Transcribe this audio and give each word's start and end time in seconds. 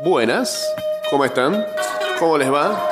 Buenas, 0.00 0.72
¿cómo 1.10 1.24
están? 1.24 1.66
¿Cómo 2.20 2.38
les 2.38 2.52
va? 2.52 2.88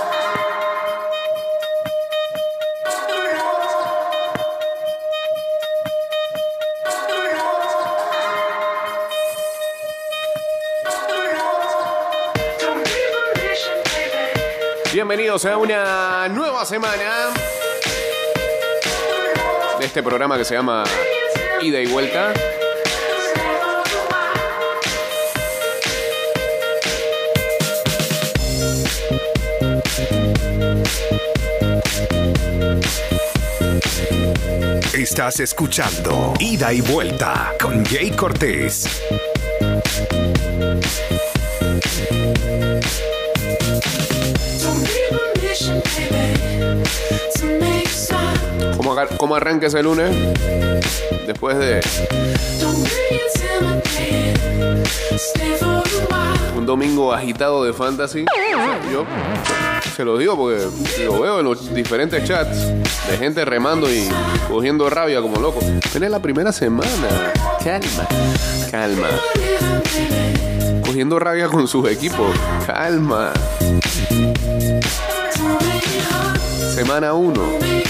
Bienvenidos 14.93 15.45
a 15.45 15.59
una 15.59 16.27
nueva 16.29 16.65
semana 16.65 17.29
de 19.79 19.87
este 19.87 20.03
programa 20.03 20.37
que 20.37 20.45
se 20.45 20.55
llama 20.55 20.83
Ida 21.63 21.81
y 21.81 21.87
Vuelta. 21.87 22.33
Estás 34.93 35.41
escuchando 35.41 36.35
Ida 36.39 36.71
y 36.75 36.83
Vuelta 36.83 37.55
con 37.59 37.83
Jay 37.87 38.11
Cortés. 38.11 39.03
¿Cómo, 48.77 48.95
cómo 49.17 49.35
arranca 49.35 49.69
ese 49.69 49.83
lunes? 49.83 50.15
Después 51.27 51.57
de 51.57 51.81
un 56.55 56.67
domingo 56.67 57.15
agitado 57.15 57.65
de 57.65 57.73
fantasy. 57.73 58.27
Se 59.97 60.05
lo 60.05 60.19
digo 60.19 60.37
porque 60.37 60.63
lo 61.07 61.21
veo 61.21 61.41
en 61.41 61.47
los 61.47 61.73
diferentes 61.73 62.23
chats 62.25 62.67
de 63.09 63.17
gente 63.17 63.47
remando 63.47 63.91
y 63.91 64.07
cogiendo 64.47 64.91
rabia 64.91 65.23
como 65.23 65.41
loco. 65.41 65.61
Apenas 65.89 66.11
la 66.11 66.21
primera 66.21 66.53
semana. 66.53 67.33
Calma, 67.65 68.07
calma. 68.71 69.09
Cogiendo 70.85 71.19
rabia 71.19 71.49
con 71.49 71.67
sus 71.67 71.89
equipos. 71.89 72.37
Calma. 72.67 73.33
Semana 76.75 77.15
1. 77.15 77.87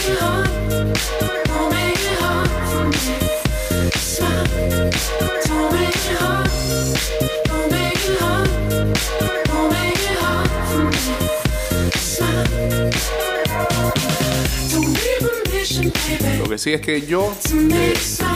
Sí 16.56 16.72
es 16.72 16.80
que 16.80 17.02
yo 17.02 17.34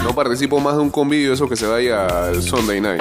no 0.05 0.15
participo 0.15 0.61
más 0.61 0.75
de 0.75 0.81
un 0.81 0.91
convivio 0.91 1.33
eso 1.33 1.49
que 1.49 1.57
se 1.57 1.67
vaya 1.67 2.07
al 2.27 2.43
Sunday 2.43 2.81
night. 2.81 3.01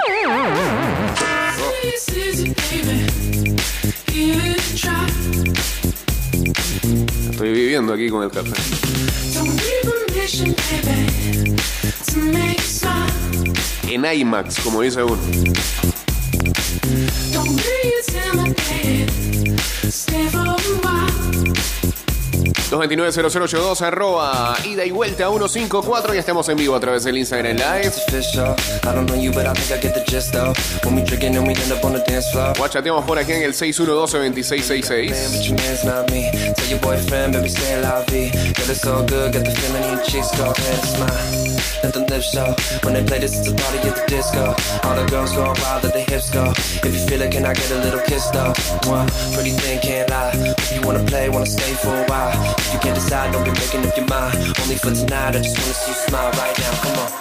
Estoy 7.31 7.51
viviendo 7.51 7.93
aquí 7.93 8.09
con 8.09 8.23
el 8.23 8.31
café. 8.31 8.53
En 13.87 14.05
IMAX, 14.05 14.59
como 14.61 14.81
dice 14.81 15.03
uno. 15.03 15.17
229-0082 22.69 23.81
arroba 23.81 24.55
ida 24.63 24.85
y 24.85 24.91
vuelta 24.91 25.27
154 25.27 26.13
y 26.13 26.17
estamos 26.19 26.47
en 26.49 26.57
vivo 26.57 26.75
a 26.75 26.79
través 26.79 27.03
del 27.03 27.17
Instagram 27.17 27.57
Live. 27.57 27.91
Guachateamos 32.57 33.05
por 33.05 33.17
aquí 33.17 33.31
en 33.31 33.43
el 33.43 33.49
Man, 33.49 33.73
612-2666. 33.73 35.09
but 35.31 35.47
your 35.47 35.57
man's 35.57 35.83
not 35.83 36.11
me. 36.11 36.29
Tell 36.55 36.67
your 36.69 36.79
boyfriend, 36.79 37.33
baby, 37.33 37.49
stay 37.49 37.81
la 37.81 38.03
vie. 38.05 38.29
Girl, 38.29 38.69
it's 38.69 38.85
all 38.85 39.03
good, 39.03 39.33
got 39.33 39.43
the 39.43 39.51
feeling 39.51 39.83
in 39.83 39.97
your 39.97 40.03
cheeks, 40.05 40.29
go 40.37 40.51
ahead 40.51 40.79
and 40.79 40.87
smile. 40.87 41.59
Let 41.83 41.93
the 41.93 42.01
lips 42.01 42.31
show. 42.31 42.53
When 42.83 42.93
they 42.93 43.03
play 43.03 43.19
this, 43.19 43.33
it's 43.39 43.47
a 43.49 43.53
party 43.55 43.79
at 43.79 43.95
the 43.95 44.05
disco. 44.07 44.53
All 44.83 44.95
the 44.95 45.05
girls 45.09 45.33
go 45.33 45.53
wild, 45.61 45.83
let 45.83 45.93
the 45.93 46.01
hips 46.01 46.29
go. 46.29 46.51
If 46.85 46.93
you 46.93 47.01
feel 47.07 47.21
it, 47.21 47.31
can 47.31 47.45
I 47.45 47.53
get 47.53 47.71
a 47.71 47.79
little 47.79 48.01
kiss 48.01 48.27
though? 48.29 48.53
One 48.89 49.07
pretty 49.33 49.51
thing, 49.51 49.79
can't 49.81 50.09
lie. 50.09 50.33
You 50.79 50.85
wanna 50.87 51.03
play, 51.03 51.27
wanna 51.29 51.45
stay 51.45 51.73
for 51.73 51.89
a 51.89 52.05
while. 52.05 52.31
If 52.57 52.73
you 52.73 52.79
can't 52.79 52.95
decide, 52.95 53.33
don't 53.33 53.43
be 53.43 53.51
making 53.51 53.85
up 53.85 53.97
your 53.97 54.07
mind. 54.07 54.37
Only 54.61 54.77
for 54.77 54.91
tonight, 54.91 55.35
I 55.35 55.39
just 55.39 55.57
wanna 55.59 55.73
see 55.73 55.91
you 55.91 55.97
smile 56.07 56.31
right 56.31 56.57
now. 56.57 56.71
Come 56.81 56.99
on. 56.99 57.11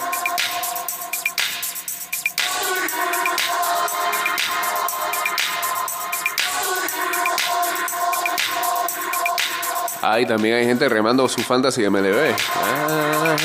Ahí 10.01 10.25
también 10.25 10.55
hay 10.55 10.65
gente 10.65 10.87
remando 10.87 11.27
su 11.27 11.41
fantasy 11.41 11.81
de 11.81 11.89
MLB. 11.89 12.33
Ah. 12.55 13.35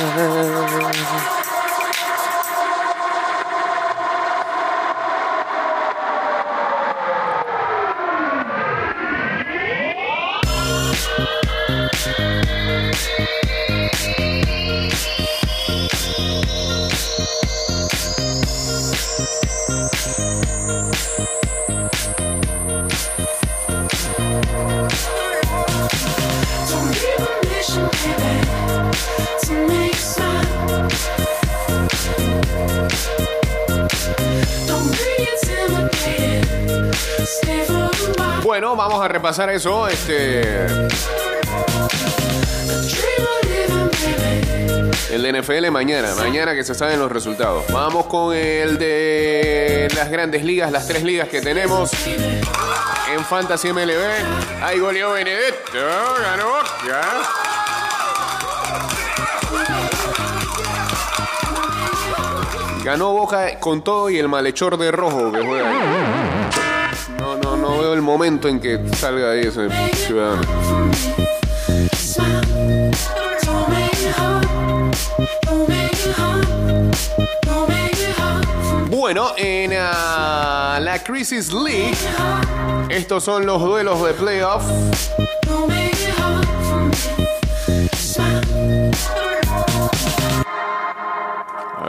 Vamos 38.89 39.03
a 39.03 39.09
repasar 39.09 39.49
eso. 39.49 39.89
Este, 39.89 40.43
el 45.11 45.23
de 45.23 45.41
NFL 45.41 45.71
mañana, 45.71 46.15
mañana 46.17 46.55
que 46.55 46.63
se 46.65 46.75
saben 46.75 46.99
los 46.99 47.11
resultados. 47.11 47.65
Vamos 47.73 48.07
con 48.07 48.35
el 48.35 48.77
de 48.77 49.89
las 49.97 50.11
grandes 50.11 50.45
ligas, 50.45 50.71
las 50.71 50.87
tres 50.87 51.03
ligas 51.03 51.29
que 51.29 51.41
tenemos. 51.41 51.93
En 53.15 53.25
Fantasy 53.25 53.73
MLB, 53.73 54.63
ahí 54.63 54.79
goleó 54.79 55.13
Benedetto, 55.13 55.79
ganó 56.21 56.45
Boca. 56.45 57.01
Ganó 62.83 63.13
Boca 63.13 63.59
con 63.61 63.83
todo 63.83 64.11
y 64.11 64.19
el 64.19 64.29
malhechor 64.29 64.77
de 64.77 64.93
rojo 64.93 65.33
que 65.33 65.41
juega. 65.43 66.44
El 67.95 68.03
momento 68.03 68.49
en 68.49 68.61
que 68.61 68.81
salga 68.97 69.31
ahí 69.31 69.41
ese 69.41 69.69
ciudadano. 69.95 70.43
Bueno, 78.91 79.33
en 79.37 79.73
ah, 79.79 80.79
la 80.83 81.03
Crisis 81.05 81.53
League, 81.53 81.95
estos 82.89 83.23
son 83.23 83.47
los 83.47 83.63
duelos 83.63 84.05
de 84.05 84.13
playoff. 84.15 84.65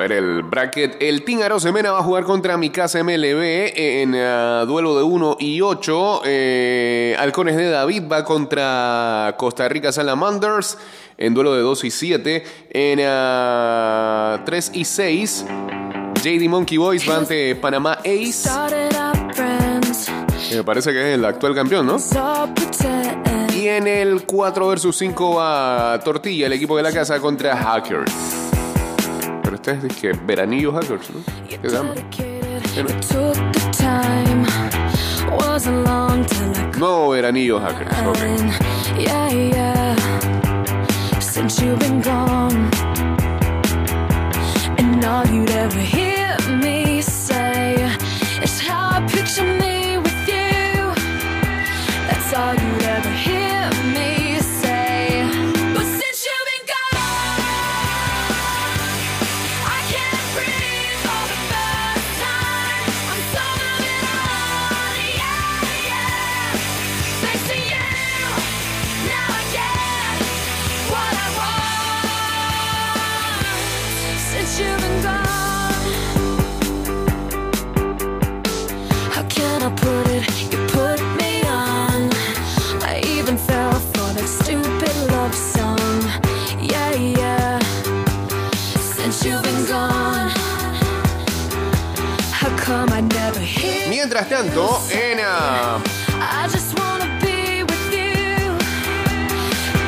Ver, 0.08 0.24
el 0.24 0.44
bracket. 0.44 0.98
El 1.02 1.24
Team 1.24 1.42
Arosemena 1.42 1.92
va 1.92 2.00
a 2.00 2.04
jugar 2.04 2.24
contra 2.24 2.58
mi 2.58 2.70
casa 2.70 3.04
MLB 3.04 3.72
en 3.76 4.16
ah, 4.16 4.66
duelo 4.68 4.96
de 4.98 5.04
1 5.04 5.38
y 5.40 5.62
8. 5.62 6.22
Eh, 6.26 7.16
Halcones 7.18 7.56
de 7.56 7.70
David 7.70 8.04
va 8.12 8.24
contra 8.24 9.36
Costa 9.38 9.68
Rica 9.68 9.92
Salamanders 9.92 10.78
en 11.18 11.34
duelo 11.34 11.56
de 11.56 11.62
2 11.62 11.84
y 11.86 11.92
7. 11.92 12.44
En 12.72 14.46
3 14.46 14.72
y 14.74 14.86
6. 14.86 15.46
JD 16.22 16.50
Monkey 16.50 16.78
Boys 16.78 17.10
va 17.10 17.18
ante 17.18 17.56
Panamá 17.56 18.00
Ace. 18.00 18.50
Me 20.56 20.64
parece 20.64 20.92
que 20.92 21.00
es 21.00 21.18
el 21.18 21.26
actual 21.26 21.56
campeón, 21.56 21.88
¿no? 21.88 21.98
Y 23.54 23.68
en 23.68 23.88
el 23.88 24.26
4 24.26 24.68
versus 24.68 24.98
5 24.98 25.36
va 25.36 26.00
Tortilla, 26.04 26.48
el 26.48 26.54
equipo 26.54 26.78
de 26.78 26.84
la 26.84 26.92
casa 26.92 27.20
contra 27.20 27.56
Hackers. 27.56 28.46
Pero 29.66 29.78
este 29.78 29.88
es 29.88 29.96
que 29.98 30.12
Veranillo 30.26 30.72
Hackers, 30.74 31.10
¿no? 31.10 31.22
¿Qué 31.50 31.70
se 31.70 31.76
llama? 31.76 31.94
Dedicated, 31.96 32.62
Bueno. 32.76 32.90
we 32.90 33.00
took 33.02 33.52
the 33.52 33.72
time. 33.72 34.46
primer 37.16 37.26
anillo, 37.26 37.60
Hackers. 37.60 37.92
Ok. 38.06 38.18
And 38.22 39.00
yeah, 39.00 39.26
Yeah, 86.68 86.94
yeah. 86.96 87.60
Since 88.96 89.24
you've 89.26 89.44
been 89.44 89.66
gone, 89.68 90.30
how 92.32 92.50
come 92.58 92.90
I 92.92 93.02
never 93.02 93.40
hear? 93.40 93.88
Mientras 93.90 94.28
tanto, 94.28 94.82
en 94.92 95.20
I 95.20 96.48
just 96.52 96.78
wanna 96.80 97.06
be 97.22 97.62
with 97.64 97.94
you. 97.94 98.58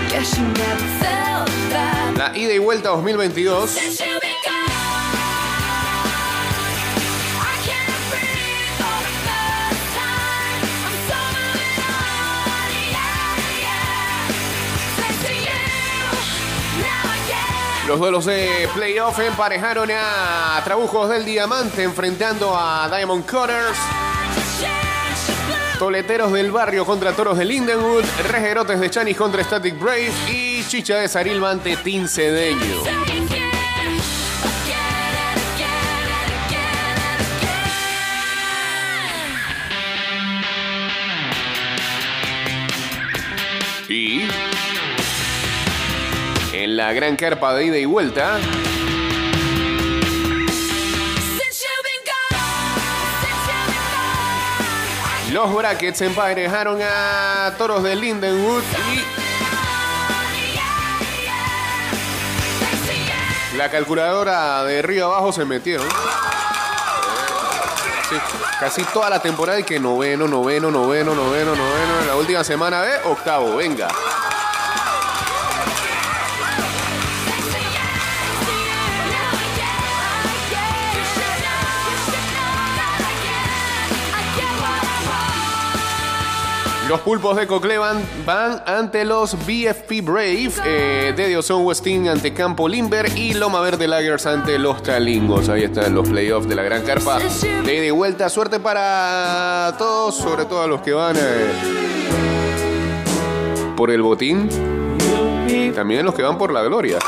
Guess 0.10 0.38
you 0.38 0.46
never 0.46 0.88
felt 1.02 1.50
that. 1.72 2.14
la 2.18 2.38
ida 2.38 2.54
y 2.54 2.60
vuelta 2.60 2.90
2022, 2.90 3.68
los 17.88 18.00
duelos 18.00 18.26
de 18.26 18.68
playoff 18.76 19.18
emparejaron 19.20 19.90
a 19.92 20.62
Trabujos 20.66 21.10
del 21.10 21.24
Diamante 21.24 21.84
enfrentando 21.84 22.54
a 22.54 22.90
Diamond 22.90 23.26
Cutters. 23.26 23.78
Toleteros 25.80 26.34
del 26.34 26.52
Barrio 26.52 26.86
contra 26.86 27.14
Toros 27.14 27.38
de 27.38 27.46
Lindenwood, 27.46 28.04
Regerotes 28.30 28.80
de 28.80 28.90
Chanis 28.90 29.16
contra 29.16 29.42
Static 29.44 29.80
Brave 29.80 30.12
y 30.30 30.66
Chicha 30.66 30.98
de 30.98 31.08
Sarilma 31.08 31.52
ante 31.52 31.78
Tin 31.78 32.08
la 46.78 46.94
gran 46.94 47.16
carpa 47.16 47.56
de 47.56 47.66
ida 47.66 47.78
y 47.80 47.86
vuelta, 47.86 48.38
los 55.34 55.56
brackets 55.56 56.02
emparejaron 56.02 56.80
a 56.84 57.56
Toros 57.58 57.82
de 57.82 57.96
Lindenwood 57.96 58.62
y 63.52 63.58
la 63.58 63.72
calculadora 63.72 64.64
de 64.64 64.84
Río 64.84 65.08
Abajo 65.08 65.34
se 65.34 65.46
metieron. 65.46 65.90
Sí, 68.08 68.18
casi 68.60 68.84
toda 68.84 69.10
la 69.10 69.20
temporada 69.20 69.60
y 69.60 69.64
que 69.64 69.80
noveno, 69.80 70.28
noveno, 70.28 70.70
noveno, 70.70 71.16
noveno, 71.16 71.56
noveno. 71.56 72.02
En 72.02 72.08
la 72.08 72.16
última 72.16 72.44
semana 72.44 72.84
de 72.84 72.98
octavo, 73.04 73.56
venga. 73.56 73.88
Los 86.88 87.02
pulpos 87.02 87.36
de 87.36 87.48
Coclevan 87.48 88.02
van 88.26 88.64
ante 88.66 89.04
los 89.04 89.36
BFP 89.46 90.02
Brave, 90.02 90.52
eh, 90.66 91.14
de 91.16 91.28
Diosón 91.28 91.66
Westin 91.66 92.08
ante 92.08 92.34
Campo 92.34 92.70
Limber 92.70 93.10
y 93.18 93.34
Loma 93.34 93.60
Verde 93.60 93.90
Lagers 93.90 94.26
ante 94.26 94.58
los 94.58 94.82
Talingos. 94.84 95.50
Ahí 95.50 95.64
están 95.64 95.94
los 95.94 96.08
playoffs 96.08 96.48
de 96.48 96.56
la 96.56 96.64
Gran 96.64 96.84
Carpa. 96.84 97.20
De 97.20 97.92
vuelta, 97.92 98.30
suerte 98.30 98.62
para 98.62 99.76
todos, 99.78 100.16
sobre 100.16 100.46
todo 100.46 100.62
a 100.62 100.68
los 100.68 100.82
que 100.82 100.94
van 100.94 101.18
eh, 101.18 101.52
por 103.76 103.92
el 103.92 104.02
botín. 104.02 104.48
También 105.76 106.06
los 106.06 106.16
que 106.16 106.24
van 106.24 106.38
por 106.38 106.54
la 106.54 106.64
gloria. 106.64 107.00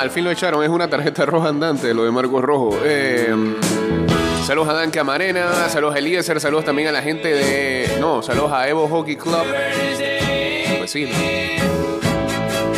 Al 0.00 0.10
fin 0.10 0.24
lo 0.24 0.30
echaron, 0.30 0.64
es 0.64 0.70
una 0.70 0.88
tarjeta 0.88 1.26
roja 1.26 1.50
andante, 1.50 1.92
lo 1.92 2.04
de 2.04 2.10
Marcos 2.10 2.42
Rojo. 2.42 2.78
Eh, 2.82 3.34
saludos 4.46 4.70
a 4.70 4.72
Dan 4.72 4.90
Camarena, 4.90 5.68
saludos 5.68 5.94
a 5.94 5.98
Eliezer, 5.98 6.40
saludos 6.40 6.64
también 6.64 6.88
a 6.88 6.92
la 6.92 7.02
gente 7.02 7.28
de. 7.28 7.98
No, 8.00 8.22
saludos 8.22 8.50
a 8.50 8.66
Evo 8.66 8.88
Hockey 8.88 9.16
Club. 9.16 9.44
Pues 10.78 10.90
sí. 10.90 11.06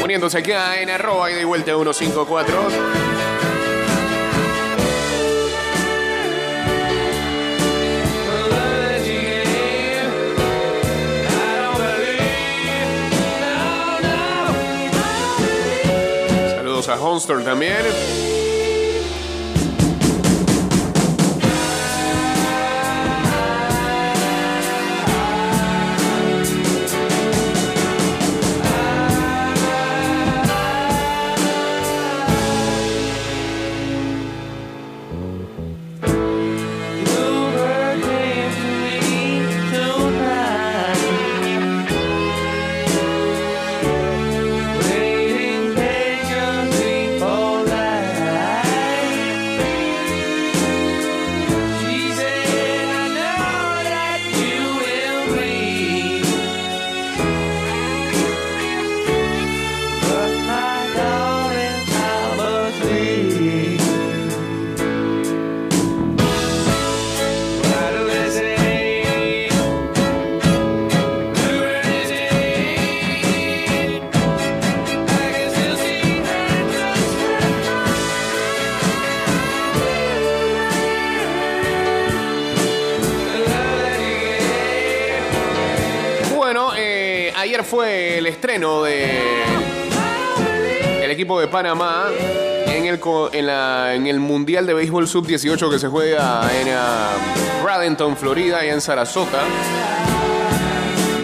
Uniéndose 0.03 0.39
aquí 0.39 0.51
en 0.51 0.91
arroba 0.91 1.31
y 1.31 1.35
de 1.35 1.45
vuelta 1.45 1.73
154. 1.73 3.32
A 16.89 16.97
Honster 16.97 17.45
también. 17.45 18.42
Bueno, 86.55 86.73
eh, 86.77 87.33
ayer 87.35 87.65
fue 87.65 88.19
el 88.19 88.27
estreno 88.27 88.83
de 88.83 89.09
el 91.03 91.11
equipo 91.11 91.41
de 91.41 91.49
Panamá 91.49 92.09
en 92.67 92.85
el, 92.85 93.01
en 93.33 93.47
la- 93.47 93.95
en 93.95 94.07
el 94.07 94.21
Mundial 94.21 94.67
de 94.67 94.75
Béisbol 94.75 95.09
Sub-18 95.09 95.71
que 95.71 95.79
se 95.79 95.89
juega 95.89 96.43
en 96.61 96.69
ah, 96.77 97.09
Bradenton, 97.65 98.19
Florida, 98.19 98.63
y 98.67 98.69
en 98.69 98.83
Sarasota. 98.83 99.39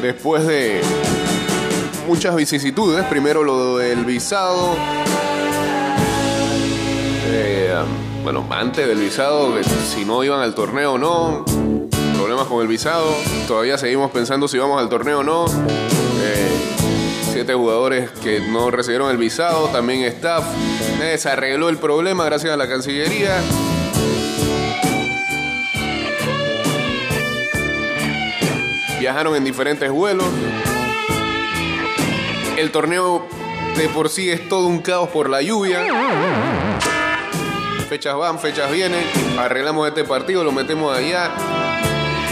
Después 0.00 0.46
de 0.46 0.80
muchas 2.06 2.34
vicisitudes. 2.34 3.04
Primero 3.04 3.44
lo 3.44 3.76
del 3.76 4.06
visado. 4.06 4.76
Eh, 7.26 7.74
bueno, 8.24 8.46
antes 8.48 8.88
del 8.88 8.96
visado, 8.96 9.52
si 9.94 10.06
no 10.06 10.24
iban 10.24 10.40
al 10.40 10.54
torneo 10.54 10.94
o 10.94 10.98
no. 10.98 11.77
Con 12.46 12.62
el 12.62 12.68
visado. 12.68 13.14
Todavía 13.46 13.76
seguimos 13.76 14.10
pensando 14.12 14.46
si 14.48 14.58
vamos 14.58 14.80
al 14.80 14.88
torneo 14.88 15.18
o 15.18 15.22
no. 15.22 15.46
Eh, 15.46 16.48
siete 17.32 17.52
jugadores 17.52 18.10
que 18.22 18.40
no 18.40 18.70
recibieron 18.70 19.10
el 19.10 19.18
visado, 19.18 19.68
también 19.68 20.02
staff. 20.04 20.44
Se 21.18 21.28
arregló 21.28 21.68
el 21.68 21.78
problema 21.78 22.24
gracias 22.24 22.52
a 22.52 22.56
la 22.56 22.68
Cancillería. 22.68 23.40
Viajaron 29.00 29.36
en 29.36 29.44
diferentes 29.44 29.90
vuelos. 29.90 30.26
El 32.56 32.70
torneo 32.70 33.26
de 33.76 33.88
por 33.88 34.08
sí 34.08 34.30
es 34.30 34.48
todo 34.48 34.68
un 34.68 34.78
caos 34.78 35.08
por 35.10 35.28
la 35.28 35.42
lluvia. 35.42 35.84
Fechas 37.88 38.16
van, 38.16 38.38
fechas 38.38 38.70
vienen. 38.70 39.04
Arreglamos 39.38 39.86
este 39.88 40.04
partido, 40.04 40.44
lo 40.44 40.52
metemos 40.52 40.96
allá. 40.96 41.30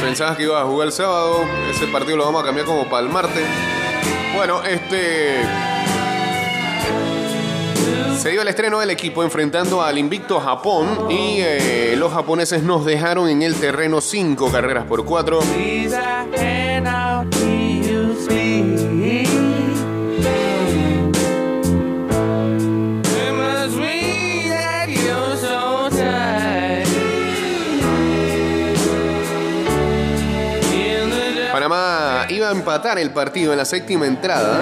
Pensabas 0.00 0.36
que 0.36 0.44
ibas 0.44 0.62
a 0.62 0.66
jugar 0.66 0.86
el 0.86 0.92
sábado, 0.92 1.44
ese 1.70 1.86
partido 1.86 2.16
lo 2.16 2.24
vamos 2.24 2.42
a 2.42 2.46
cambiar 2.46 2.66
como 2.66 2.88
para 2.88 3.06
el 3.06 3.12
martes. 3.12 3.44
Bueno, 4.34 4.62
este. 4.62 5.42
Se 8.18 8.30
dio 8.30 8.42
el 8.42 8.48
estreno 8.48 8.80
del 8.80 8.90
equipo 8.90 9.22
enfrentando 9.22 9.82
al 9.82 9.98
invicto 9.98 10.40
Japón 10.40 11.10
y 11.10 11.38
eh, 11.40 11.94
los 11.96 12.12
japoneses 12.12 12.62
nos 12.62 12.84
dejaron 12.84 13.28
en 13.28 13.42
el 13.42 13.54
terreno 13.54 14.00
5 14.00 14.50
carreras 14.50 14.84
por 14.84 15.04
4. 15.04 15.40
A 32.46 32.52
empatar 32.52 32.96
el 33.00 33.10
partido 33.10 33.50
en 33.50 33.58
la 33.58 33.64
séptima 33.64 34.06
entrada. 34.06 34.60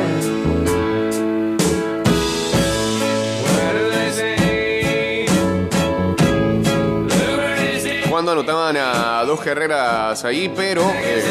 Cuando 8.08 8.32
anotaban 8.32 8.78
a 8.78 9.22
dos 9.26 9.38
carreras 9.40 10.24
ahí, 10.24 10.50
pero 10.56 10.80
eh, 10.94 11.22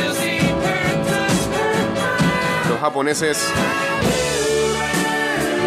los 2.69 2.79
japoneses 2.79 3.47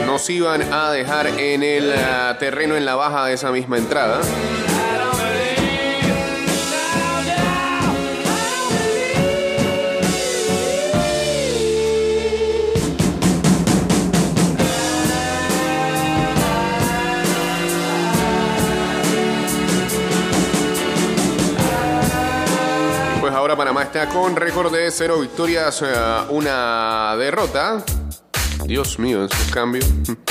nos 0.06 0.30
iban 0.30 0.72
a 0.72 0.92
dejar 0.92 1.26
en 1.26 1.64
el 1.64 1.92
ah, 1.92 2.36
terreno 2.38 2.76
en 2.76 2.84
la 2.84 2.94
baja 2.94 3.26
de 3.26 3.34
esa 3.34 3.50
misma 3.50 3.78
entrada. 3.78 4.20
Con 24.04 24.36
récord 24.36 24.70
de 24.70 24.90
cero 24.90 25.20
victorias, 25.20 25.80
eh, 25.80 25.86
una 26.28 27.16
derrota. 27.16 27.82
Dios 28.66 28.98
mío, 28.98 29.24
esos 29.24 29.50
cambios. 29.50 29.86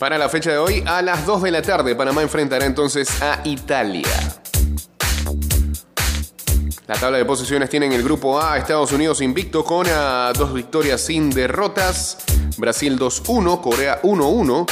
Para 0.00 0.18
la 0.18 0.28
fecha 0.28 0.50
de 0.50 0.58
hoy, 0.58 0.82
a 0.84 1.00
las 1.00 1.24
2 1.24 1.42
de 1.42 1.50
la 1.52 1.62
tarde, 1.62 1.94
Panamá 1.94 2.22
enfrentará 2.22 2.66
entonces 2.66 3.22
a 3.22 3.40
Italia. 3.44 4.08
La 6.88 6.96
tabla 6.96 7.18
de 7.18 7.24
posiciones 7.24 7.70
tiene 7.70 7.86
en 7.86 7.92
el 7.92 8.02
grupo 8.02 8.42
A 8.42 8.58
Estados 8.58 8.92
Unidos 8.92 9.22
invicto 9.22 9.64
con 9.64 9.86
ah, 9.88 10.32
dos 10.36 10.52
victorias 10.52 11.00
sin 11.00 11.30
derrotas, 11.30 12.18
Brasil 12.58 12.98
2-1, 12.98 13.60
Corea 13.60 14.02
1-1. 14.02 14.66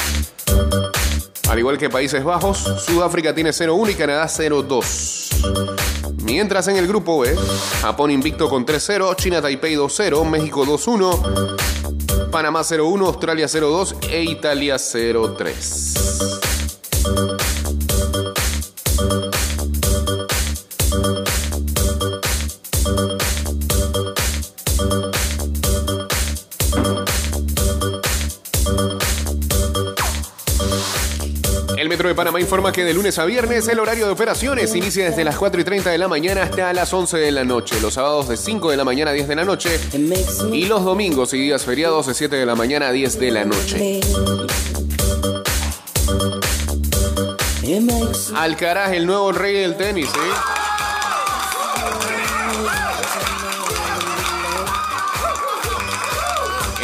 Al 1.53 1.59
igual 1.59 1.77
que 1.77 1.87
Países 1.87 2.23
Bajos, 2.23 2.57
Sudáfrica 2.83 3.35
tiene 3.35 3.51
0-1 3.51 3.91
y 3.91 3.93
Canadá 3.93 4.25
0-2. 4.25 6.15
Mientras 6.23 6.67
en 6.67 6.77
el 6.77 6.87
grupo 6.87 7.19
B, 7.19 7.35
Japón 7.79 8.09
invicto 8.09 8.49
con 8.49 8.65
3-0, 8.65 9.15
China 9.17 9.39
Taipei 9.39 9.75
2-0, 9.75 10.27
México 10.27 10.65
2-1, 10.65 12.31
Panamá 12.31 12.61
0-1, 12.61 13.05
Australia 13.05 13.45
0-2 13.45 13.97
e 14.09 14.23
Italia 14.23 14.77
0-3. 14.77 17.42
De 32.13 32.17
Panamá 32.17 32.39
informa 32.39 32.71
que 32.71 32.83
de 32.83 32.93
lunes 32.93 33.17
a 33.17 33.25
viernes 33.25 33.67
el 33.67 33.79
horario 33.79 34.05
de 34.05 34.11
operaciones 34.11 34.75
inicia 34.75 35.09
desde 35.09 35.23
las 35.23 35.35
4 35.35 35.61
y 35.61 35.63
30 35.63 35.89
de 35.89 35.97
la 35.97 36.07
mañana 36.07 36.43
hasta 36.43 36.71
las 36.71 36.93
11 36.93 37.17
de 37.17 37.31
la 37.31 37.43
noche. 37.43 37.81
Los 37.81 37.95
sábados 37.95 38.27
de 38.27 38.37
5 38.37 38.69
de 38.69 38.77
la 38.77 38.83
mañana 38.83 39.09
a 39.09 39.13
10 39.15 39.27
de 39.27 39.35
la 39.35 39.43
noche. 39.43 39.79
Y 40.51 40.65
los 40.65 40.85
domingos 40.85 41.33
y 41.33 41.39
días 41.39 41.65
feriados 41.65 42.05
de 42.05 42.13
7 42.13 42.35
de 42.35 42.45
la 42.45 42.53
mañana 42.53 42.89
a 42.89 42.91
10 42.91 43.19
de 43.19 43.31
la 43.31 43.45
noche. 43.45 44.01
Alcaraz, 48.35 48.91
el 48.93 49.07
nuevo 49.07 49.31
rey 49.31 49.55
del 49.55 49.75
tenis, 49.75 50.09
¿eh? 50.09 50.33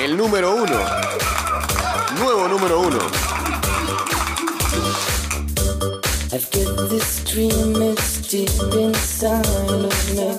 El 0.04 0.18
número 0.18 0.56
uno. 0.56 0.80
Nuevo 2.20 2.48
número 2.48 2.80
uno. 2.80 3.19
This 7.00 7.24
dream, 7.24 7.82
it's 7.82 8.30
deep 8.30 8.50
inside 8.74 9.46
of 9.70 9.96
me. 10.16 10.36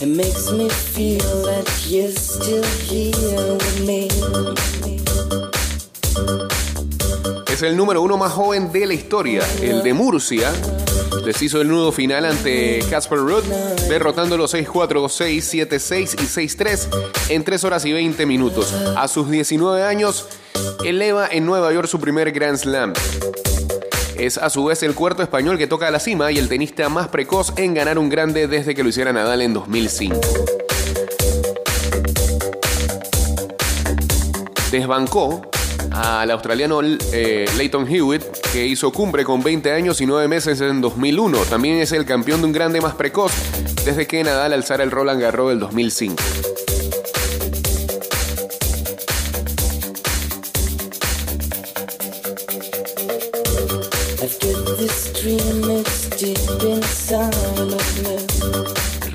It 0.00 0.08
makes 0.08 0.52
me 0.52 0.68
feel 0.68 1.42
that 1.42 1.66
you're 1.88 2.12
still 2.12 2.64
here 2.86 3.54
with 3.54 3.80
me. 3.84 4.08
Es 7.52 7.62
el 7.62 7.76
número 7.76 8.02
uno 8.02 8.16
más 8.16 8.32
joven 8.32 8.70
de 8.72 8.86
la 8.86 8.94
historia, 8.94 9.42
el 9.60 9.82
de 9.82 9.92
Murcia. 9.92 10.52
Deshizo 11.24 11.60
el 11.60 11.68
nudo 11.68 11.90
final 11.90 12.26
ante 12.26 12.80
Casper 12.90 13.18
Ruud, 13.18 13.44
derrotándolo 13.88 14.46
6-4, 14.46 15.08
6-7, 15.08 15.78
6 15.78 16.16
y 16.20 16.24
6-3 16.24 16.88
en 17.30 17.44
3 17.44 17.64
horas 17.64 17.84
y 17.86 17.92
20 17.92 18.26
minutos. 18.26 18.72
A 18.96 19.08
sus 19.08 19.30
19 19.30 19.82
años, 19.82 20.26
eleva 20.84 21.28
en 21.30 21.46
Nueva 21.46 21.72
York 21.72 21.88
su 21.88 21.98
primer 21.98 22.30
Grand 22.32 22.58
Slam. 22.58 22.92
Es 24.16 24.38
a 24.38 24.50
su 24.50 24.64
vez 24.64 24.82
el 24.82 24.94
cuarto 24.94 25.22
español 25.22 25.58
que 25.58 25.66
toca 25.66 25.88
a 25.88 25.90
la 25.90 25.98
cima 25.98 26.30
y 26.30 26.38
el 26.38 26.48
tenista 26.48 26.88
más 26.88 27.08
precoz 27.08 27.52
en 27.56 27.74
ganar 27.74 27.98
un 27.98 28.08
grande 28.08 28.46
desde 28.46 28.74
que 28.74 28.82
lo 28.82 28.90
hiciera 28.90 29.12
Nadal 29.12 29.42
en 29.42 29.54
2005. 29.54 30.20
Desbancó 34.70 35.42
al 35.90 36.30
australiano 36.30 36.80
eh, 36.82 37.46
Leighton 37.56 37.88
Hewitt, 37.88 38.22
que 38.52 38.66
hizo 38.66 38.92
cumbre 38.92 39.24
con 39.24 39.42
20 39.42 39.72
años 39.72 40.00
y 40.00 40.06
9 40.06 40.28
meses 40.28 40.60
en 40.60 40.80
2001. 40.80 41.38
También 41.50 41.78
es 41.78 41.92
el 41.92 42.04
campeón 42.04 42.40
de 42.40 42.46
un 42.46 42.52
grande 42.52 42.80
más 42.80 42.94
precoz 42.94 43.32
desde 43.84 44.06
que 44.06 44.22
Nadal 44.24 44.52
alzara 44.52 44.82
el 44.84 44.90
Roland 44.90 45.20
Garros 45.20 45.50
del 45.50 45.60
2005. 45.60 46.53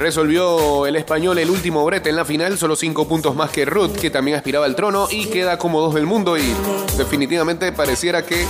Resolvió 0.10 0.88
el 0.88 0.96
español 0.96 1.38
el 1.38 1.52
último 1.52 1.86
brete 1.86 2.10
en 2.10 2.16
la 2.16 2.26
final, 2.26 2.58
solo 2.58 2.76
5 2.76 3.08
puntos 3.08 3.36
más 3.36 3.52
que 3.52 3.64
Ruth, 3.64 3.92
que 3.92 4.10
también 4.10 4.38
aspiraba 4.38 4.66
al 4.66 4.76
trono 4.76 5.08
y 5.12 5.28
queda 5.28 5.60
como 5.60 5.82
dos 5.82 5.94
del 5.94 6.08
mundo 6.08 6.36
y 6.36 6.52
definitivamente 6.98 7.72
pareciera 7.72 8.26
que 8.26 8.44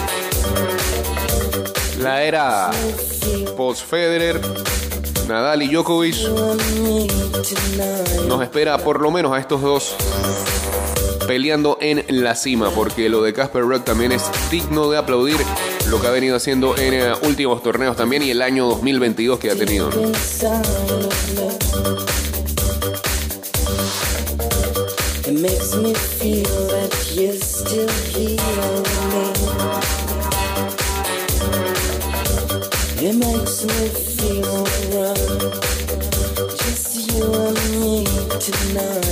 la 2.00 2.24
era 2.24 2.72
post-Federer, 3.58 4.40
Nadal 5.28 5.62
y 5.64 5.68
Djokovic 5.68 6.16
nos 8.30 8.42
espera 8.42 8.78
por 8.78 9.02
lo 9.02 9.12
menos 9.12 9.34
a 9.34 9.40
estos 9.40 9.62
dos 9.62 9.96
peleando 11.28 11.78
en 11.82 12.06
la 12.24 12.36
cima, 12.36 12.70
porque 12.70 13.10
lo 13.10 13.22
de 13.22 13.34
Casper 13.34 13.64
Ruud 13.64 13.82
también 13.82 14.14
es 14.14 14.24
digno 14.50 14.90
de 14.90 14.98
aplaudir 14.98 15.36
lo 15.90 16.00
que 16.00 16.08
ha 16.08 16.12
venido 16.12 16.36
haciendo 16.36 16.78
en 16.78 16.94
eh, 16.94 17.14
últimos 17.24 17.64
torneos 17.64 17.96
también 17.98 18.22
y 18.22 18.30
el 18.30 18.42
año 18.42 18.68
2022 18.68 19.40
que 19.40 19.50
ha 19.50 19.56
tenido. 19.56 19.90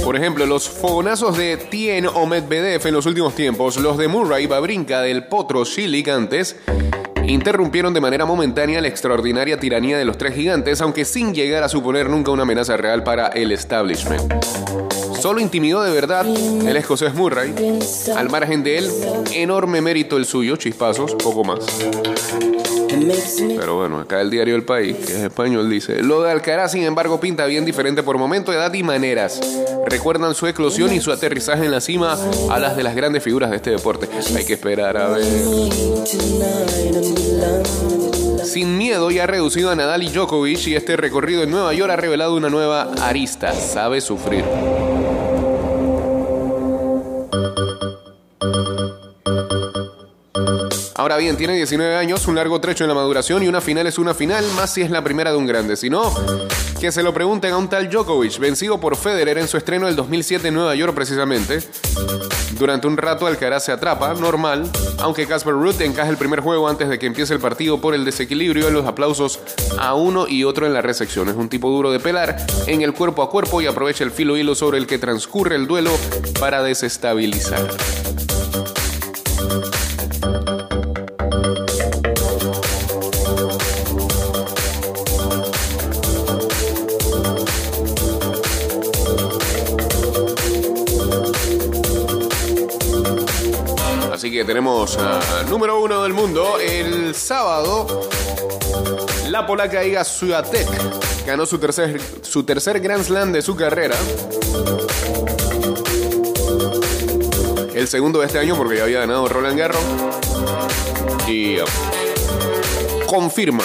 Por 0.04 0.16
ejemplo, 0.16 0.46
los 0.46 0.70
fogonazos 0.70 1.38
de 1.38 1.58
Tien 1.58 2.08
o 2.08 2.26
Medvedev 2.26 2.86
en 2.88 2.94
los 2.94 3.06
últimos 3.06 3.36
tiempos, 3.36 3.78
los 3.78 3.98
de 3.98 4.08
Murray, 4.08 4.48
Babrinka, 4.48 5.02
del 5.02 5.26
Potro, 5.26 5.66
Schilik 5.66 6.08
antes, 6.08 6.56
interrumpieron 7.28 7.94
de 7.94 8.02
manera 8.02 8.26
momentánea 8.26 8.82
la 8.82 8.88
extraordinaria 8.88 9.60
tiranía 9.60 9.98
de 9.98 10.06
los 10.06 10.18
tres 10.18 10.34
gigantes, 10.36 10.82
aunque 10.82 11.06
sin 11.06 11.34
llegar 11.34 11.64
a 11.64 11.70
suponer 11.70 12.10
nunca 12.10 12.32
una 12.32 12.44
amenaza 12.44 12.78
real 12.78 13.04
para 13.04 13.28
el 13.28 13.52
establishment. 13.52 14.34
Solo 15.20 15.42
intimidó 15.42 15.82
de 15.82 15.92
verdad 15.92 16.26
el 16.26 16.78
escocés 16.78 17.14
Murray. 17.14 17.54
Al 18.16 18.30
margen 18.30 18.64
de 18.64 18.78
él, 18.78 18.92
enorme 19.34 19.82
mérito 19.82 20.18
el 20.18 20.26
suyo, 20.26 20.56
chispazos, 20.56 21.16
poco 21.16 21.44
más. 21.44 21.60
Pero 23.58 23.76
bueno, 23.76 24.00
acá 24.00 24.22
el 24.22 24.30
diario 24.30 24.56
El 24.56 24.64
País, 24.64 24.96
que 24.96 25.14
es 25.14 25.20
español, 25.24 25.70
dice: 25.70 26.02
Lo 26.04 26.22
de 26.22 26.32
Alcaraz, 26.32 26.72
sin 26.72 26.84
embargo, 26.84 27.20
pinta 27.20 27.46
bien 27.46 27.66
diferente 27.66 28.04
por 28.04 28.18
momento, 28.18 28.54
edad 28.54 28.74
y 28.74 28.84
maneras. 28.84 29.40
Recuerdan 29.86 30.36
su 30.36 30.48
eclosión 30.48 30.94
y 30.94 31.02
su 31.02 31.12
aterrizaje 31.12 31.66
en 31.66 31.72
la 31.72 31.82
cima 31.82 32.18
a 32.50 32.60
las 32.60 32.76
de 32.76 32.84
las 32.84 32.96
grandes 32.96 33.24
figuras 33.24 33.50
de 33.50 33.58
este 33.58 33.72
deporte. 33.72 34.08
Hay 34.36 34.46
que 34.46 34.54
esperar 34.54 34.98
a 34.98 35.10
ver. 35.10 35.24
Sin 38.44 38.78
miedo 38.78 39.12
ya 39.12 39.24
ha 39.24 39.28
reducido 39.28 39.70
a 39.70 39.76
Nadal 39.76 40.04
y 40.04 40.10
Djokovic 40.10 40.68
y 40.68 40.76
este 40.76 40.98
recorrido 40.98 41.44
en 41.44 41.52
Nueva 41.52 41.74
York 41.74 41.92
ha 41.92 41.96
revelado 41.96 42.36
una 42.36 42.50
nueva 42.50 42.92
arista. 43.02 43.54
Sabe 43.54 44.02
sufrir. 44.02 44.44
Ahora 51.08 51.20
bien, 51.20 51.38
tiene 51.38 51.56
19 51.56 51.96
años, 51.96 52.28
un 52.28 52.36
largo 52.36 52.60
trecho 52.60 52.84
en 52.84 52.90
la 52.90 52.94
maduración 52.94 53.42
y 53.42 53.48
una 53.48 53.62
final 53.62 53.88
es 53.88 53.98
una 53.98 54.14
final, 54.14 54.44
más 54.58 54.74
si 54.74 54.82
es 54.82 54.92
la 54.92 55.02
primera 55.06 55.32
de 55.32 55.38
un 55.38 55.48
grande. 55.48 55.78
Si 55.78 55.90
no, 55.90 56.14
que 56.82 56.92
se 56.92 57.02
lo 57.02 57.14
pregunten 57.14 57.54
a 57.54 57.58
un 57.58 57.70
tal 57.70 57.90
Djokovic, 57.90 58.38
vencido 58.40 58.78
por 58.78 58.98
Federer 58.98 59.38
en 59.38 59.48
su 59.48 59.56
estreno 59.56 59.86
del 59.86 59.96
2007 59.96 60.50
en 60.50 60.56
Nueva 60.56 60.76
York 60.76 60.94
precisamente. 60.94 61.60
Durante 62.60 62.88
un 62.88 62.98
rato 62.98 63.26
Alcaraz 63.26 63.64
se 63.64 63.72
atrapa, 63.72 64.14
normal, 64.16 64.70
aunque 64.98 65.26
Casper 65.26 65.54
Ruud 65.54 65.82
encaja 65.82 66.10
el 66.10 66.18
primer 66.18 66.42
juego 66.42 66.68
antes 66.68 66.90
de 66.90 67.00
que 67.00 67.06
empiece 67.06 67.34
el 67.34 67.40
partido 67.40 67.80
por 67.80 67.96
el 67.96 68.04
desequilibrio 68.04 68.68
en 68.68 68.74
los 68.74 68.86
aplausos 68.86 69.40
a 69.80 69.94
uno 69.94 70.28
y 70.28 70.44
otro 70.44 70.66
en 70.66 70.74
la 70.74 70.82
recepción. 70.82 71.30
Es 71.30 71.38
un 71.38 71.48
tipo 71.48 71.70
duro 71.70 71.90
de 71.90 72.02
pelar 72.02 72.36
en 72.66 72.82
el 72.82 72.92
cuerpo 72.92 73.24
a 73.24 73.30
cuerpo 73.30 73.62
y 73.62 73.68
aprovecha 73.68 74.04
el 74.04 74.12
filo 74.12 74.36
hilo 74.36 74.56
sobre 74.56 74.78
el 74.78 74.88
que 74.88 74.98
transcurre 74.98 75.56
el 75.56 75.68
duelo 75.68 75.92
para 76.38 76.64
desestabilizar. 76.64 77.66
Tenemos 94.68 94.98
a 94.98 95.44
número 95.44 95.80
uno 95.80 96.04
del 96.04 96.14
mundo 96.14 96.58
el 96.60 97.16
sábado. 97.16 98.10
La 99.30 99.46
polaca 99.48 99.86
Iga 99.86 100.04
Swiatek 100.04 100.68
ganó 101.26 101.46
su 101.46 101.58
tercer, 101.58 102.02
su 102.22 102.44
tercer 102.44 102.82
Grand 102.82 103.02
Slam 103.02 103.32
de 103.32 103.42
su 103.42 103.56
carrera. 103.56 103.96
El 107.74 107.88
segundo 107.88 108.20
de 108.20 108.26
este 108.26 108.40
año 108.40 108.58
porque 108.58 108.76
ya 108.76 108.84
había 108.84 109.00
ganado 109.00 109.30
Roland 109.30 109.58
Garros. 109.58 109.82
Y 111.28 111.58
confirma 113.06 113.64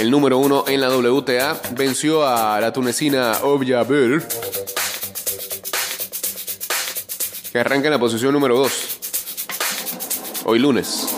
el 0.00 0.10
número 0.10 0.38
uno 0.38 0.64
en 0.66 0.80
la 0.80 0.88
WTA. 0.88 1.60
Venció 1.76 2.26
a 2.26 2.60
la 2.60 2.72
tunecina 2.72 3.38
Obja 3.44 3.84
Bel, 3.84 4.24
que 7.52 7.58
arranca 7.58 7.88
en 7.88 7.92
la 7.92 7.98
posición 7.98 8.32
número 8.32 8.56
2. 8.56 8.98
Hoy 10.44 10.58
lunes. 10.58 11.16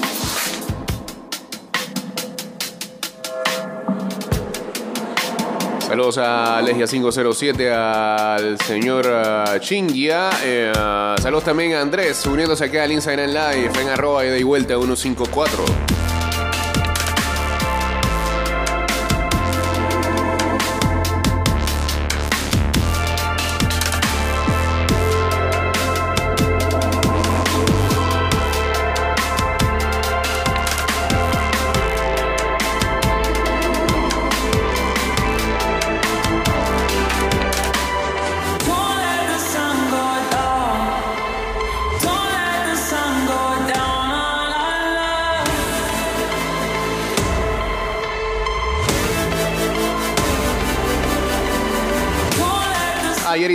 Saludos 5.87 6.17
a 6.17 6.63
Legia 6.63 6.87
507, 6.87 7.71
al 7.71 8.59
señor 8.61 9.07
uh, 9.07 9.59
Chingia. 9.59 10.31
eh, 10.43 10.73
uh, 10.75 11.21
saludos 11.21 11.45
también 11.45 11.75
a 11.75 11.83
Andrés, 11.83 12.25
uniéndose 12.25 12.65
acá 12.65 12.85
al 12.85 12.93
Instagram 12.93 13.29
Live 13.29 13.73
en 13.79 13.89
arroba 13.91 14.25
y 14.25 14.43
vuelta 14.43 14.75
154. 14.77 16.02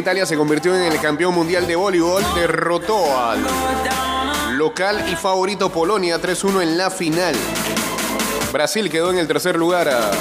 Italia 0.08 0.26
se 0.26 0.38
convirtió 0.38 0.74
en 0.74 0.84
el 0.90 1.02
campeón 1.02 1.36
mundial 1.36 1.68
de 1.68 1.76
voleibol, 1.76 2.24
derrotó 2.34 3.20
al 3.20 3.46
local 4.58 5.04
y 5.12 5.18
favorito 5.18 5.70
Polonia 5.70 6.18
3-1 6.18 6.62
en 6.62 6.78
la 6.78 6.90
final. 6.90 7.36
Brasil 8.54 8.90
quedó 8.90 9.10
en 9.12 9.18
el 9.18 9.28
tercer 9.28 9.58
lugar 9.58 9.90
a- 9.90 10.12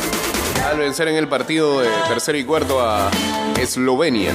al 0.68 0.78
vencer 0.80 1.06
en 1.06 1.14
el 1.14 1.28
partido 1.28 1.82
de 1.82 1.88
tercero 2.08 2.36
y 2.36 2.42
cuarto 2.44 2.80
a 2.84 3.08
Eslovenia. 3.60 4.32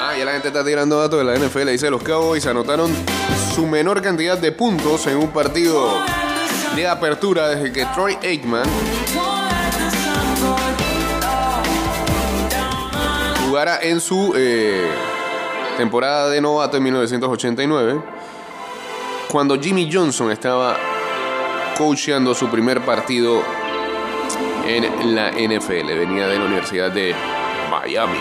Ah, 0.00 0.14
ya 0.16 0.24
la 0.24 0.32
gente 0.32 0.48
está 0.48 0.64
tirando 0.64 0.98
datos 0.98 1.18
de 1.18 1.24
la 1.24 1.34
NFL. 1.36 1.70
Dice 1.70 1.90
los 1.90 2.02
Cowboys 2.02 2.46
anotaron 2.46 2.92
su 3.58 3.66
menor 3.66 4.00
cantidad 4.00 4.38
de 4.38 4.52
puntos 4.52 5.04
en 5.08 5.16
un 5.16 5.30
partido 5.30 5.90
de 6.76 6.86
apertura 6.86 7.48
desde 7.48 7.72
que 7.72 7.84
Troy 7.86 8.16
Aikman 8.22 8.62
jugara 13.44 13.80
en 13.82 14.00
su 14.00 14.32
eh, 14.36 14.88
temporada 15.76 16.30
de 16.30 16.40
novato 16.40 16.76
en 16.76 16.84
1989, 16.84 18.00
cuando 19.28 19.60
Jimmy 19.60 19.90
Johnson 19.92 20.30
estaba 20.30 20.76
coacheando 21.76 22.36
su 22.36 22.48
primer 22.48 22.82
partido 22.82 23.42
en 24.68 25.16
la 25.16 25.32
NFL. 25.32 25.98
Venía 25.98 26.28
de 26.28 26.38
la 26.38 26.44
Universidad 26.44 26.92
de 26.92 27.12
Miami. 27.72 28.18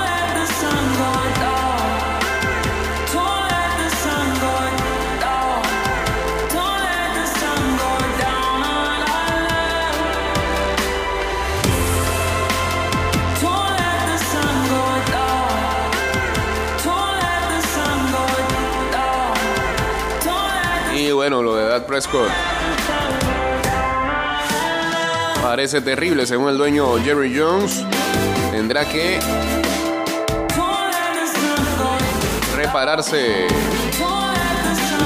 let 0.00 0.34
the 0.34 0.46
sun 0.58 0.84
go 0.96 1.12
down. 1.42 2.20
Don't 3.12 3.44
let 3.52 3.76
the 3.78 3.90
sun 4.02 4.28
go 4.40 4.56
down. 5.20 5.62
Don't 6.54 6.80
let 6.86 7.08
the 7.18 7.26
sun 7.38 7.62
go 7.76 7.92
down 8.24 8.58
on 8.62 9.00
our 9.12 9.34
love. 9.48 10.00
Don't 13.42 13.70
let 13.76 14.00
the 14.12 14.18
sun 14.32 14.56
go 14.72 14.84
down. 15.12 15.48
Don't 16.86 17.14
let 17.20 17.42
the 17.52 17.60
sun 17.74 17.98
go 18.16 18.24
down. 18.96 19.36
Don't 20.24 20.48
let 20.56 20.96
Y 20.96 21.12
bueno, 21.12 21.38
Prescott. 21.86 22.45
Parece 25.46 25.80
terrible, 25.80 26.26
según 26.26 26.48
el 26.48 26.58
dueño 26.58 26.98
Jerry 27.04 27.32
Jones. 27.38 27.84
Tendrá 28.50 28.84
que 28.84 29.20
repararse 32.56 33.46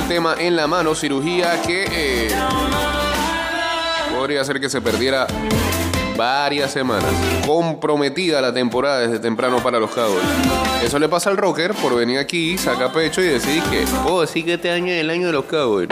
un 0.01 0.09
tema 0.09 0.37
en 0.39 0.57
la 0.57 0.67
mano, 0.67 0.95
cirugía 0.95 1.61
que 1.61 1.85
eh, 1.93 2.29
podría 4.17 4.41
hacer 4.41 4.59
que 4.59 4.71
se 4.71 4.81
perdiera 4.81 5.27
varias 6.17 6.73
semanas. 6.73 7.13
Comprometida 7.47 8.41
la 8.41 8.55
temporada 8.55 9.01
desde 9.01 9.19
temprano 9.19 9.59
para 9.59 9.79
los 9.79 9.91
Cowboys. 9.91 10.25
Eso 10.83 10.99
le 10.99 11.11
pasa 11.11 11.29
al 11.29 11.37
rocker 11.37 11.75
por 11.75 11.95
venir 11.95 12.19
aquí, 12.19 12.57
saca 12.57 12.91
pecho 12.91 13.21
y 13.21 13.27
decir 13.27 13.63
que, 13.65 13.85
oh, 14.07 14.27
sí 14.27 14.43
que 14.43 14.55
este 14.55 14.71
año 14.71 14.91
es 14.91 15.03
el 15.03 15.11
año 15.11 15.27
de 15.27 15.33
los 15.35 15.45
Cowboys. 15.45 15.89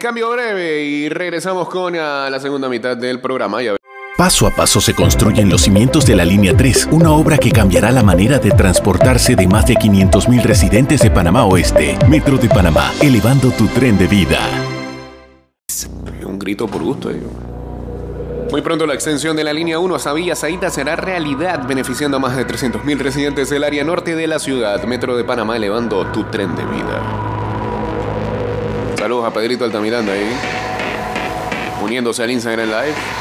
Cambio 0.00 0.30
breve 0.30 0.82
y 0.82 1.08
regresamos 1.08 1.68
con 1.68 1.94
ah, 1.94 2.28
la 2.28 2.40
segunda 2.40 2.68
mitad 2.68 2.96
del 2.96 3.20
programa. 3.20 3.62
Ya 3.62 3.76
Paso 4.16 4.46
a 4.46 4.50
paso 4.50 4.80
se 4.80 4.94
construyen 4.94 5.48
los 5.48 5.62
cimientos 5.62 6.04
de 6.04 6.14
la 6.14 6.24
Línea 6.24 6.54
3, 6.54 6.88
una 6.90 7.12
obra 7.12 7.38
que 7.38 7.50
cambiará 7.50 7.90
la 7.90 8.02
manera 8.02 8.38
de 8.38 8.50
transportarse 8.50 9.34
de 9.34 9.46
más 9.46 9.66
de 9.66 9.74
500.000 9.74 10.42
residentes 10.42 11.00
de 11.00 11.10
Panamá 11.10 11.46
Oeste. 11.46 11.96
Metro 12.08 12.36
de 12.36 12.48
Panamá, 12.48 12.92
elevando 13.00 13.50
tu 13.50 13.66
tren 13.68 13.96
de 13.96 14.06
vida. 14.06 14.40
Un 16.26 16.38
grito 16.38 16.66
por 16.66 16.82
gusto. 16.82 17.10
Muy 18.50 18.60
pronto 18.62 18.86
la 18.86 18.94
extensión 18.94 19.36
de 19.36 19.44
la 19.44 19.52
línea 19.52 19.78
1 19.78 19.94
hasta 19.94 20.12
Villa 20.12 20.36
Zaita 20.36 20.68
será 20.68 20.96
realidad, 20.96 21.66
beneficiando 21.66 22.18
a 22.18 22.20
más 22.20 22.36
de 22.36 22.46
300.000 22.46 22.98
residentes 22.98 23.48
del 23.48 23.64
área 23.64 23.84
norte 23.84 24.16
de 24.16 24.26
la 24.26 24.38
ciudad. 24.38 24.82
Metro 24.84 25.16
de 25.16 25.24
Panamá 25.24 25.56
elevando 25.56 26.04
tu 26.08 26.24
tren 26.24 26.54
de 26.56 26.64
vida. 26.66 27.29
Saludos 29.00 29.24
a 29.24 29.32
Pedrito 29.32 29.64
Altamiranda 29.64 30.12
ahí. 30.12 30.30
Uniéndose 31.82 32.22
al 32.22 32.30
Instagram 32.32 32.68
Live. 32.68 33.19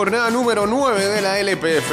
Jornada 0.00 0.30
número 0.30 0.66
9 0.66 1.08
de 1.08 1.20
la 1.20 1.38
LPF. 1.40 1.92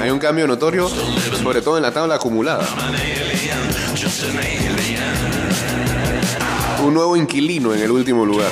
Hay 0.00 0.08
un 0.08 0.18
cambio 0.18 0.46
notorio, 0.46 0.88
sobre 0.88 1.60
todo 1.60 1.76
en 1.76 1.82
la 1.82 1.92
tabla 1.92 2.14
acumulada. 2.14 2.66
Un 6.82 6.94
nuevo 6.94 7.14
inquilino 7.14 7.74
en 7.74 7.82
el 7.82 7.90
último 7.90 8.24
lugar. 8.24 8.50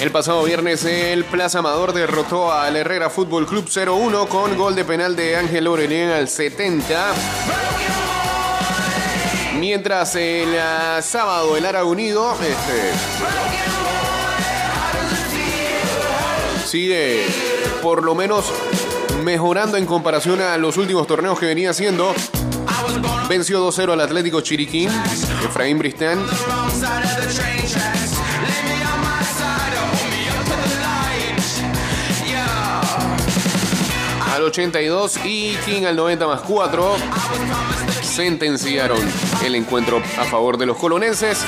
El 0.00 0.10
pasado 0.10 0.42
viernes 0.44 0.84
el 0.84 1.24
Plaza 1.24 1.58
Amador 1.58 1.92
derrotó 1.92 2.52
al 2.52 2.76
Herrera 2.76 3.10
Fútbol 3.10 3.46
Club 3.46 3.66
0-1 3.66 4.26
con 4.28 4.56
gol 4.56 4.74
de 4.74 4.84
penal 4.84 5.16
de 5.16 5.36
Ángel 5.36 5.66
Orelien 5.66 6.10
al 6.10 6.28
70. 6.28 7.12
Mientras 9.66 10.14
el 10.16 10.58
ah, 10.60 11.00
sábado 11.00 11.56
el 11.56 11.64
Ara 11.64 11.84
Unido 11.86 12.34
este, 12.34 12.92
sigue 16.66 17.24
por 17.80 18.02
lo 18.02 18.14
menos 18.14 18.52
mejorando 19.24 19.78
en 19.78 19.86
comparación 19.86 20.42
a 20.42 20.58
los 20.58 20.76
últimos 20.76 21.06
torneos 21.06 21.38
que 21.38 21.46
venía 21.46 21.70
haciendo. 21.70 22.12
Venció 23.26 23.66
2-0 23.66 23.94
al 23.94 24.02
Atlético 24.02 24.42
Chiriquín, 24.42 24.90
Efraín 25.42 25.78
Bristán. 25.78 26.18
al 34.34 34.42
82 34.42 35.20
y 35.24 35.54
King 35.64 35.84
al 35.84 35.96
90 35.96 36.26
más 36.26 36.40
4 36.42 36.96
sentenciaron 38.14 39.00
el 39.44 39.56
encuentro 39.56 40.00
a 40.18 40.24
favor 40.24 40.56
de 40.56 40.66
los 40.66 40.76
colonenses. 40.76 41.40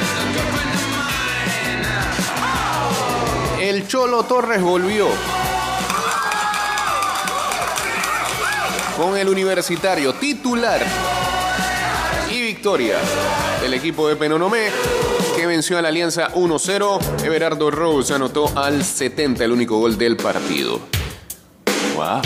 El 3.61 3.87
Cholo 3.87 4.24
Torres 4.24 4.61
volvió 4.61 5.07
con 8.96 9.16
el 9.16 9.29
universitario 9.29 10.14
titular 10.14 10.85
y 12.33 12.40
victoria 12.42 12.96
del 13.62 13.74
equipo 13.74 14.09
de 14.09 14.16
Penonomé 14.16 14.70
que 15.37 15.46
venció 15.46 15.79
a 15.79 15.83
la 15.83 15.88
Alianza 15.88 16.35
1-0. 16.35 17.24
Everardo 17.24 17.70
Rose 17.70 18.12
anotó 18.12 18.50
al 18.59 18.85
70 18.85 19.44
el 19.44 19.52
único 19.52 19.79
gol 19.79 19.96
del 19.96 20.16
partido. 20.16 20.81
Wow. 21.94 22.22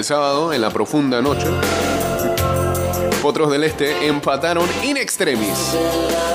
El 0.00 0.04
sábado, 0.06 0.50
en 0.54 0.62
la 0.62 0.70
profunda 0.70 1.20
noche, 1.20 1.46
Potros 3.20 3.50
del 3.50 3.64
Este 3.64 4.06
empataron 4.06 4.66
in 4.82 4.96
extremis. 4.96 5.76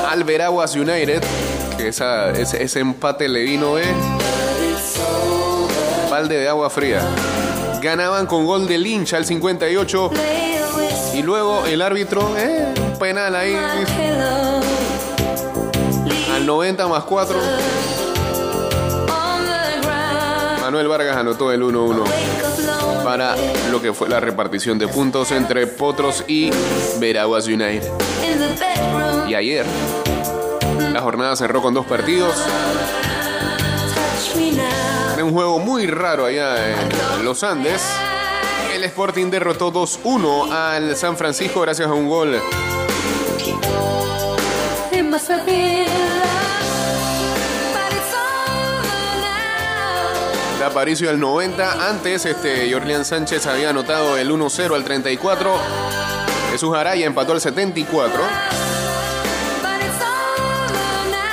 Al 0.08 0.23
Veraguas 0.23 0.75
United, 0.75 1.23
que 1.75 1.88
esa- 1.88 2.30
ese, 2.30 2.62
ese 2.62 2.80
empate 2.80 3.28
le 3.28 3.41
vino 3.41 3.75
de 3.75 3.86
balde 6.12 6.38
de 6.38 6.47
agua 6.47 6.69
fría. 6.69 7.01
Ganaban 7.82 8.28
con 8.28 8.45
gol 8.45 8.67
de 8.67 8.78
Lynch 8.78 9.13
al 9.15 9.25
58 9.25 10.12
y 11.15 11.23
luego 11.23 11.65
el 11.65 11.82
árbitro, 11.82 12.36
eh, 12.38 12.71
penal 12.99 13.36
ahí. 13.36 13.58
Al 16.36 16.45
90 16.45 16.88
más 16.88 17.04
4. 17.06 17.36
Manuel 20.62 20.88
Vargas 20.88 21.17
anotó 21.17 21.51
el 21.51 21.63
1-1 21.63 22.04
para 23.06 23.36
lo 23.70 23.84
que 23.84 23.94
fue 23.94 24.10
la 24.10 24.20
repartición 24.20 24.80
de 24.80 24.88
puntos 24.88 25.32
entre 25.32 25.68
Potros 25.68 26.24
y 26.28 26.50
Veraguas 27.00 27.46
United. 27.46 27.84
Y 29.28 29.36
ayer 29.36 29.63
la 30.91 31.02
jornada 31.02 31.36
cerró 31.36 31.62
con 31.62 31.76
dos 31.76 31.86
partidos. 31.86 32.34
Era 35.13 35.24
un 35.24 35.34
juego 35.34 35.60
muy 35.60 35.86
raro 35.86 36.26
allá 36.26 36.72
en 36.72 37.24
los 37.24 37.44
Andes. 37.44 37.84
El 38.74 38.84
Sporting 38.84 39.30
derrotó 39.30 39.72
2-1 39.72 40.52
al 40.52 40.96
San 40.96 41.15
Francisco 41.15 41.62
gracias 41.62 41.88
a 41.88 41.94
un 41.94 42.10
gol 42.10 42.41
Aparicio 50.65 51.10
al 51.10 51.19
90. 51.19 51.89
Antes, 51.89 52.25
este, 52.25 52.71
Jorlian 52.71 53.06
Sánchez 53.06 53.45
había 53.45 53.69
anotado 53.69 54.17
el 54.17 54.32
1-0 54.32 54.73
al 54.73 54.84
34. 54.84 55.54
Jesús 56.51 56.75
Araya 56.75 57.06
empató 57.06 57.34
al 57.34 57.41
74. 57.41 58.19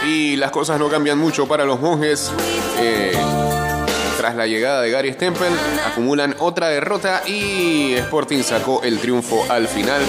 Y 0.07 0.37
las 0.37 0.51
cosas 0.51 0.79
no 0.79 0.89
cambian 0.89 1.19
mucho 1.19 1.47
para 1.49 1.65
los 1.65 1.81
monjes. 1.81 2.31
Eh, 2.79 3.13
tras 4.19 4.37
la 4.37 4.47
llegada 4.47 4.83
de 4.83 4.91
Gary 4.91 5.13
Stempel, 5.15 5.53
acumulan 5.87 6.37
otra 6.39 6.69
derrota 6.69 7.23
y 7.27 7.95
Sporting 7.95 8.43
sacó 8.43 8.83
el 8.83 8.99
triunfo 8.99 9.45
al 9.49 9.67
final. 9.67 10.03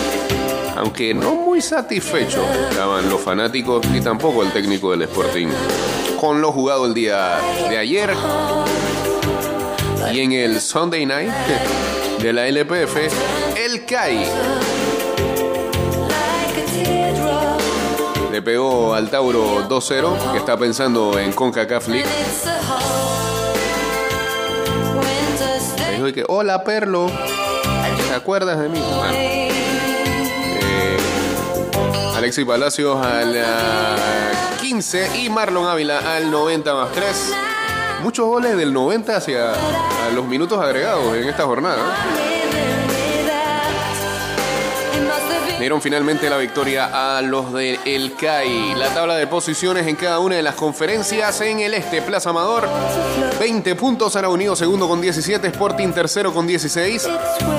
Aunque 0.75 1.13
no 1.13 1.35
muy 1.35 1.61
satisfechos 1.61 2.45
estaban 2.69 3.09
los 3.09 3.21
fanáticos 3.21 3.87
ni 3.89 4.01
tampoco 4.01 4.43
el 4.43 4.51
técnico 4.51 4.91
del 4.91 5.03
Sporting 5.03 5.47
con 6.23 6.39
lo 6.39 6.53
jugado 6.53 6.85
el 6.85 6.93
día 6.93 7.37
de 7.69 7.77
ayer. 7.77 8.15
Y 10.11 10.19
en 10.19 10.31
el 10.33 10.59
Sunday 10.59 11.05
Night 11.05 11.31
de 12.19 12.33
la 12.33 12.47
LPF, 12.47 12.97
el 13.57 13.85
CAI 13.85 14.25
le 18.31 18.41
pegó 18.41 18.95
al 18.95 19.09
Tauro 19.11 19.69
2-0, 19.69 20.31
que 20.31 20.39
está 20.39 20.57
pensando 20.57 21.19
en 21.19 21.33
CONCACAF 21.33 21.87
League. 21.87 22.09
Le 25.87 25.93
dijo 25.93 26.13
que, 26.13 26.25
hola 26.27 26.63
Perlo, 26.63 27.11
¿te 28.09 28.15
acuerdas 28.15 28.59
de 28.59 28.69
mí? 28.69 28.79
Bueno. 28.79 29.13
Eh, 29.13 29.51
Alexis 32.15 32.45
Palacios 32.45 33.05
al 33.05 33.37
ah, 33.45 33.95
15 34.61 35.23
y 35.23 35.29
Marlon 35.29 35.67
Ávila 35.67 36.15
al 36.15 36.31
90 36.31 36.73
más 36.73 36.91
3. 36.93 37.52
Muchos 38.03 38.25
goles 38.25 38.57
del 38.57 38.73
90 38.73 39.15
hacia 39.15 39.53
los 40.13 40.25
minutos 40.25 40.61
agregados 40.61 41.15
en 41.15 41.29
esta 41.29 41.43
jornada. 41.43 41.95
Dieron 45.57 45.81
finalmente 45.81 46.29
la 46.29 46.37
victoria 46.37 47.17
a 47.17 47.21
los 47.21 47.53
de 47.53 47.79
El 47.85 48.13
CAI. 48.15 48.75
La 48.75 48.93
tabla 48.93 49.15
de 49.15 49.25
posiciones 49.25 49.87
en 49.87 49.95
cada 49.95 50.19
una 50.19 50.35
de 50.35 50.43
las 50.43 50.55
conferencias 50.55 51.39
en 51.39 51.61
el 51.61 51.73
este, 51.73 52.01
Plaza 52.01 52.31
Amador, 52.31 52.67
20 53.39 53.73
puntos, 53.75 54.17
Ara 54.17 54.27
Unido 54.27 54.57
segundo 54.57 54.89
con 54.89 54.99
17, 54.99 55.47
Sporting 55.47 55.93
tercero 55.93 56.33
con 56.33 56.45
16, 56.45 57.07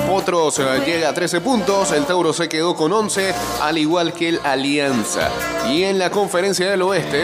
Potros 0.07 0.59
eh, 0.59 0.83
llega 0.85 1.09
a 1.09 1.13
13 1.15 1.41
puntos, 1.41 1.91
el 1.91 2.05
Tauro 2.05 2.33
se 2.33 2.47
quedó 2.47 2.75
con 2.75 2.93
11, 2.93 3.33
al 3.61 3.79
igual 3.79 4.13
que 4.13 4.29
el 4.29 4.39
Alianza. 4.43 5.31
Y 5.67 5.85
en 5.85 5.97
la 5.97 6.11
conferencia 6.11 6.69
del 6.69 6.83
oeste, 6.83 7.23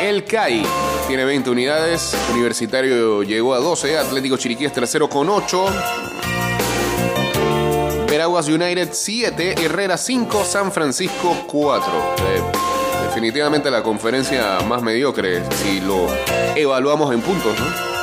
el 0.00 0.24
CAI 0.24 0.64
tiene 1.08 1.24
20 1.24 1.48
unidades, 1.48 2.14
Universitario 2.30 3.22
llegó 3.22 3.54
a 3.54 3.58
12, 3.60 3.96
Atlético 3.96 4.36
Chiriquí 4.36 4.66
es 4.66 4.72
tercero 4.74 5.08
con 5.08 5.30
8, 5.30 5.64
Veraguas 8.06 8.46
United 8.46 8.90
7, 8.92 9.54
Herrera 9.64 9.96
5, 9.96 10.44
San 10.44 10.70
Francisco 10.70 11.34
4. 11.46 11.92
Eh, 12.18 12.42
definitivamente 13.06 13.70
la 13.70 13.82
conferencia 13.82 14.60
más 14.68 14.82
mediocre 14.82 15.42
si 15.62 15.80
lo 15.80 16.08
evaluamos 16.54 17.14
en 17.14 17.22
puntos, 17.22 17.58
¿no? 17.58 17.97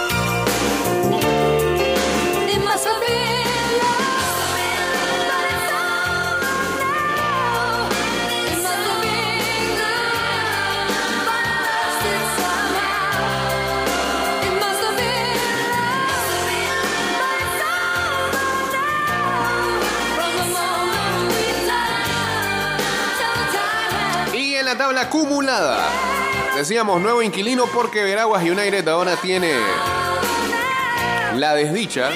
La 24.96 25.02
acumulada, 25.02 25.90
decíamos 26.56 27.02
nuevo 27.02 27.22
inquilino 27.22 27.66
porque 27.66 28.02
Veraguas 28.02 28.42
United 28.42 28.88
ahora 28.88 29.18
tiene 29.18 29.52
la 31.36 31.54
desdicha 31.54 32.12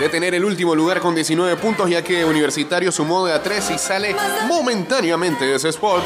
de 0.00 0.08
tener 0.08 0.34
el 0.34 0.42
último 0.42 0.74
lugar 0.74 1.00
con 1.00 1.14
19 1.14 1.56
puntos, 1.56 1.90
ya 1.90 2.00
que 2.00 2.24
Universitario 2.24 2.90
sumó 2.90 3.26
de 3.26 3.34
a 3.34 3.42
3 3.42 3.72
y 3.72 3.78
sale 3.78 4.16
momentáneamente 4.48 5.44
de 5.44 5.56
ese 5.56 5.68
spot 5.68 6.02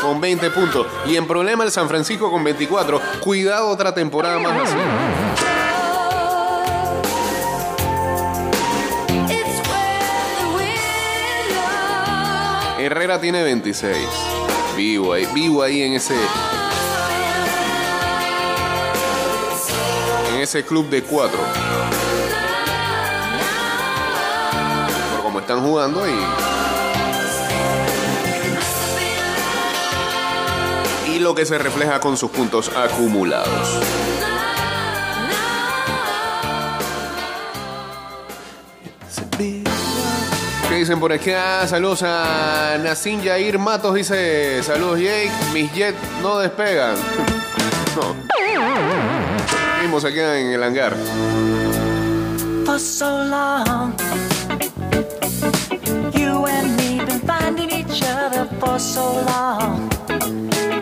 con 0.00 0.20
20 0.20 0.50
puntos. 0.50 0.86
Y 1.06 1.16
en 1.16 1.26
problema 1.26 1.64
el 1.64 1.72
San 1.72 1.88
Francisco 1.88 2.30
con 2.30 2.44
24. 2.44 3.00
Cuidado 3.18 3.66
otra 3.70 3.92
temporada 3.92 4.38
más 4.38 4.68
así. 4.68 5.49
Herrera 12.82 13.20
tiene 13.20 13.42
26. 13.42 13.94
Vivo 14.74 15.12
ahí, 15.12 15.28
vivo 15.34 15.62
ahí 15.62 15.82
en 15.82 15.92
ese. 15.92 16.14
En 20.32 20.40
ese 20.40 20.64
club 20.64 20.88
de 20.88 21.02
cuatro. 21.02 21.38
Por 25.12 25.22
cómo 25.24 25.40
están 25.40 25.60
jugando 25.60 26.08
y. 26.08 26.12
Y 31.10 31.18
lo 31.18 31.34
que 31.34 31.44
se 31.44 31.58
refleja 31.58 32.00
con 32.00 32.16
sus 32.16 32.30
puntos 32.30 32.70
acumulados. 32.74 34.19
Dicen 40.80 40.98
por 40.98 41.12
acá? 41.12 41.66
Saludos 41.66 42.02
a 42.02 42.78
Nacin 42.82 43.20
Yair 43.22 43.58
Matos. 43.58 43.94
Dice: 43.94 44.62
Saludos, 44.62 44.98
Jake. 44.98 45.30
Mis 45.52 45.70
jets 45.72 45.98
no 46.22 46.38
despegan. 46.38 46.94
no. 47.96 48.16
Mismo 49.82 50.00
se 50.00 50.12
quedan 50.12 50.36
en 50.36 50.52
el 50.52 50.62
hangar. 50.62 50.96
for 52.64 52.78
so 52.78 53.24
long. 53.24 53.94
You 56.14 56.46
and 56.46 56.76
me 56.76 57.04
been 57.04 57.20
finding 57.26 57.70
each 57.70 58.02
other 58.04 58.44
for 58.60 58.78
so 58.78 59.04
long. 59.32 59.90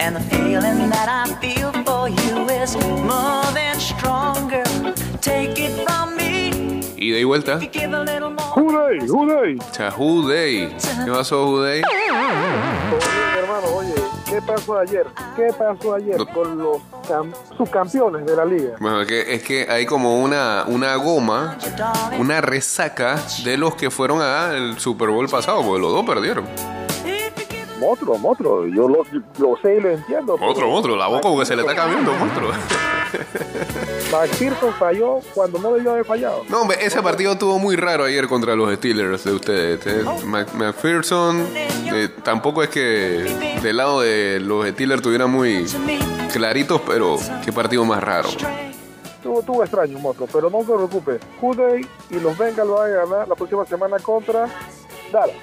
And 0.01 0.15
the 0.15 0.21
feeling 0.31 0.91
that 0.91 1.09
I 1.09 1.25
feel 1.41 1.73
for 1.85 2.09
you 2.09 2.49
is 2.51 2.77
more 2.77 3.47
than 3.53 3.81
stronger. 3.81 4.65
Take 5.21 5.59
it. 5.59 5.88
Ida 7.01 7.19
y 7.19 7.25
vuelta. 7.25 7.59
Juday, 8.55 9.07
Juday. 9.07 9.59
Chahu 9.73 10.29
Day. 10.29 10.75
¿Qué 11.05 11.11
pasó, 11.13 11.47
Juday? 11.47 11.83
Oye, 11.83 13.39
hermano, 13.39 13.67
oye, 13.77 13.95
¿qué 14.29 14.41
pasó 14.43 14.79
ayer? 14.79 15.07
¿Qué 15.37 15.47
pasó 15.57 15.95
ayer 15.95 16.17
con 16.35 16.59
los 16.59 16.79
cam- 17.09 17.33
subcampeones 17.57 18.27
de 18.27 18.37
la 18.37 18.45
liga? 18.45 18.71
Bueno, 18.81 19.05
que, 19.07 19.35
es 19.35 19.43
que 19.43 19.67
hay 19.71 19.87
como 19.87 20.19
una, 20.19 20.65
una 20.67 20.97
goma, 20.97 21.57
una 22.19 22.41
resaca 22.41 23.17
de 23.45 23.57
los 23.57 23.75
que 23.77 23.91
fueron 23.91 24.21
al 24.21 24.79
Super 24.81 25.09
Bowl 25.11 25.29
pasado, 25.29 25.63
porque 25.63 25.81
los 25.81 25.93
dos 25.93 26.05
perdieron. 26.05 26.45
Motro, 27.79 28.19
Motro, 28.19 28.67
yo 28.67 28.89
lo, 28.89 29.05
lo 29.39 29.57
sé 29.63 29.77
y 29.77 29.81
lo 29.81 29.91
entiendo. 29.91 30.37
Otro, 30.41 30.71
otro, 30.71 30.97
la 30.97 31.07
boca 31.07 31.21
porque 31.29 31.47
se 31.47 31.55
le 31.57 31.63
está 31.63 31.75
cambiando, 31.75 32.13
otro. 32.13 32.51
McPherson 34.13 34.73
falló 34.75 35.21
cuando 35.35 35.59
no 35.59 35.73
debió 35.75 35.93
haber 35.93 36.05
fallado. 36.05 36.43
No, 36.49 36.63
hombre, 36.63 36.79
ese 36.85 37.01
partido 37.03 37.33
estuvo 37.33 37.59
muy 37.59 37.77
raro 37.77 38.05
ayer 38.05 38.27
contra 38.29 38.55
los 38.57 38.73
Steelers 38.75 39.25
de 39.25 39.33
ustedes. 39.33 39.87
Eh, 39.87 40.05
Mac- 40.25 40.53
McPherson, 40.55 41.47
eh, 41.55 42.09
tampoco 42.23 42.63
es 42.63 42.69
que 42.71 43.59
del 43.63 43.77
lado 43.77 44.01
de 44.01 44.41
los 44.41 44.67
Steelers 44.69 44.99
estuvieran 45.01 45.31
muy 45.31 45.67
claritos, 46.33 46.81
pero 46.87 47.17
qué 47.45 47.53
partido 47.53 47.85
más 47.85 48.03
raro. 48.03 48.29
Estuvo, 48.29 49.41
estuvo 49.41 49.63
extraño, 49.63 49.99
Motro, 49.99 50.27
pero 50.33 50.49
no 50.51 50.61
se 50.61 50.67
preocupe. 50.73 51.19
Juday 51.41 51.87
y 52.11 52.15
los 52.21 52.37
Bengals 52.39 52.71
van 52.71 52.91
a 52.93 52.95
ganar 53.05 53.29
la 53.29 53.35
próxima 53.35 53.65
semana 53.67 53.99
contra 53.99 54.47
Dallas. 55.13 55.37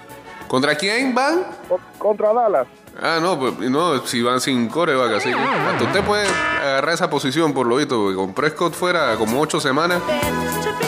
¿Contra 0.47 0.75
quién 0.75 1.13
van? 1.15 1.43
Co- 1.67 1.79
Contra 1.97 2.33
Dallas. 2.33 2.67
Ah, 3.01 3.19
no, 3.21 3.37
pues 3.37 3.57
no, 3.69 4.05
si 4.05 4.21
van 4.21 4.39
sin 4.39 4.69
coreback, 4.69 5.13
así 5.17 5.29
que 5.29 5.35
hasta 5.35 5.83
usted 5.83 6.01
puede 6.03 6.25
agarrar 6.61 6.93
esa 6.93 7.09
posición 7.09 7.53
por 7.53 7.67
lo 7.67 7.75
visto, 7.77 7.97
porque 7.99 8.15
con 8.15 8.33
Prescott 8.33 8.73
fuera 8.73 9.15
como 9.17 9.41
ocho 9.41 9.59
semanas, 9.59 10.01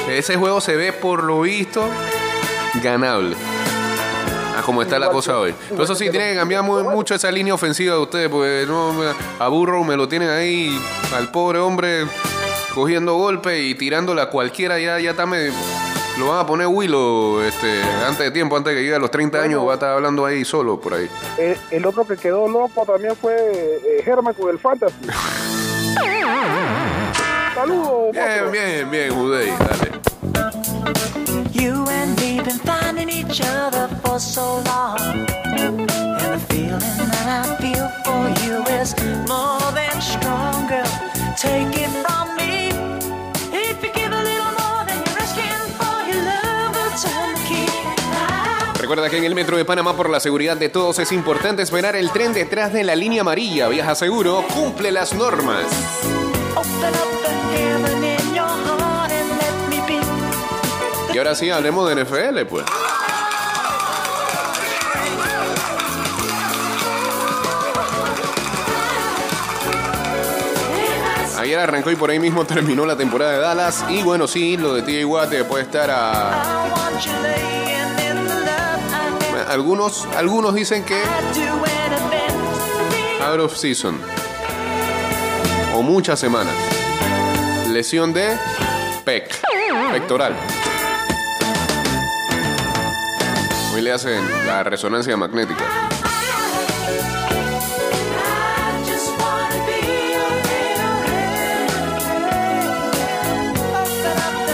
ese 0.10 0.38
juego 0.38 0.62
se 0.62 0.76
ve 0.78 0.94
por 0.94 1.24
lo 1.24 1.42
visto 1.42 1.84
ganable. 2.82 3.36
A 4.58 4.62
como 4.62 4.82
está 4.82 4.98
la 5.00 5.10
cosa 5.10 5.38
hoy. 5.38 5.54
Pero 5.70 5.84
eso 5.84 5.96
sí, 5.96 6.10
tiene 6.10 6.32
que 6.32 6.36
cambiar 6.38 6.64
muy- 6.64 6.84
mucho 6.84 7.14
esa 7.14 7.30
línea 7.30 7.54
ofensiva 7.54 7.96
de 7.96 8.02
ustedes, 8.02 8.30
porque 8.30 8.64
no, 8.68 8.94
me- 8.94 9.12
a 9.40 9.48
Burrow 9.50 9.84
me 9.84 9.98
lo 9.98 10.08
tienen 10.08 10.30
ahí, 10.30 10.80
al 11.16 11.30
pobre 11.32 11.60
hombre 11.60 12.06
cogiendo 12.74 13.16
golpe 13.16 13.60
y 13.64 13.76
tirándola 13.76 14.24
a 14.24 14.30
cualquiera, 14.30 14.80
ya, 14.80 14.98
ya 15.00 15.12
está 15.12 15.26
medio- 15.26 15.52
Lo 16.18 16.28
van 16.30 16.40
a 16.40 16.46
poner 16.48 16.68
Willow 16.68 17.42
este, 17.42 17.84
antes 17.84 18.18
de 18.20 18.32
tiempo, 18.32 18.58
antes 18.58 18.74
de 18.74 18.78
que 18.80 18.84
llegue 18.84 18.96
a 18.96 19.00
los 19.00 19.12
30 19.12 19.40
años, 19.40 19.68
va 19.68 19.72
a 19.72 19.76
estar 19.76 19.92
hablando 19.92 20.26
ahí 20.26 20.44
solo 20.44 20.80
por 20.80 20.96
ahí. 20.96 21.08
Eh, 21.38 21.56
el 21.70 21.86
otro 21.86 22.08
que 22.08 22.18
quedó 22.18 22.48
loco 22.48 22.84
también 22.86 23.16
fue 23.16 23.36
eh, 23.36 24.04
Herman 24.04 24.34
con 24.34 24.50
el 24.50 24.58
Fantasy. 24.58 24.96
Saludos. 27.54 28.12
Bien, 28.14 28.52
bien, 28.52 28.90
bien, 28.90 29.14
Judey, 29.14 29.52
dale. 29.60 29.92
You 31.54 31.86
and 31.88 32.20
me 32.20 32.42
been 32.42 32.60
finding 32.60 33.10
each 33.10 33.42
other 33.42 33.88
for 34.04 34.20
so 34.20 34.62
long. 34.66 35.00
And 35.46 35.88
the 35.90 36.40
feeling 36.50 36.80
that 36.80 37.28
I 37.28 37.56
feel 37.62 37.90
for 38.04 38.30
you 38.44 38.64
is 38.80 38.96
more 39.28 39.72
than 39.74 40.02
strong, 40.02 40.68
girl. 40.68 40.86
Take 41.36 41.76
it 41.80 41.90
from 42.06 42.36
me. 42.36 42.37
Recuerda 48.88 49.10
que 49.10 49.18
en 49.18 49.26
el 49.26 49.36
metro 49.36 49.58
de 49.58 49.66
Panamá, 49.66 49.98
por 49.98 50.10
la 50.10 50.22
seguridad 50.22 50.56
de 50.56 50.70
todos, 50.70 50.98
es 51.00 51.12
importante 51.12 51.62
esperar 51.62 51.98
el 51.98 52.10
tren 52.10 52.32
detrás 52.32 52.72
de 52.72 52.86
la 52.86 52.96
línea 52.96 53.20
amarilla. 53.20 53.68
Viaja 53.68 53.96
seguro, 53.96 54.46
cumple 54.54 54.94
las 54.94 55.14
normas. 55.14 55.66
Y 61.14 61.18
ahora 61.18 61.36
sí, 61.36 61.50
hablemos 61.50 61.90
de 61.90 62.06
NFL, 62.06 62.46
pues. 62.50 62.64
Ayer 71.38 71.60
arrancó 71.60 71.92
y 71.92 71.98
por 71.98 72.10
ahí 72.10 72.20
mismo 72.20 72.46
terminó 72.46 72.86
la 72.86 72.96
temporada 72.96 73.34
de 73.34 73.40
Dallas. 73.40 73.84
Y 73.90 74.02
bueno, 74.02 74.30
sí, 74.30 74.56
lo 74.56 74.74
de 74.74 74.82
TJ 74.84 75.04
Watt 75.04 75.34
puede 75.46 75.64
estar 75.64 75.92
a. 75.92 76.68
Algunos, 79.50 80.06
algunos 80.18 80.54
dicen 80.54 80.84
que 80.84 81.02
out 83.24 83.40
of 83.40 83.56
season. 83.56 83.98
O 85.74 85.82
muchas 85.82 86.20
semanas. 86.20 86.54
Lesión 87.70 88.14
de 88.14 88.38
pec, 89.06 89.34
pectoral. 89.92 90.36
Hoy 93.74 93.82
le 93.82 93.92
hacen 93.94 94.22
la 94.46 94.64
resonancia 94.64 95.16
magnética. 95.16 95.64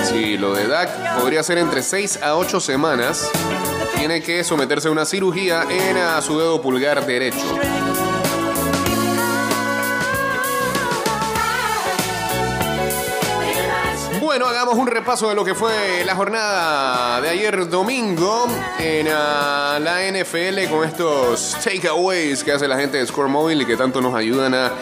Sí, 0.04 0.38
lo 0.38 0.54
de 0.54 0.68
Dak 0.68 1.20
podría 1.20 1.42
ser 1.42 1.58
entre 1.58 1.82
6 1.82 2.22
a 2.22 2.36
8 2.36 2.60
semanas. 2.60 3.32
Tiene 4.04 4.22
que 4.22 4.44
someterse 4.44 4.90
a 4.90 4.92
una 4.92 5.06
cirugía 5.06 5.64
en 5.70 5.96
a 5.96 6.22
su 6.22 6.38
dedo 6.38 6.62
pulgar 6.62 7.06
derecho. 7.06 7.38
Bueno, 14.20 14.46
hagamos 14.48 14.76
un 14.76 14.88
repaso 14.88 15.30
de 15.30 15.36
lo 15.36 15.46
que 15.46 15.56
fue 15.56 16.04
la 16.06 16.18
jornada 16.18 17.22
de 17.22 17.30
ayer 17.30 17.70
domingo 17.70 18.46
en 18.78 19.08
la 19.08 20.02
NFL 20.12 20.70
con 20.70 20.86
estos 20.86 21.56
takeaways 21.64 22.44
que 22.44 22.52
hace 22.52 22.68
la 22.68 22.78
gente 22.78 22.98
de 22.98 23.08
Score 23.08 23.30
Mobile 23.30 23.64
y 23.64 23.66
que 23.66 23.78
tanto 23.78 24.02
nos 24.02 24.14
ayudan 24.14 24.54
a 24.54 24.74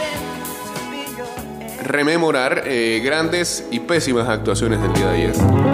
rememorar 1.83 2.63
eh, 2.65 2.99
grandes 3.05 3.67
y 3.69 3.81
pésimas 3.81 4.27
actuaciones 4.27 4.81
del 4.81 4.93
día 4.93 5.05
de 5.09 5.15
ayer. 5.15 5.70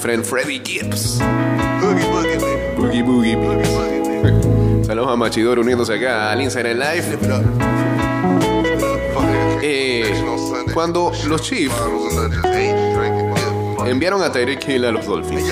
Friend 0.00 0.24
Freddy 0.24 0.58
Gibbs. 0.58 1.18
Boogie, 2.76 3.02
boogie. 3.02 3.36
Boogie. 3.36 4.84
Saludos 4.84 5.10
a 5.10 5.16
Machidor 5.16 5.58
uniéndose 5.58 5.94
acá 5.94 6.32
al 6.32 6.40
Instagram 6.40 6.78
Live. 6.78 7.18
Eh, 9.62 10.10
cuando 10.72 11.12
los 11.28 11.42
Chiefs 11.42 11.74
enviaron 13.90 14.22
a 14.22 14.30
Tyreek 14.32 14.66
Hill 14.68 14.84
a 14.84 14.92
los 14.92 15.04
Dolphins, 15.06 15.42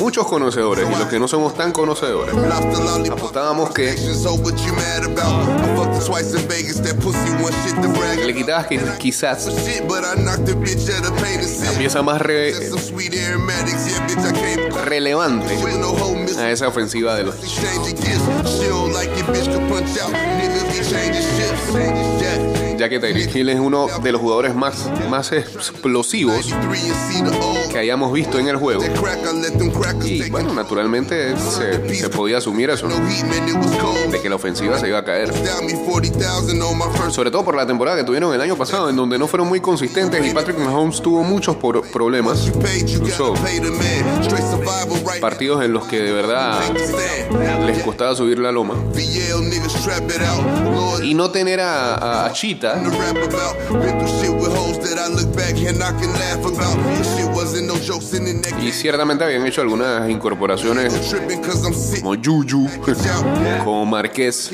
muchos 0.00 0.26
conocedores 0.26 0.86
y 0.88 0.98
los 0.98 1.08
que 1.08 1.18
no 1.18 1.26
somos 1.28 1.54
tan 1.54 1.72
conocedores 1.72 2.34
apostábamos 3.12 3.70
que 3.70 3.92
le 8.26 8.34
quitabas 8.34 8.66
que 8.66 8.78
quizás 8.98 9.46
la 11.64 11.72
pieza 11.78 12.02
más 12.02 12.20
re- 12.20 12.52
relevante 14.84 15.54
a 16.38 16.50
esa 16.50 16.68
ofensiva 16.68 17.14
de 17.14 17.24
los 17.24 17.34
Ya 22.78 22.88
que 22.88 23.00
Tyreek 23.00 23.34
Hill 23.34 23.48
es 23.48 23.60
uno 23.60 23.86
de 24.02 24.12
los 24.12 24.20
jugadores 24.20 24.54
más, 24.54 24.90
más 25.08 25.32
explosivos 25.32 26.48
93 26.48 26.90
and 26.90 27.12
see 27.12 27.22
the 27.22 27.44
old. 27.44 27.70
que 27.70 27.78
hayamos 27.78 28.12
visto 28.12 28.38
en 28.38 28.48
el 28.48 28.56
juego. 28.56 28.82
Y 30.04 30.30
bueno, 30.30 30.52
naturalmente 30.52 31.34
se, 31.36 32.08
podía 32.10 32.38
asumir 32.38 32.70
eso, 32.70 32.88
de 32.88 34.20
que 34.20 34.28
la 34.28 34.36
ofensiva 34.36 34.78
se 34.78 34.88
iba 34.88 34.98
a 34.98 35.04
caer. 35.04 35.32
Down 35.32 35.66
me 35.66 35.74
40,000 35.74 36.62
on 36.62 36.78
my 36.78 36.84
first. 36.96 37.16
Sobre 37.16 37.30
todo 37.30 37.44
por 37.44 37.56
la 37.56 37.66
temporada 37.66 37.96
que 37.96 38.04
tuvieron 38.04 38.34
el 38.34 38.40
año 38.40 38.56
pasado, 38.56 38.90
en 38.90 38.96
donde 38.96 39.18
no 39.18 39.26
fueron 39.26 39.48
muy 39.48 39.60
consistentes 39.60 40.24
y 40.26 40.34
Patrick 40.34 40.58
Mahomes 40.58 41.00
tuvo 41.00 41.22
muchos 41.22 41.56
problemas. 41.56 42.50
Incluso 42.78 43.34
partidos 45.20 45.64
en 45.64 45.72
los 45.72 45.86
que 45.86 46.00
de 46.00 46.12
verdad 46.12 46.60
les 47.66 47.82
costaba 47.82 48.14
subir 48.14 48.38
la 48.38 48.52
loma. 48.52 48.74
Y 51.02 51.14
no 51.14 51.30
tener 51.30 51.60
a, 51.60 52.26
a 52.26 52.32
neck. 58.40 58.62
y 58.62 58.72
ciertamente 58.72 59.24
habían 59.24 59.46
hecho 59.46 59.60
algunas 59.60 60.08
incorporaciones 60.08 60.92
como 62.00 62.14
Juju, 62.14 62.68
como 63.64 63.86
Marqués, 63.86 64.50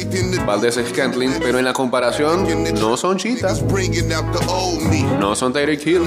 Valdés 0.46 0.79
Scantling, 0.88 1.35
pero 1.40 1.59
en 1.59 1.64
la 1.64 1.72
comparación 1.72 2.46
no 2.75 2.96
son 2.96 3.18
me. 3.18 3.42
no 5.18 5.35
son 5.35 5.53
Tyreek 5.53 5.87
Hill. 5.87 6.03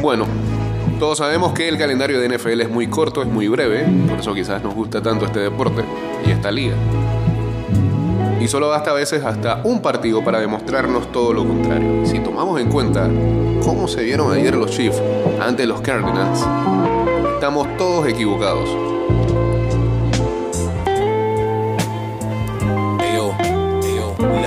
Bueno, 0.00 0.26
todos 0.98 1.18
sabemos 1.18 1.52
que 1.52 1.68
el 1.68 1.76
calendario 1.76 2.18
de 2.20 2.28
NFL 2.28 2.62
es 2.62 2.70
muy 2.70 2.86
corto, 2.86 3.20
es 3.20 3.28
muy 3.28 3.48
breve, 3.48 3.84
por 4.08 4.18
eso 4.18 4.32
quizás 4.32 4.62
nos 4.62 4.74
gusta 4.74 5.02
tanto 5.02 5.26
este 5.26 5.40
deporte 5.40 5.82
y 6.26 6.30
esta 6.30 6.50
liga. 6.50 6.74
Y 8.40 8.48
solo 8.48 8.68
basta 8.68 8.92
a 8.92 8.94
veces 8.94 9.22
hasta 9.22 9.60
un 9.64 9.82
partido 9.82 10.24
para 10.24 10.40
demostrarnos 10.40 11.12
todo 11.12 11.34
lo 11.34 11.46
contrario. 11.46 12.06
Si 12.06 12.18
tomamos 12.20 12.58
en 12.58 12.70
cuenta 12.70 13.10
cómo 13.62 13.86
se 13.86 14.02
vieron 14.02 14.32
ayer 14.32 14.54
los 14.54 14.70
Chiefs 14.70 15.02
ante 15.38 15.66
los 15.66 15.82
Cardinals, 15.82 16.46
estamos 17.34 17.76
todos 17.76 18.08
equivocados. 18.08 18.70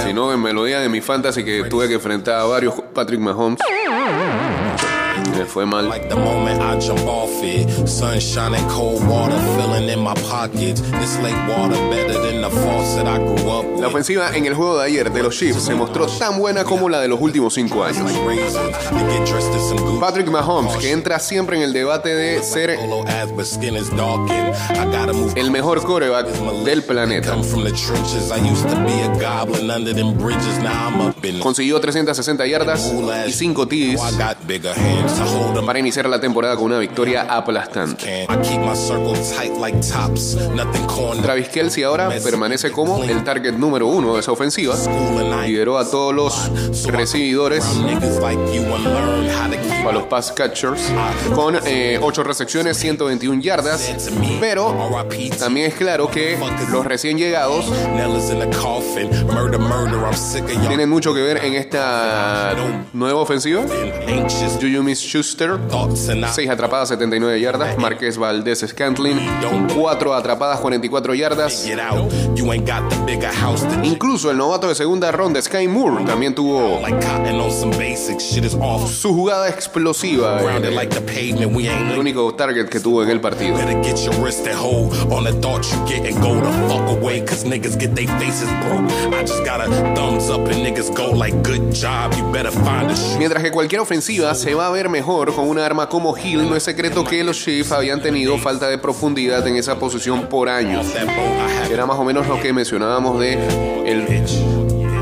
Si 0.03 0.13
no, 0.13 0.31
en 0.31 0.41
melodía 0.41 0.79
de 0.79 0.89
mi 0.89 1.01
fantasy 1.01 1.43
que 1.43 1.63
tuve 1.63 1.87
que 1.87 1.95
enfrentar 1.95 2.39
a 2.39 2.43
varios 2.43 2.75
Patrick 2.93 3.19
Mahomes, 3.19 3.59
me 5.35 5.45
fue 5.45 5.65
mal. 5.65 5.87
Like 5.87 6.09
the 6.09 6.15
moment 6.15 6.61
I 6.61 6.79
jump 6.79 7.05
off 7.07 7.43
it, 7.43 7.87
sunshine 7.87 8.53
and 8.55 8.69
cold 8.69 9.05
water 9.07 9.37
filling 9.55 9.89
in 9.89 9.99
my 9.99 10.13
pockets. 10.29 10.81
This 10.81 11.19
lake 11.19 11.35
water 11.49 11.75
better 11.89 12.19
than 12.21 12.41
the 12.41 12.49
faucet 12.49 13.07
I 13.07 13.17
grew 13.17 13.49
up 13.49 13.73
La 13.83 13.89
ofensiva 13.89 14.33
en 14.33 14.45
el 14.45 14.53
juego 14.53 14.77
de 14.77 14.85
ayer 14.85 15.11
de 15.11 15.21
los 15.21 15.37
Chiefs 15.37 15.63
se 15.63 15.75
mostró 15.75 16.07
tan 16.07 16.39
buena 16.39 16.63
como 16.63 16.87
la 16.87 17.01
de 17.01 17.09
los 17.09 17.19
últimos 17.19 17.53
cinco 17.53 17.83
años. 17.83 18.09
Patrick 19.99 20.29
Mahomes, 20.29 20.77
que 20.77 20.91
entra 20.91 21.19
siempre 21.19 21.57
en 21.57 21.63
el 21.63 21.73
debate 21.73 22.15
de 22.15 22.41
ser 22.43 22.79
el 25.35 25.51
mejor 25.51 25.83
coreback 25.83 26.27
del 26.63 26.83
planeta. 26.83 27.35
Consiguió 31.41 31.81
360 31.81 32.47
yardas 32.47 32.93
y 33.27 33.33
5 33.33 33.67
TDs 33.67 34.01
Para 35.65 35.79
iniciar 35.79 36.07
la 36.07 36.19
temporada 36.19 36.55
con 36.55 36.65
una 36.65 36.79
victoria 36.79 37.25
aplastante. 37.29 38.27
Travis 41.21 41.47
Kelsey 41.49 41.83
ahora 41.83 42.09
permanece 42.23 42.71
como 42.71 43.03
el 43.03 43.23
target 43.23 43.53
número 43.53 43.87
uno 43.87 44.13
de 44.15 44.19
esa 44.19 44.31
ofensiva. 44.31 44.75
Lideró 45.45 45.77
a 45.77 45.89
todos 45.89 46.13
los 46.13 46.85
recibidores. 46.85 47.65
a 49.87 49.91
los 49.91 50.03
pass 50.03 50.31
catchers 50.31 50.81
con 51.33 51.57
8 51.57 52.23
recepciones, 52.23 52.77
121 52.77 53.41
yardas. 53.41 53.91
Pero 54.39 54.75
también 55.39 55.67
es 55.67 55.75
claro 55.75 56.09
que 56.09 56.37
los 56.71 56.85
recién 56.85 57.17
llegados 57.17 57.65
tienen 60.67 60.89
mucho 60.89 61.13
que 61.13 61.21
ver 61.21 61.37
en 61.43 61.53
esta 61.53 62.53
nueva 62.93 63.19
ofensiva. 63.21 63.63
Juju 64.61 64.83
Smith-Schuster. 65.13 65.59
6 66.33 66.49
atrapadas, 66.49 66.89
79 66.89 67.39
yardas. 67.39 67.77
Marqués 67.77 68.17
Valdés 68.17 68.65
Scantlin, 68.67 69.19
4 69.75 70.13
atrapadas, 70.13 70.59
44 70.59 71.13
yardas. 71.13 71.65
Incluso 73.83 74.31
el 74.31 74.37
novato 74.37 74.67
de 74.67 74.75
segunda 74.75 75.11
ronda, 75.11 75.41
Sky 75.41 75.67
Moore, 75.67 76.05
también 76.05 76.33
tuvo 76.33 76.81
su 78.87 79.13
jugada 79.13 79.49
explosiva. 79.49 80.41
Grounded 80.41 80.73
El, 81.91 81.99
único 81.99 82.33
target 82.33 82.67
que 82.67 82.79
tuvo 82.79 83.03
en 83.03 83.09
el 83.09 83.21
partido. 83.21 83.57
Mientras 93.19 93.43
que 93.43 93.51
cualquier 93.51 93.81
ofensiva 93.81 94.33
se 94.35 94.55
va 94.55 94.67
a 94.67 94.71
ver 94.71 94.89
mejor 94.89 95.02
con 95.05 95.49
un 95.49 95.59
arma 95.59 95.89
como 95.89 96.17
Hill, 96.17 96.49
no 96.49 96.55
es 96.55 96.63
secreto 96.63 97.03
que 97.03 97.23
los 97.23 97.37
Chiefs 97.37 97.71
habían 97.71 98.01
tenido 98.01 98.37
falta 98.37 98.69
de 98.69 98.77
profundidad 98.77 99.45
en 99.47 99.57
esa 99.57 99.77
posición 99.77 100.27
por 100.27 100.47
años. 100.47 100.87
Era 101.69 101.85
más 101.85 101.97
o 101.99 102.05
menos 102.05 102.27
lo 102.27 102.39
que 102.39 102.53
mencionábamos 102.53 103.19
de 103.19 103.33
el 103.85 104.23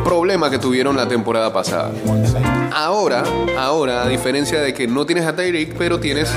problema 0.04 0.50
que 0.50 0.58
tuvieron 0.58 0.98
la 0.98 1.08
temporada 1.08 1.54
pasada. 1.54 1.92
Ahora, 2.74 3.24
ahora, 3.58 4.04
a 4.04 4.08
diferencia 4.08 4.60
de 4.60 4.74
que 4.74 4.88
no 4.88 5.06
tienes 5.06 5.26
a 5.26 5.36
Tyreek, 5.36 5.76
pero 5.78 6.00
tienes 6.00 6.32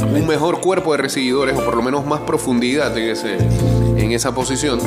un 0.00 0.26
mejor 0.26 0.60
cuerpo 0.60 0.92
de 0.92 0.98
recibidores, 0.98 1.56
o 1.56 1.64
por 1.64 1.76
lo 1.76 1.82
menos 1.82 2.04
más 2.04 2.20
profundidad 2.20 2.96
en, 2.98 3.10
ese, 3.10 3.36
en 3.96 4.12
esa 4.12 4.34
posición. 4.34 4.80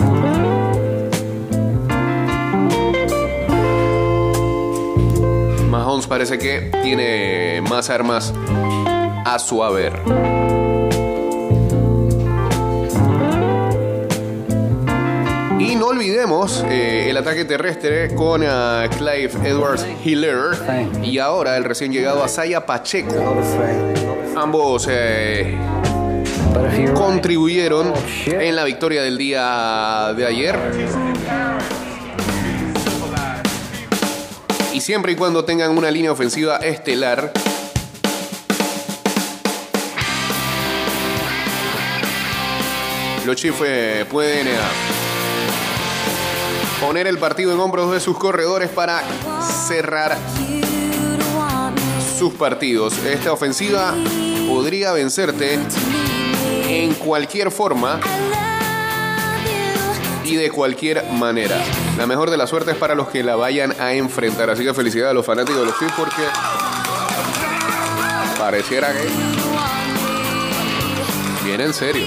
Parece 6.05 6.37
que 6.37 6.69
tiene 6.83 7.61
más 7.67 7.89
armas 7.89 8.33
a 9.25 9.39
su 9.39 9.63
haber. 9.63 9.93
Y 15.59 15.75
no 15.75 15.87
olvidemos 15.87 16.63
eh, 16.69 17.09
el 17.09 17.17
ataque 17.17 17.45
terrestre 17.45 18.13
con 18.13 18.43
ah, 18.45 18.85
Clive 18.97 19.31
Edwards 19.43 19.85
Hiller 20.03 20.55
y 21.03 21.17
ahora 21.17 21.57
el 21.57 21.63
recién 21.63 21.91
llegado 21.91 22.23
Asaya 22.23 22.65
Pacheco. 22.65 23.15
Ambos 24.35 24.87
eh, 24.91 25.57
contribuyeron 26.93 27.91
en 28.27 28.55
la 28.55 28.63
victoria 28.65 29.01
del 29.01 29.17
día 29.17 30.13
de 30.15 30.25
ayer. 30.25 31.56
Y 34.77 34.81
siempre 34.81 35.13
y 35.13 35.15
cuando 35.15 35.43
tengan 35.43 35.75
una 35.75 35.89
línea 35.89 36.11
ofensiva 36.11 36.57
estelar, 36.57 37.33
los 43.25 43.35
Chiefs 43.35 43.57
eh, 43.65 44.05
pueden 44.07 44.47
eh, 44.47 44.51
poner 46.79 47.07
el 47.07 47.17
partido 47.17 47.53
en 47.53 47.59
hombros 47.59 47.91
de 47.91 47.99
sus 47.99 48.19
corredores 48.19 48.69
para 48.69 49.01
cerrar 49.67 50.15
sus 52.19 52.35
partidos. 52.35 53.03
Esta 53.03 53.33
ofensiva 53.33 53.95
podría 54.47 54.91
vencerte 54.91 55.57
en 56.67 56.93
cualquier 56.93 57.49
forma 57.49 57.99
y 60.23 60.35
de 60.35 60.51
cualquier 60.51 61.03
manera. 61.13 61.57
La 61.97 62.05
mejor 62.05 62.29
de 62.29 62.37
la 62.37 62.45
suerte 62.45 62.71
es 62.71 62.77
para 62.77 62.93
los 62.93 63.09
que 63.09 63.23
la 63.23 63.35
vayan 63.35 63.73
a 63.81 63.93
enfrentar. 63.93 64.51
Así 64.51 64.63
que 64.63 64.71
felicidades 64.71 65.11
a 65.11 65.13
los 65.15 65.25
fanáticos 65.25 65.61
de 65.61 65.65
los 65.65 65.79
Chiefs 65.79 65.93
porque 65.97 66.21
pareciera 68.37 68.93
que 68.93 69.09
viene 71.43 71.63
en 71.63 71.73
serio. 71.73 72.05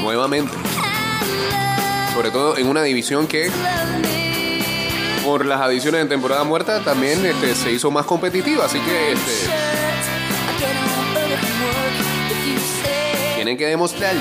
Nuevamente. 0.00 0.50
Sobre 2.14 2.30
todo 2.30 2.56
en 2.56 2.68
una 2.68 2.82
división 2.82 3.26
que 3.26 3.50
por 5.24 5.44
las 5.44 5.60
adiciones 5.60 6.00
en 6.00 6.08
temporada 6.08 6.44
muerta 6.44 6.82
también 6.82 7.24
este, 7.26 7.54
se 7.54 7.70
hizo 7.70 7.90
más 7.90 8.06
competitiva. 8.06 8.64
Así 8.64 8.78
que 8.78 9.12
este, 9.12 9.50
tienen 13.36 13.58
que 13.58 13.66
demostrar. 13.66 14.14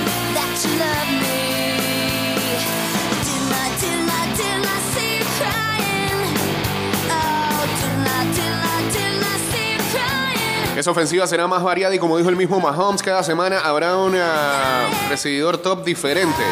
Esa 10.78 10.89
ofensiva 10.89 11.28
será 11.28 11.47
más 11.47 11.61
variada 11.61 11.93
y 11.93 11.99
como 11.99 12.17
dijo 12.17 12.30
el 12.30 12.36
mismo 12.36 12.59
Mahomes, 12.59 13.03
cada 13.03 13.24
semana 13.24 13.59
habrá 13.59 13.95
un 13.95 14.15
ah, 14.15 14.89
recibidor 15.07 15.59
top 15.59 15.84
diferente. 15.84 16.43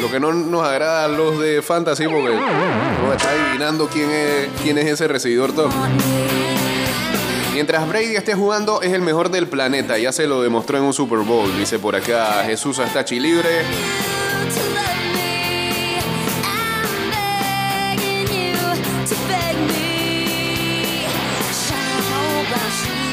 Lo 0.00 0.10
que 0.10 0.18
no 0.18 0.32
nos 0.32 0.66
agrada 0.66 1.04
a 1.04 1.08
los 1.08 1.38
de 1.38 1.60
Fantasy 1.62 2.06
porque 2.06 2.34
está 3.16 3.30
adivinando 3.30 3.86
quién 3.88 4.10
es, 4.10 4.48
quién 4.62 4.78
es 4.78 4.86
ese 4.86 5.08
recibidor 5.08 5.52
top. 5.52 5.70
Mientras 7.52 7.86
Brady 7.88 8.16
esté 8.16 8.34
jugando 8.34 8.82
es 8.82 8.92
el 8.92 9.02
mejor 9.02 9.30
del 9.30 9.46
planeta, 9.46 9.96
ya 9.98 10.10
se 10.10 10.26
lo 10.26 10.42
demostró 10.42 10.78
en 10.78 10.84
un 10.84 10.92
Super 10.92 11.18
Bowl. 11.18 11.54
Dice 11.56 11.78
por 11.78 11.94
acá 11.94 12.42
Jesús 12.44 12.78
Astachi 12.78 13.20
libre. 13.20 13.62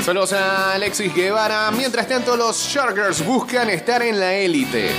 Saludos 0.04 0.34
a 0.34 0.74
Alexis 0.74 1.14
Guevara. 1.14 1.70
Mientras 1.70 2.08
tanto, 2.08 2.36
los 2.36 2.68
Chargers 2.68 3.24
buscan 3.24 3.70
estar 3.70 4.02
en 4.02 4.20
la 4.20 4.34
élite. 4.34 4.92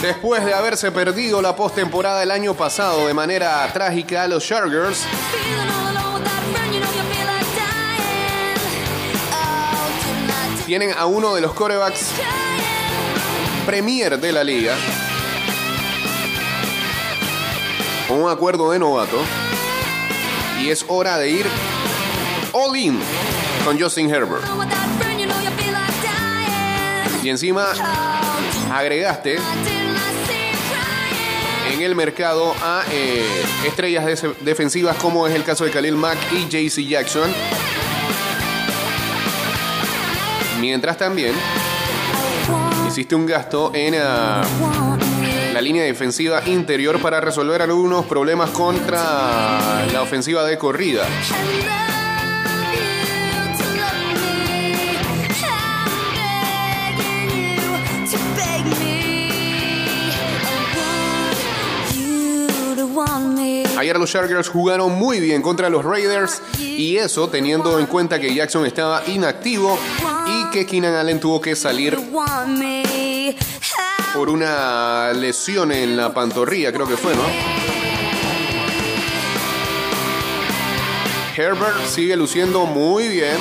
Después 0.00 0.42
de 0.44 0.54
haberse 0.54 0.90
perdido 0.90 1.42
la 1.42 1.54
postemporada 1.54 2.22
el 2.22 2.30
año 2.30 2.54
pasado 2.54 3.06
de 3.06 3.12
manera 3.12 3.70
trágica, 3.74 4.26
los 4.26 4.42
Chargers 4.42 5.04
tienen 10.64 10.92
a 10.96 11.04
uno 11.04 11.34
de 11.34 11.42
los 11.42 11.52
corebacks 11.52 12.10
premier 13.66 14.18
de 14.18 14.32
la 14.32 14.42
liga 14.42 14.74
un 18.08 18.30
acuerdo 18.30 18.70
de 18.70 18.78
novato 18.78 19.18
y 20.60 20.70
es 20.70 20.84
hora 20.88 21.18
de 21.18 21.30
ir 21.30 21.46
all 22.52 22.76
in 22.76 22.98
con 23.64 23.80
Justin 23.80 24.08
Herbert. 24.12 24.44
Y 27.22 27.28
encima 27.28 27.66
agregaste 28.72 29.38
en 31.72 31.82
el 31.82 31.94
mercado 31.96 32.54
a 32.62 32.84
eh, 32.92 33.26
estrellas 33.66 34.22
defensivas 34.40 34.96
como 34.96 35.26
es 35.26 35.34
el 35.34 35.44
caso 35.44 35.64
de 35.64 35.70
Khalil 35.70 35.96
Mack 35.96 36.18
y 36.32 36.48
JC 36.48 36.86
Jackson. 36.86 37.32
Mientras 40.60 40.96
también 40.96 41.34
hiciste 42.88 43.14
un 43.14 43.26
gasto 43.26 43.72
en 43.74 43.96
ah, 43.98 44.42
la 45.56 45.62
línea 45.62 45.84
defensiva 45.84 46.42
interior 46.44 47.00
para 47.00 47.18
resolver 47.18 47.62
algunos 47.62 48.04
problemas 48.04 48.50
contra 48.50 49.86
la 49.90 50.02
ofensiva 50.02 50.44
de 50.44 50.58
corrida. 50.58 51.08
Ayer 63.78 63.98
los 63.98 64.12
Chargers 64.12 64.50
jugaron 64.50 64.92
muy 64.92 65.20
bien 65.20 65.40
contra 65.40 65.70
los 65.70 65.82
Raiders 65.82 66.42
y 66.58 66.98
eso 66.98 67.30
teniendo 67.30 67.78
en 67.78 67.86
cuenta 67.86 68.20
que 68.20 68.34
Jackson 68.34 68.66
estaba 68.66 69.02
inactivo 69.06 69.78
y 70.26 70.50
que 70.50 70.66
Keenan 70.66 70.96
Allen 70.96 71.18
tuvo 71.18 71.40
que 71.40 71.56
salir 71.56 71.96
por 74.16 74.30
una 74.30 75.12
lesión 75.12 75.70
en 75.72 75.94
la 75.94 76.14
pantorrilla, 76.14 76.72
creo 76.72 76.88
que 76.88 76.96
fue, 76.96 77.14
¿no? 77.14 77.22
Herbert 81.36 81.84
sigue 81.84 82.16
luciendo 82.16 82.64
muy 82.64 83.08
bien. 83.08 83.36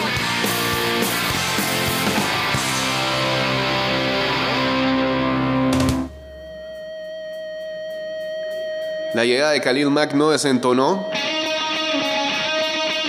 La 9.13 9.23
llegada 9.23 9.51
de 9.51 9.61
Khalil 9.61 9.89
Mack 9.91 10.13
no 10.13 10.31
desentonó. 10.31 11.09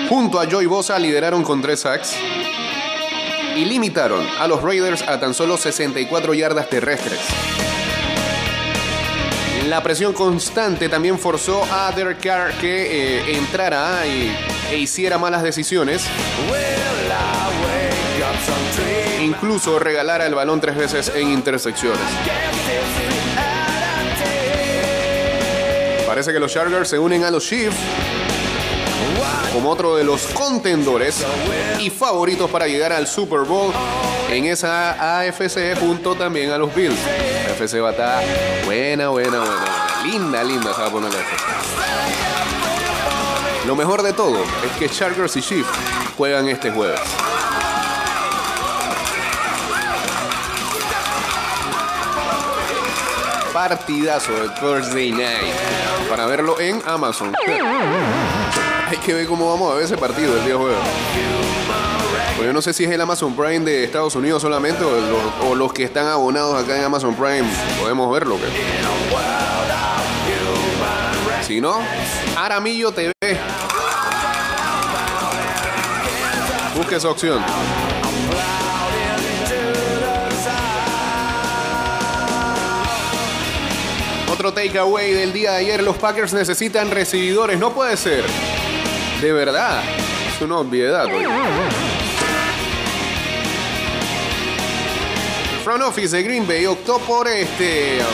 Junto 0.09 0.39
a 0.39 0.49
Joy 0.49 0.67
Bosa 0.67 1.01
lideraron 1.01 1.43
con 1.43 1.61
tres 1.61 1.81
sacks. 1.81 2.17
Y 3.57 3.65
limitaron 3.65 4.27
a 4.39 4.47
los 4.47 4.63
Raiders 4.63 5.03
a 5.03 5.19
tan 5.19 5.33
solo 5.33 5.57
64 5.57 6.35
yardas 6.35 6.69
terrestres. 6.69 7.19
La 9.69 9.83
presión 9.83 10.13
constante 10.13 10.89
también 10.89 11.19
forzó 11.19 11.65
a 11.73 11.91
Derek 11.93 12.21
Carr 12.21 12.53
que 12.61 13.19
eh, 13.19 13.37
entrara 13.37 14.07
y, 14.07 14.31
e 14.71 14.77
hiciera 14.77 15.19
malas 15.19 15.43
decisiones. 15.43 16.07
Incluso 19.23 19.79
regalara 19.79 20.27
el 20.27 20.35
balón 20.35 20.61
tres 20.61 20.77
veces 20.77 21.11
en 21.15 21.33
intersecciones. 21.33 21.99
Parece 26.07 26.33
que 26.33 26.39
los 26.39 26.53
Chargers 26.53 26.89
se 26.89 26.99
unen 26.99 27.25
a 27.25 27.31
los 27.31 27.45
Chiefs 27.45 27.77
como 29.53 29.71
otro 29.71 29.97
de 29.97 30.05
los 30.05 30.27
contendores 30.29 31.25
y 31.81 31.91
favoritos 31.91 32.51
para 32.51 32.67
llegar 32.67 32.93
al 32.93 33.07
Super 33.07 33.41
Bowl 33.41 33.73
en 34.31 34.45
esa 34.47 35.21
AFC 35.21 35.79
junto 35.79 36.15
también 36.15 36.51
a 36.51 36.59
los 36.59 36.75
Bills. 36.75 36.99
La 37.47 37.53
AFC 37.53 37.83
va 37.83 37.89
a 37.89 37.93
estar 37.93 38.25
buena, 38.65 39.09
buena, 39.09 39.39
buena. 39.39 39.65
Linda, 40.05 40.45
linda 40.45 40.75
se 40.75 40.83
a 40.83 40.91
poner. 40.91 41.13
Lo 43.67 43.75
mejor 43.75 44.03
de 44.03 44.13
todo 44.13 44.39
es 44.65 44.73
que 44.79 44.89
Chargers 44.89 45.37
y 45.37 45.43
Chiefs 45.43 45.69
juegan 46.17 46.49
este 46.49 46.71
jueves. 46.71 47.01
Partidazo 53.53 54.33
de 54.33 54.49
Thursday 54.61 55.11
Night 55.11 55.55
para 56.09 56.27
verlo 56.27 56.61
en 56.61 56.81
Amazon. 56.87 57.35
Hay 58.89 58.99
que 58.99 59.13
ver 59.15 59.27
cómo 59.27 59.51
vamos 59.51 59.73
a 59.73 59.75
ver 59.77 59.85
ese 59.85 59.97
partido 59.97 60.37
el 60.37 60.45
día 60.45 60.57
jueves. 60.57 60.79
Pues 62.37 62.47
yo 62.47 62.53
no 62.53 62.61
sé 62.63 62.73
si 62.73 62.85
es 62.85 62.91
el 62.91 63.01
Amazon 63.01 63.35
Prime 63.35 63.61
de 63.61 63.85
Estados 63.85 64.15
Unidos 64.15 64.43
solamente 64.43 64.85
o, 64.85 64.91
lo- 64.91 65.49
o 65.51 65.55
los 65.55 65.73
que 65.73 65.85
están 65.85 66.07
abonados 66.07 66.63
acá 66.63 66.77
en 66.77 66.85
Amazon 66.85 67.15
Prime 67.15 67.45
podemos 67.81 68.13
verlo. 68.13 68.37
¿qué? 68.39 68.47
Si 71.43 71.61
no, 71.61 71.79
Aramillo 72.37 72.93
TV. 72.93 73.13
Busque 76.77 76.97
esa 76.97 77.09
opción. 77.09 77.43
Otro 84.33 84.53
takeaway 84.53 85.13
del 85.13 85.33
día 85.33 85.53
de 85.53 85.59
ayer, 85.59 85.83
los 85.83 85.97
Packers 85.97 86.33
necesitan 86.35 86.91
recibidores, 86.91 87.59
no 87.59 87.73
puede 87.73 87.97
ser. 87.97 88.25
De 89.21 89.33
verdad, 89.33 89.83
es 90.29 90.41
una 90.43 90.59
obviedad. 90.59 91.07
El 91.07 91.27
front 95.65 95.83
office 95.83 96.15
de 96.17 96.23
Green 96.23 96.47
Bay 96.47 96.67
optó 96.67 96.99
por 96.99 97.27
este 97.27 97.99
um, 98.01 98.07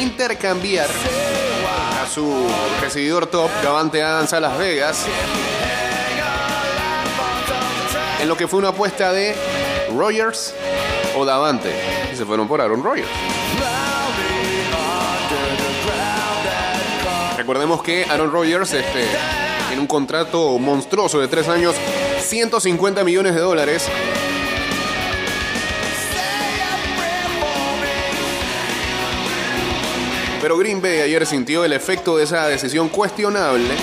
intercambiar 0.00 0.88
a 2.00 2.06
su 2.06 2.46
recibidor 2.80 3.26
top, 3.26 3.50
Davante 3.62 4.00
Adams, 4.00 4.32
a 4.32 4.40
Las 4.40 4.56
Vegas, 4.56 5.04
en 8.20 8.28
lo 8.28 8.36
que 8.36 8.46
fue 8.46 8.60
una 8.60 8.68
apuesta 8.68 9.12
de 9.12 9.34
Rogers 9.94 10.54
o 11.16 11.24
Davante. 11.24 11.72
Y 12.12 12.16
se 12.16 12.24
fueron 12.24 12.46
por 12.46 12.60
Aaron 12.60 12.82
Rodgers. 12.82 13.08
Recordemos 17.40 17.82
que 17.82 18.04
Aaron 18.04 18.30
Rodgers 18.30 18.70
este, 18.74 19.02
tiene 19.68 19.80
un 19.80 19.86
contrato 19.86 20.58
monstruoso 20.58 21.18
de 21.20 21.26
tres 21.26 21.48
años, 21.48 21.74
150 22.20 23.02
millones 23.02 23.34
de 23.34 23.40
dólares. 23.40 23.88
Pero 30.42 30.58
Green 30.58 30.82
Bay 30.82 31.00
ayer 31.00 31.24
sintió 31.24 31.64
el 31.64 31.72
efecto 31.72 32.18
de 32.18 32.24
esa 32.24 32.46
decisión 32.46 32.90
cuestionable 32.90 33.74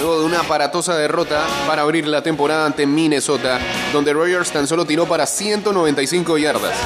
luego 0.00 0.18
de 0.18 0.26
una 0.26 0.40
aparatosa 0.40 0.96
derrota 0.96 1.46
para 1.68 1.82
abrir 1.82 2.08
la 2.08 2.22
temporada 2.22 2.66
ante 2.66 2.86
Minnesota, 2.86 3.60
donde 3.92 4.12
Rodgers 4.12 4.50
tan 4.50 4.66
solo 4.66 4.84
tiró 4.84 5.06
para 5.06 5.26
195 5.26 6.38
yardas. 6.38 6.76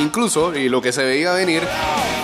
Incluso, 0.00 0.54
y 0.54 0.68
lo 0.68 0.80
que 0.80 0.92
se 0.92 1.04
veía 1.04 1.32
venir, 1.32 1.62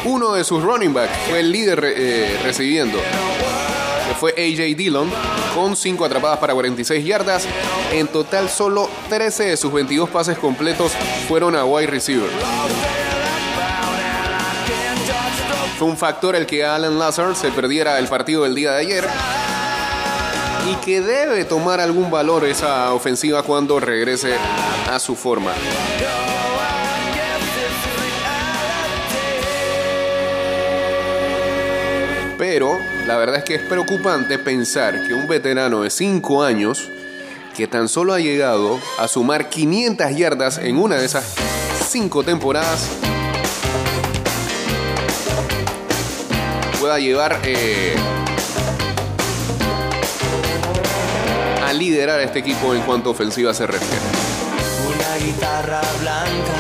uno 0.05 0.35
de 0.35 0.45
sus 0.45 0.63
running 0.63 0.95
backs 0.95 1.17
fue 1.29 1.41
el 1.41 1.51
líder 1.51 1.85
eh, 1.85 2.39
recibiendo, 2.43 2.99
que 2.99 4.15
fue 4.15 4.31
AJ 4.33 4.77
Dillon, 4.77 5.11
con 5.55 5.77
5 5.77 6.05
atrapadas 6.05 6.39
para 6.39 6.55
46 6.55 7.05
yardas. 7.05 7.47
En 7.93 8.07
total, 8.09 8.49
solo 8.49 8.89
13 9.09 9.45
de 9.45 9.57
sus 9.57 9.73
22 9.73 10.11
pases 10.11 10.39
completos 10.39 10.93
fueron 11.27 11.57
a 11.57 11.65
wide 11.65 11.87
receiver. 11.87 12.31
Fue 15.79 15.89
un 15.89 15.97
factor 15.97 16.37
el 16.37 16.47
que 16.47 16.65
Alan 16.65 16.99
Lazar 16.99 17.35
se 17.35 17.51
perdiera 17.51 17.99
el 17.99 18.07
partido 18.07 18.45
del 18.45 18.55
día 18.55 18.73
de 18.73 18.81
ayer 18.81 19.05
y 20.71 20.77
que 20.77 21.01
debe 21.01 21.45
tomar 21.45 21.81
algún 21.81 22.11
valor 22.11 22.45
esa 22.45 22.93
ofensiva 22.95 23.43
cuando 23.43 23.81
regrese 23.81 24.37
a 24.91 24.99
su 24.99 25.17
forma. 25.17 25.53
Pero 32.39 32.79
la 33.07 33.17
verdad 33.17 33.37
es 33.37 33.45
que 33.45 33.55
es 33.55 33.63
preocupante 33.63 34.39
pensar 34.39 35.07
que 35.07 35.15
un 35.15 35.29
veterano 35.29 35.83
de 35.83 35.91
5 35.91 36.43
años 36.43 36.91
que 37.57 37.69
tan 37.69 37.89
solo 37.89 38.13
ha 38.13 38.19
llegado 38.19 38.81
a 38.99 39.07
sumar 39.07 39.49
500 39.49 40.17
yardas 40.17 40.59
en 40.59 40.77
una 40.77 40.97
de 40.97 41.05
esas 41.05 41.35
5 41.89 42.25
temporadas 42.25 42.89
pueda 46.81 46.99
llevar 46.99 47.41
eh, 47.45 47.95
a 51.65 51.73
liderar 51.73 52.19
a 52.19 52.25
este 52.25 52.41
equipo 52.41 52.75
en 52.75 52.83
cuanto 52.83 53.09
a 53.09 53.13
ofensiva 53.13 53.55
se 53.55 53.67
refiere. 53.67 54.05
Una 54.87 55.25
guitarra 55.25 55.81
blanca 56.01 56.55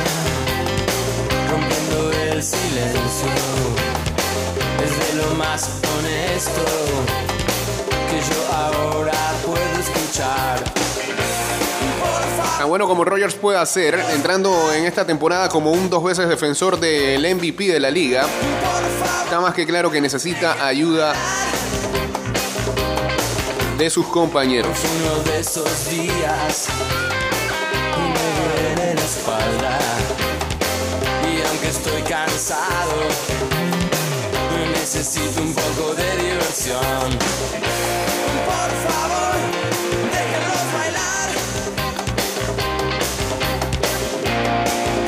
rompiendo 1.51 2.13
el 2.33 2.43
silencio. 2.43 3.44
Es 5.15 5.25
lo 5.25 5.35
más 5.37 5.71
honesto 5.97 6.65
que 8.11 8.19
yo 8.19 8.53
ahora 8.53 9.13
puedo 9.47 9.81
escuchar. 9.81 10.65
Tan 12.59 12.69
bueno 12.69 12.89
como 12.89 13.05
Rogers 13.05 13.35
puede 13.35 13.59
hacer, 13.59 13.95
entrando 14.13 14.73
en 14.73 14.87
esta 14.87 15.07
temporada 15.07 15.49
como 15.49 15.71
un 15.71 15.89
dos 15.89 16.03
veces 16.03 16.29
defensor 16.29 16.81
del 16.81 17.37
MVP 17.37 17.65
de 17.65 17.79
la 17.79 17.93
liga, 17.93 18.27
está 19.25 19.41
más 19.41 19.55
que 19.55 19.67
claro 19.67 19.89
que 19.89 20.01
necesita 20.01 20.67
ayuda 20.67 21.15
de 23.79 23.91
sus 23.91 24.07
compañeros. 24.07 24.77
Uno 25.01 25.23
de 25.31 25.39
esos 25.39 25.91
días 25.91 26.67
me 28.01 28.75
duele 28.75 28.95
la 28.97 29.01
espalda. 29.01 29.79
Y 31.23 31.47
aunque 31.49 31.69
estoy 31.69 32.03
cansado, 32.03 33.44
necesito 34.85 35.41
un 35.41 35.55
poco 35.55 35.95
de 35.95 36.17
diversión. 36.23 37.11
Por 38.45 38.71
favor, 38.85 39.35
déjenlos 40.13 40.73
bailar. 40.75 41.31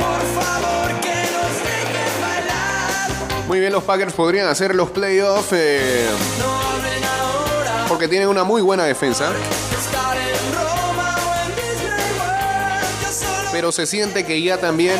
Por 0.00 0.22
favor, 0.42 1.00
que 1.02 1.16
los 1.34 1.52
dejen 1.68 2.12
bailar. 2.22 3.44
Muy 3.48 3.60
bien, 3.60 3.70
los 3.70 3.84
Packers 3.84 4.14
podrían 4.14 4.46
hacer 4.48 4.74
los 4.74 4.88
playoffs 4.88 5.52
eh, 5.52 6.08
No 6.38 6.58
hablen 6.58 7.04
ahora, 7.04 7.84
porque 7.86 8.08
tienen 8.08 8.28
una 8.28 8.44
muy 8.44 8.62
buena 8.62 8.84
defensa, 8.84 9.30
pero 13.52 13.72
se 13.72 13.84
siente 13.84 14.24
que 14.24 14.40
ya 14.40 14.56
también 14.56 14.98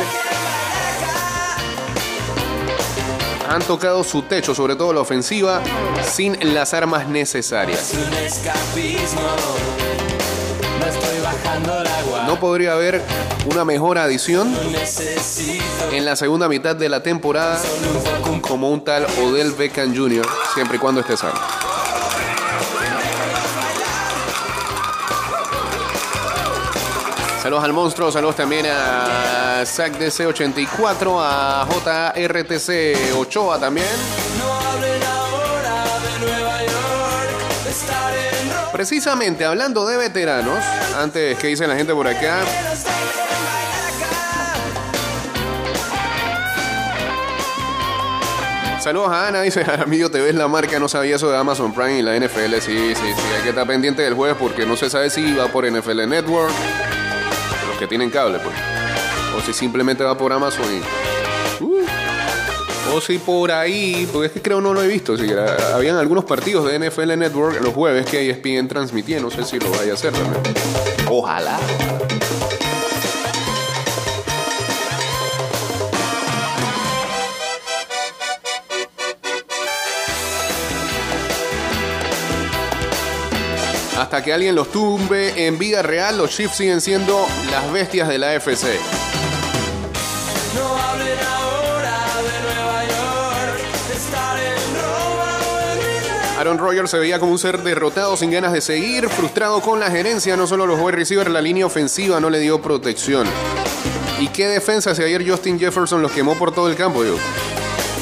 han 3.49 3.63
tocado 3.63 4.05
su 4.05 4.23
techo, 4.23 4.55
sobre 4.55 4.77
todo 4.77 4.93
la 4.93 5.01
ofensiva, 5.01 5.61
sin 6.05 6.37
las 6.55 6.75
armas 6.75 7.09
necesarias. 7.09 7.93
No 12.27 12.41
podría 12.41 12.73
haber 12.73 13.03
una 13.47 13.65
mejor 13.65 13.99
adición 13.99 14.55
en 15.93 16.05
la 16.05 16.17
segunda 16.17 16.49
mitad 16.49 16.77
de 16.77 16.89
la 16.89 17.03
temporada 17.03 17.61
como 18.41 18.71
un 18.71 18.83
tal 18.85 19.07
Odell 19.23 19.53
Beckham 19.53 19.97
Jr., 19.97 20.27
siempre 20.55 20.77
y 20.77 20.81
cuando 20.81 21.01
esté 21.01 21.17
sano. 21.17 21.66
Saludos 27.47 27.65
al 27.65 27.73
monstruo, 27.75 28.11
saludos 28.11 28.35
también 28.35 28.67
a 28.67 29.63
ZachDC84, 29.63 31.17
a 31.21 31.65
JRTC 31.71 33.17
Ochoa 33.17 33.61
también. 33.61 33.87
Precisamente 38.73 39.45
hablando 39.45 39.87
de 39.87 39.97
veteranos, 39.97 40.59
antes 40.99 41.39
que 41.39 41.47
dice 41.47 41.69
la 41.69 41.77
gente 41.77 41.95
por 41.95 42.09
acá. 42.09 42.41
Saludos 48.81 49.11
a 49.11 49.29
Ana, 49.29 49.43
dice 49.43 49.65
Jaramillo, 49.65 50.11
te 50.11 50.21
ves 50.21 50.35
la 50.35 50.49
marca, 50.49 50.81
no 50.81 50.89
sabía 50.89 51.15
eso 51.15 51.31
de 51.31 51.37
Amazon 51.37 51.73
Prime 51.73 52.01
y 52.01 52.03
la 52.03 52.19
NFL. 52.19 52.55
Sí, 52.55 52.93
sí, 52.93 52.97
sí, 52.97 53.23
hay 53.37 53.43
que 53.45 53.51
estar 53.51 53.69
pendiente 53.69 54.03
del 54.03 54.15
jueves 54.15 54.37
porque 54.37 54.67
no 54.67 54.77
se 54.77 54.91
sabe 54.91 55.11
si 55.11 55.33
va 55.33 55.47
por 55.47 55.65
NFL 55.65 56.09
Network, 56.09 56.53
que 57.79 57.87
tienen 57.87 58.11
cable, 58.11 58.39
pues. 58.39 58.55
O 59.37 59.41
si 59.41 59.53
simplemente 59.53 60.03
va 60.05 60.17
por 60.17 60.33
Amazon 60.33 60.65
y. 60.65 61.65
Uh. 61.65 62.95
o 62.95 63.01
si 63.01 63.19
por 63.19 63.51
ahí, 63.53 64.09
porque 64.13 64.27
es 64.27 64.33
que 64.33 64.43
creo 64.43 64.61
no 64.61 64.73
lo 64.75 64.83
he 64.83 64.89
visto. 64.89 65.17
Si 65.17 65.27
habían 65.75 65.97
algunos 65.97 66.25
partidos 66.25 66.71
de 66.71 66.79
NFL 66.79 67.19
Network 67.19 67.61
los 67.61 67.75
jueves 67.75 68.07
que 68.07 68.31
ESPN 68.31 68.69
transmitía, 68.69 69.21
no 69.21 69.31
sé 69.31 69.45
si 69.45 69.59
lo 69.59 69.71
vaya 69.71 69.93
a 69.93 69.95
hacer 69.95 70.13
también. 70.13 70.43
Ojalá. 71.09 71.59
Hasta 84.17 84.25
que 84.25 84.33
alguien 84.33 84.55
los 84.55 84.73
tumbe 84.73 85.47
en 85.47 85.59
vida 85.59 85.83
real, 85.83 86.17
los 86.17 86.31
Chiefs 86.31 86.57
siguen 86.57 86.81
siendo 86.81 87.27
las 87.51 87.71
bestias 87.71 88.09
de 88.09 88.17
la 88.17 88.35
FC. 88.35 88.79
Aaron 96.39 96.57
Rodgers 96.57 96.91
se 96.91 96.99
veía 96.99 97.19
como 97.19 97.33
un 97.33 97.39
ser 97.39 97.63
derrotado, 97.63 98.17
sin 98.17 98.31
ganas 98.31 98.55
de 98.55 98.63
seguir, 98.63 99.11
frustrado 99.11 99.61
con 99.61 99.81
la 99.81 99.91
gerencia, 99.91 100.35
no 100.35 100.47
solo 100.47 100.67
los 100.67 100.81
wide 100.81 100.93
receivers, 100.93 101.31
la 101.31 101.43
línea 101.43 101.67
ofensiva 101.67 102.19
no 102.19 102.31
le 102.31 102.41
dio 102.41 102.63
protección. 102.63 103.27
¿Y 104.19 104.29
qué 104.29 104.49
defensa 104.49 104.95
si 104.95 105.03
ayer 105.03 105.29
Justin 105.29 105.59
Jefferson 105.59 106.01
los 106.01 106.13
quemó 106.13 106.39
por 106.39 106.55
todo 106.55 106.71
el 106.71 106.75
campo? 106.75 107.05
Yo? 107.05 107.17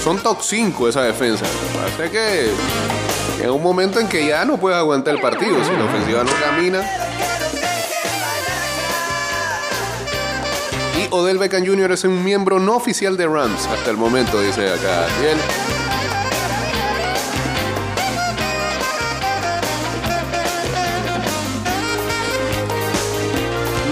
Son 0.04 0.22
top 0.22 0.42
5 0.42 0.90
esa 0.90 1.02
defensa. 1.02 1.44
Así 1.84 2.08
que 2.08 2.52
en 3.41 3.51
un 3.51 3.62
momento 3.62 4.01
en 4.01 4.09
que 4.09 4.26
ya 4.26 4.45
no 4.45 4.57
puedes 4.59 4.78
aguantar 4.78 5.14
el 5.14 5.20
partido, 5.20 5.62
si 5.64 5.72
la 5.72 5.85
ofensiva 5.85 6.24
no 6.24 6.30
camina. 6.43 6.82
Y 10.99 11.09
Odell 11.11 11.39
Beckham 11.39 11.66
Jr. 11.66 11.93
es 11.93 12.05
un 12.05 12.22
miembro 12.22 12.59
no 12.59 12.76
oficial 12.76 13.16
de 13.16 13.26
Rams 13.26 13.66
hasta 13.66 13.91
el 13.91 13.97
momento, 13.97 14.41
dice 14.41 14.68
acá. 14.68 15.07
Bien. 15.20 15.37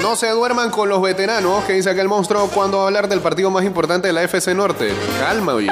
No 0.01 0.17
se 0.17 0.29
duerman 0.29 0.71
con 0.71 0.89
los 0.89 1.01
veteranos, 1.01 1.65
que 1.65 1.73
dice 1.73 1.91
acá 1.91 2.03
el 2.03 2.09
monstruo 2.09 2.49
cuando 2.49 2.79
va 2.79 2.85
a 2.85 2.87
hablar 2.89 3.09
del 3.09 3.21
partido 3.21 3.51
más 3.51 3.65
importante 3.65 4.09
de 4.09 4.13
la 4.13 4.23
FC 4.23 4.55
Norte. 4.55 4.93
Calma, 5.21 5.55
oye. 5.55 5.71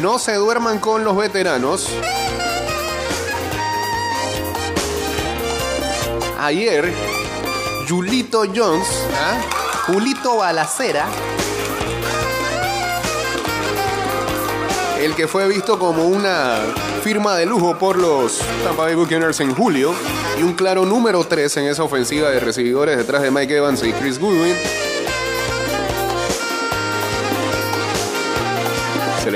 No 0.00 0.18
se 0.18 0.34
duerman 0.34 0.78
con 0.78 1.04
los 1.04 1.16
veteranos. 1.16 1.88
Ayer, 6.38 6.92
Julito 7.88 8.44
Jones, 8.54 8.86
¿ah? 9.14 9.40
Julito 9.86 10.36
Balacera, 10.36 11.06
el 15.00 15.14
que 15.14 15.26
fue 15.26 15.48
visto 15.48 15.78
como 15.78 16.04
una 16.04 16.58
firma 17.02 17.36
de 17.36 17.46
lujo 17.46 17.78
por 17.78 17.96
los 17.96 18.40
Tampa 18.64 18.84
Bay 18.84 18.94
Buccaneers 18.94 19.40
en 19.40 19.54
julio 19.54 19.94
y 20.38 20.42
un 20.42 20.54
claro 20.54 20.84
número 20.84 21.24
3 21.24 21.56
en 21.56 21.64
esa 21.66 21.84
ofensiva 21.84 22.30
de 22.30 22.40
recibidores 22.40 22.96
detrás 22.96 23.22
de 23.22 23.30
Mike 23.30 23.56
Evans 23.56 23.82
y 23.82 23.92
Chris 23.92 24.18
Goodwin. 24.18 24.54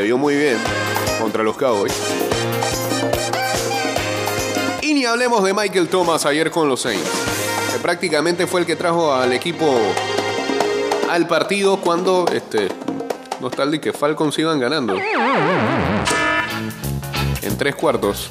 Le 0.00 0.06
vio 0.06 0.16
muy 0.16 0.34
bien 0.34 0.56
contra 1.20 1.42
los 1.42 1.58
Cowboys. 1.58 1.92
Y 4.80 4.94
ni 4.94 5.04
hablemos 5.04 5.44
de 5.44 5.52
Michael 5.52 5.88
Thomas 5.88 6.24
ayer 6.24 6.50
con 6.50 6.70
los 6.70 6.80
Saints, 6.80 7.10
que 7.70 7.78
prácticamente 7.80 8.46
fue 8.46 8.60
el 8.60 8.66
que 8.66 8.76
trajo 8.76 9.12
al 9.12 9.34
equipo 9.34 9.78
al 11.10 11.26
partido 11.26 11.76
cuando 11.82 12.24
este 12.32 12.68
no 13.42 13.48
está 13.48 13.64
el 13.64 13.78
que 13.78 13.92
Falcons 13.92 14.38
iban 14.38 14.58
ganando 14.58 14.96
en 17.42 17.58
tres 17.58 17.74
cuartos 17.74 18.30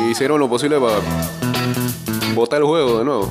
y 0.00 0.10
hicieron 0.10 0.38
lo 0.38 0.48
posible 0.48 0.78
para 0.78 1.00
botar 2.34 2.60
el 2.60 2.64
juego 2.66 2.98
de 2.98 3.04
nuevo. 3.04 3.28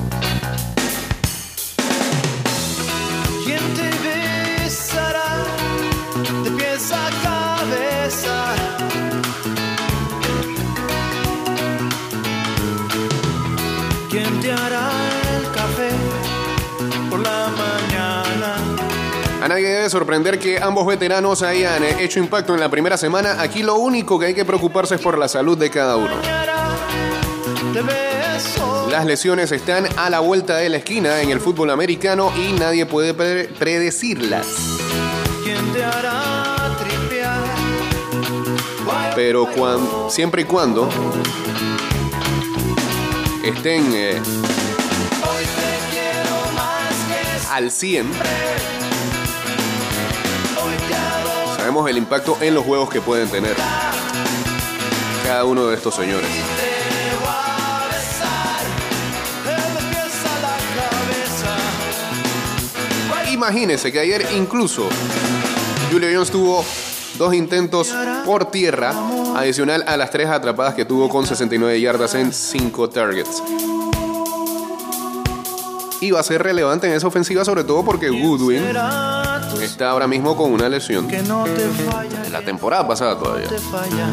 A 19.48 19.52
nadie 19.52 19.68
debe 19.68 19.88
sorprender 19.88 20.38
que 20.38 20.58
ambos 20.60 20.86
veteranos 20.86 21.40
hayan 21.42 21.82
eh, 21.82 21.96
hecho 22.00 22.18
impacto 22.18 22.52
en 22.52 22.60
la 22.60 22.68
primera 22.70 22.98
semana. 22.98 23.40
Aquí 23.40 23.62
lo 23.62 23.76
único 23.76 24.18
que 24.18 24.26
hay 24.26 24.34
que 24.34 24.44
preocuparse 24.44 24.96
es 24.96 25.00
por 25.00 25.16
la 25.16 25.26
salud 25.26 25.56
de 25.56 25.70
cada 25.70 25.96
uno. 25.96 26.14
Las 28.90 29.06
lesiones 29.06 29.50
están 29.50 29.86
a 29.96 30.10
la 30.10 30.20
vuelta 30.20 30.56
de 30.58 30.68
la 30.68 30.76
esquina 30.76 31.22
en 31.22 31.30
el 31.30 31.40
fútbol 31.40 31.70
americano 31.70 32.30
y 32.36 32.52
nadie 32.52 32.84
puede 32.84 33.14
pre- 33.14 33.44
predecirlas. 33.58 34.46
Pero 39.14 39.48
siempre 40.10 40.42
y 40.42 40.44
cuando 40.44 40.90
estén 43.42 43.92
eh, 43.94 44.20
al 47.50 47.70
100, 47.70 48.06
hoy 48.06 48.12
te 48.12 48.20
adoro. 48.20 48.77
El 51.68 51.98
impacto 51.98 52.38
en 52.40 52.54
los 52.54 52.64
juegos 52.64 52.88
que 52.88 53.02
pueden 53.02 53.28
tener 53.28 53.54
cada 55.22 55.44
uno 55.44 55.66
de 55.66 55.76
estos 55.76 55.94
señores. 55.94 56.26
Imagínense 63.30 63.92
que 63.92 64.00
ayer 64.00 64.26
incluso 64.34 64.88
Julio 65.92 66.08
Jones 66.10 66.30
tuvo 66.30 66.64
dos 67.18 67.34
intentos 67.34 67.94
por 68.24 68.50
tierra, 68.50 68.94
adicional 69.36 69.84
a 69.86 69.98
las 69.98 70.10
tres 70.10 70.30
atrapadas 70.30 70.74
que 70.74 70.86
tuvo 70.86 71.10
con 71.10 71.26
69 71.26 71.78
yardas 71.80 72.14
en 72.14 72.32
5 72.32 72.88
targets. 72.88 73.42
Y 76.00 76.12
va 76.12 76.20
a 76.20 76.22
ser 76.22 76.42
relevante 76.42 76.86
en 76.86 76.94
esa 76.94 77.08
ofensiva, 77.08 77.44
sobre 77.44 77.64
todo 77.64 77.84
porque 77.84 78.08
Goodwin 78.08 78.62
está 79.62 79.90
ahora 79.90 80.06
mismo 80.06 80.36
con 80.36 80.52
una 80.52 80.68
lesión 80.68 81.08
que 81.08 81.22
no 81.22 81.44
te 81.44 81.68
falla, 81.68 82.22
de 82.22 82.30
la 82.30 82.42
temporada 82.42 82.86
pasada 82.86 83.18
todavía. 83.18 83.48
te 83.48 83.58
falla. 83.58 84.06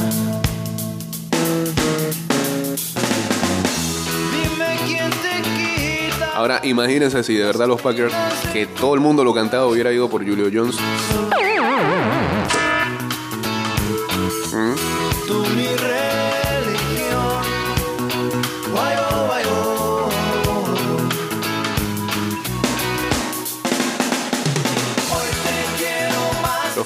Quién 4.86 5.10
te 5.10 5.42
quita. 5.42 6.32
Ahora 6.36 6.62
imagínense 6.64 7.24
si 7.24 7.36
de 7.36 7.46
verdad 7.46 7.68
los 7.68 7.82
Packers, 7.82 8.14
que 8.54 8.68
todo 8.68 8.94
el 8.94 9.00
mundo 9.02 9.24
lo 9.24 9.34
cantaba, 9.34 9.66
hubiera 9.66 9.92
ido 9.92 10.10
por 10.10 10.28
Julio 10.28 10.50
Jones. 10.54 10.76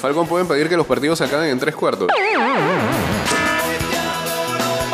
Los 0.02 0.28
pueden 0.28 0.48
pedir 0.48 0.70
que 0.70 0.78
los 0.78 0.86
partidos 0.88 1.18
se 1.20 1.26
acaben 1.26 1.50
en 1.50 1.60
tres 1.60 1.76
cuartos. 1.76 2.08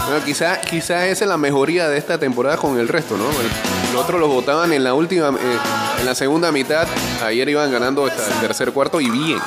Bueno, 0.07 0.23
quizá, 0.25 0.59
quizá 0.61 1.05
esa 1.07 1.23
es 1.25 1.29
la 1.29 1.37
mejoría 1.37 1.87
de 1.89 1.97
esta 1.97 2.17
temporada 2.17 2.57
con 2.57 2.79
el 2.79 2.87
resto, 2.87 3.17
¿no? 3.17 3.23
El- 3.25 3.93
Los 3.93 4.03
otros 4.03 4.19
los 4.19 4.29
votaban 4.29 4.73
en 4.73 4.83
la 4.83 4.93
última, 4.93 5.29
eh, 5.29 5.57
en 5.99 6.05
la 6.05 6.13
segunda 6.15 6.51
mitad. 6.51 6.85
Ayer 7.23 7.47
iban 7.47 7.71
ganando 7.71 8.05
hasta 8.05 8.27
el 8.27 8.33
tercer 8.41 8.71
cuarto 8.73 8.99
y 8.99 9.09
bien. 9.09 9.39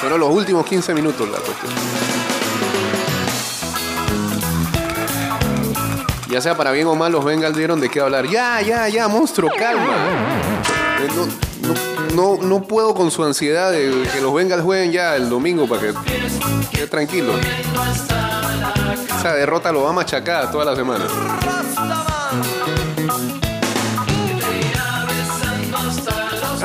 Fueron 0.00 0.18
los 0.20 0.30
últimos 0.30 0.66
15 0.66 0.92
minutos 0.92 1.28
la 1.28 1.38
cuestión. 1.38 1.72
Ya 6.28 6.40
sea 6.40 6.56
para 6.56 6.72
bien 6.72 6.86
o 6.88 6.94
mal, 6.96 7.12
los 7.12 7.24
Bengals 7.24 7.56
dieron 7.56 7.80
de 7.80 7.88
qué 7.88 8.00
hablar. 8.00 8.26
Ya, 8.26 8.60
ya, 8.60 8.88
ya, 8.88 9.06
monstruo, 9.08 9.50
calma. 9.56 9.94
Eh, 11.00 11.08
No, 11.14 11.26
no, 11.68 11.93
no, 12.14 12.38
no 12.40 12.62
puedo 12.62 12.94
con 12.94 13.10
su 13.10 13.24
ansiedad 13.24 13.72
de 13.72 14.08
que 14.12 14.20
los 14.20 14.32
Bengals 14.32 14.62
jueguen 14.62 14.92
ya 14.92 15.16
el 15.16 15.28
domingo 15.28 15.66
para 15.66 15.80
que 15.82 15.94
quede 16.72 16.86
tranquilo. 16.86 17.32
esa 19.18 19.34
derrota 19.34 19.72
lo 19.72 19.82
va 19.82 19.90
a 19.90 19.92
machacar 19.92 20.50
toda 20.50 20.64
la 20.64 20.76
semana. 20.76 21.06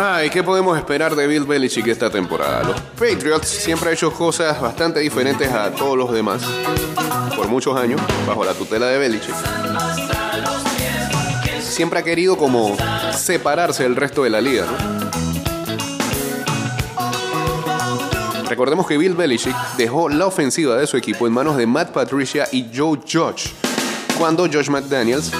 Ay, 0.01 0.29
¿qué 0.29 0.43
podemos 0.43 0.77
esperar 0.77 1.13
de 1.13 1.27
Bill 1.27 1.43
Belichick 1.43 1.87
esta 1.87 2.09
temporada? 2.09 2.63
Los 2.63 2.79
Patriots 2.97 3.49
siempre 3.49 3.89
han 3.89 3.95
hecho 3.95 4.13
cosas 4.13 4.61
bastante 4.61 5.01
diferentes 5.01 5.51
a 5.51 5.71
todos 5.71 5.97
los 5.97 6.11
demás. 6.13 6.41
Por 7.35 7.49
muchos 7.49 7.75
años, 7.75 7.99
bajo 8.25 8.45
la 8.45 8.53
tutela 8.53 8.87
de 8.87 8.97
Belichick. 8.97 9.35
Siempre 11.61 11.99
ha 11.99 12.03
querido 12.03 12.37
como 12.37 12.77
separarse 13.13 13.83
del 13.83 13.95
resto 13.97 14.23
de 14.23 14.29
la 14.29 14.39
liga, 14.39 14.65
¿no? 14.65 15.08
Recordemos 18.49 18.87
que 18.87 18.97
Bill 18.97 19.13
Belichick 19.13 19.55
dejó 19.77 20.09
la 20.09 20.25
ofensiva 20.25 20.75
de 20.75 20.87
su 20.87 20.97
equipo 20.97 21.27
en 21.27 21.33
manos 21.33 21.55
de 21.55 21.67
Matt 21.67 21.91
Patricia 21.91 22.47
y 22.51 22.65
Joe 22.75 22.97
Judge, 22.99 23.53
cuando 24.17 24.47
Josh 24.51 24.69
McDaniels 24.69 25.31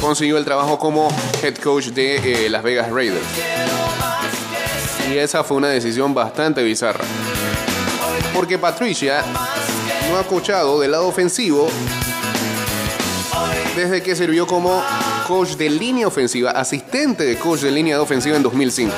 consiguió 0.00 0.38
el 0.38 0.46
trabajo 0.46 0.78
como 0.78 1.08
head 1.42 1.56
coach 1.56 1.88
de 1.88 2.46
eh, 2.46 2.48
Las 2.48 2.62
Vegas 2.62 2.90
Raiders. 2.90 3.26
Y 5.10 5.18
esa 5.18 5.44
fue 5.44 5.58
una 5.58 5.68
decisión 5.68 6.14
bastante 6.14 6.62
bizarra. 6.62 7.04
Porque 8.32 8.58
Patricia 8.58 9.22
no 10.10 10.16
ha 10.16 10.22
coachado 10.24 10.80
del 10.80 10.92
lado 10.92 11.06
ofensivo 11.06 11.68
desde 13.76 14.02
que 14.02 14.16
sirvió 14.16 14.46
como 14.46 14.82
coach 15.28 15.50
de 15.56 15.68
línea 15.68 16.06
ofensiva, 16.06 16.52
asistente 16.52 17.24
de 17.24 17.36
coach 17.36 17.60
de 17.60 17.70
línea 17.70 17.96
de 17.96 18.02
ofensiva 18.02 18.36
en 18.36 18.42
2005. 18.42 18.94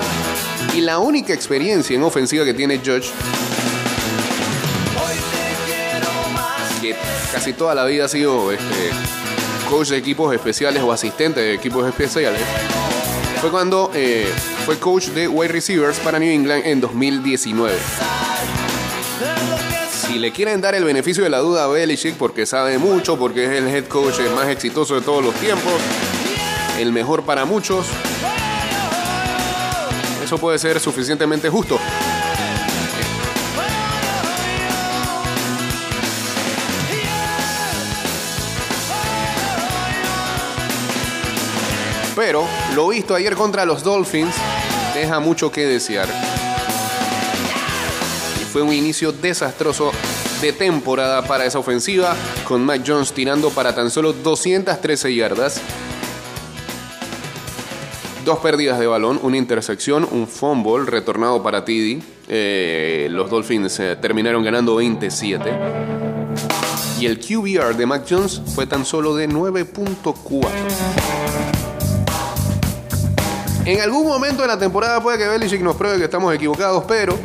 Y 0.77 0.83
la 0.83 0.99
única 0.99 1.33
experiencia 1.33 1.97
en 1.97 2.03
ofensiva 2.03 2.45
que 2.45 2.53
tiene 2.53 2.77
Judge, 2.77 3.11
que 6.83 6.95
casi 7.33 7.55
toda 7.55 7.75
la 7.75 7.87
vida 7.87 8.05
ha 8.05 8.09
sido 8.09 8.53
este, 8.53 8.91
coach 9.71 9.89
de 9.89 9.97
equipos 9.97 10.35
especiales 10.35 10.83
o 10.83 10.93
asistente 10.93 11.41
de 11.41 11.55
equipos 11.55 11.89
especiales, 11.89 12.43
fue 13.41 13.51
cuando 13.51 13.91
eh, 13.95 14.31
fue 14.67 14.79
coach 14.79 15.07
de 15.07 15.27
wide 15.27 15.51
receivers 15.51 15.99
para 15.99 16.19
New 16.19 16.31
England 16.31 16.67
en 16.67 16.83
2019. 16.83 17.75
Si 19.91 20.19
le 20.19 20.31
quieren 20.31 20.61
dar 20.61 20.75
el 20.75 20.85
beneficio 20.85 21.25
de 21.25 21.31
la 21.31 21.39
duda 21.39 21.65
a 21.65 21.69
Belichick 21.69 22.17
porque 22.17 22.45
sabe 22.45 22.77
mucho, 22.77 23.19
porque 23.19 23.47
es 23.47 23.51
el 23.53 23.69
head 23.69 23.87
coach 23.87 24.21
más 24.35 24.49
exitoso 24.49 24.97
de 24.97 25.01
todos 25.01 25.25
los 25.25 25.35
tiempos, 25.37 25.73
el 26.79 26.93
mejor 26.93 27.23
para 27.23 27.47
muchos, 27.47 27.87
eso 30.27 30.39
puede 30.39 30.59
ser 30.59 30.81
suficientemente 30.81 31.49
justo. 31.49 31.79
Pero 42.17 42.45
lo 42.75 42.89
visto 42.89 43.15
ayer 43.15 43.37
contra 43.37 43.65
los 43.65 43.85
Dolphins 43.85 44.35
deja 44.97 45.21
mucho 45.21 45.53
que 45.53 45.65
desear. 45.65 46.09
Y 48.41 48.45
fue 48.47 48.63
un 48.63 48.73
inicio 48.73 49.13
desastroso 49.13 49.93
de 50.41 50.53
temporada 50.53 51.23
para 51.23 51.45
esa 51.45 51.61
ofensiva, 51.61 52.17
con 52.49 52.65
Mac 52.65 52.83
Jones 52.85 53.13
tirando 53.13 53.51
para 53.51 53.77
tan 53.77 53.93
solo 53.93 54.13
213 54.13 55.15
yardas. 55.15 55.63
Dos 58.27 58.41
pérdidas 58.41 58.81
de 58.81 58.89
balón, 58.89 59.21
una 59.23 59.37
intersección, 59.37 60.05
un 60.11 60.27
fumble 60.27 60.85
retornado 60.85 61.45
para 61.45 61.65
TD. 61.65 62.03
Eh, 62.29 63.07
los 63.09 63.31
Dolphins 63.31 63.79
eh, 63.79 63.95
terminaron 64.03 64.43
ganando 64.43 64.75
27. 64.75 65.49
Y 66.99 67.07
el 67.07 67.21
QBR 67.21 67.77
de 67.77 67.87
Mac 67.87 68.05
Jones 68.11 68.43
fue 68.53 68.67
tan 68.67 68.85
solo 68.85 69.15
de 69.15 69.29
9.4. 69.29 70.49
En 73.65 73.81
algún 73.81 74.09
momento 74.09 74.43
de 74.43 74.49
la 74.49 74.59
temporada 74.59 75.01
puede 75.01 75.19
que 75.19 75.29
Belichick 75.29 75.63
nos 75.63 75.77
pruebe 75.77 75.99
que 75.99 76.05
estamos 76.07 76.35
equivocados, 76.35 76.83
pero 76.89 77.17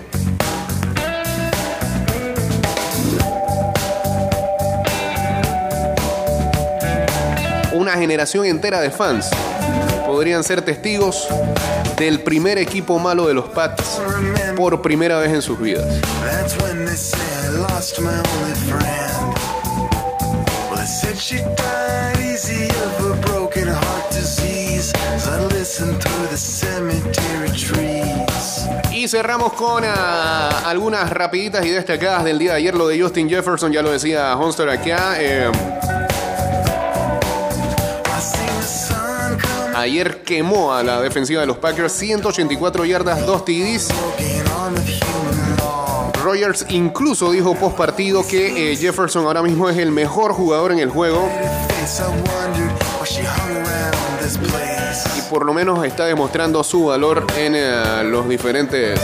una 7.74 7.93
generación 7.93 8.45
entera 8.45 8.80
de 8.80 8.91
fans 8.91 9.32
podrían 10.12 10.43
ser 10.43 10.62
testigos 10.62 11.26
del 11.95 12.20
primer 12.20 12.57
equipo 12.57 12.99
malo 12.99 13.28
de 13.28 13.34
los 13.34 13.47
Pats 13.47 14.01
por 14.57 14.82
primera 14.82 15.18
vez 15.20 15.32
en 15.32 15.41
sus 15.41 15.57
vidas. 15.57 15.86
Y 28.91 29.07
cerramos 29.07 29.53
con 29.53 29.84
ah, 29.86 30.64
algunas 30.66 31.09
rapiditas 31.09 31.66
y 31.66 31.70
destacadas 31.70 32.26
del 32.26 32.38
día 32.38 32.51
de 32.51 32.57
ayer. 32.57 32.76
Lo 32.76 32.89
de 32.89 33.01
Justin 33.01 33.30
Jefferson, 33.30 33.72
ya 33.72 33.82
lo 33.82 33.91
decía 33.91 34.36
Honster 34.36 34.68
acá. 34.70 35.16
eh, 35.22 35.49
ayer 39.82 40.23
quemó 40.23 40.73
a 40.73 40.84
la 40.84 41.01
defensiva 41.01 41.41
de 41.41 41.47
los 41.47 41.57
Packers 41.57 41.91
184 41.93 42.86
yardas, 42.86 43.25
2 43.25 43.45
TDs. 43.45 43.89
Rogers 46.23 46.65
incluso 46.69 47.32
dijo 47.32 47.55
post 47.55 47.75
partido 47.75 48.25
que 48.27 48.71
eh, 48.71 48.75
Jefferson 48.75 49.25
ahora 49.25 49.41
mismo 49.41 49.69
es 49.69 49.77
el 49.77 49.91
mejor 49.91 50.34
jugador 50.34 50.71
en 50.71 50.79
el 50.79 50.89
juego 50.89 51.27
y 55.17 55.21
por 55.29 55.45
lo 55.45 55.53
menos 55.53 55.84
está 55.84 56.05
demostrando 56.05 56.63
su 56.63 56.86
valor 56.86 57.25
en 57.36 57.55
eh, 57.55 58.03
los 58.03 58.29
diferentes 58.29 58.99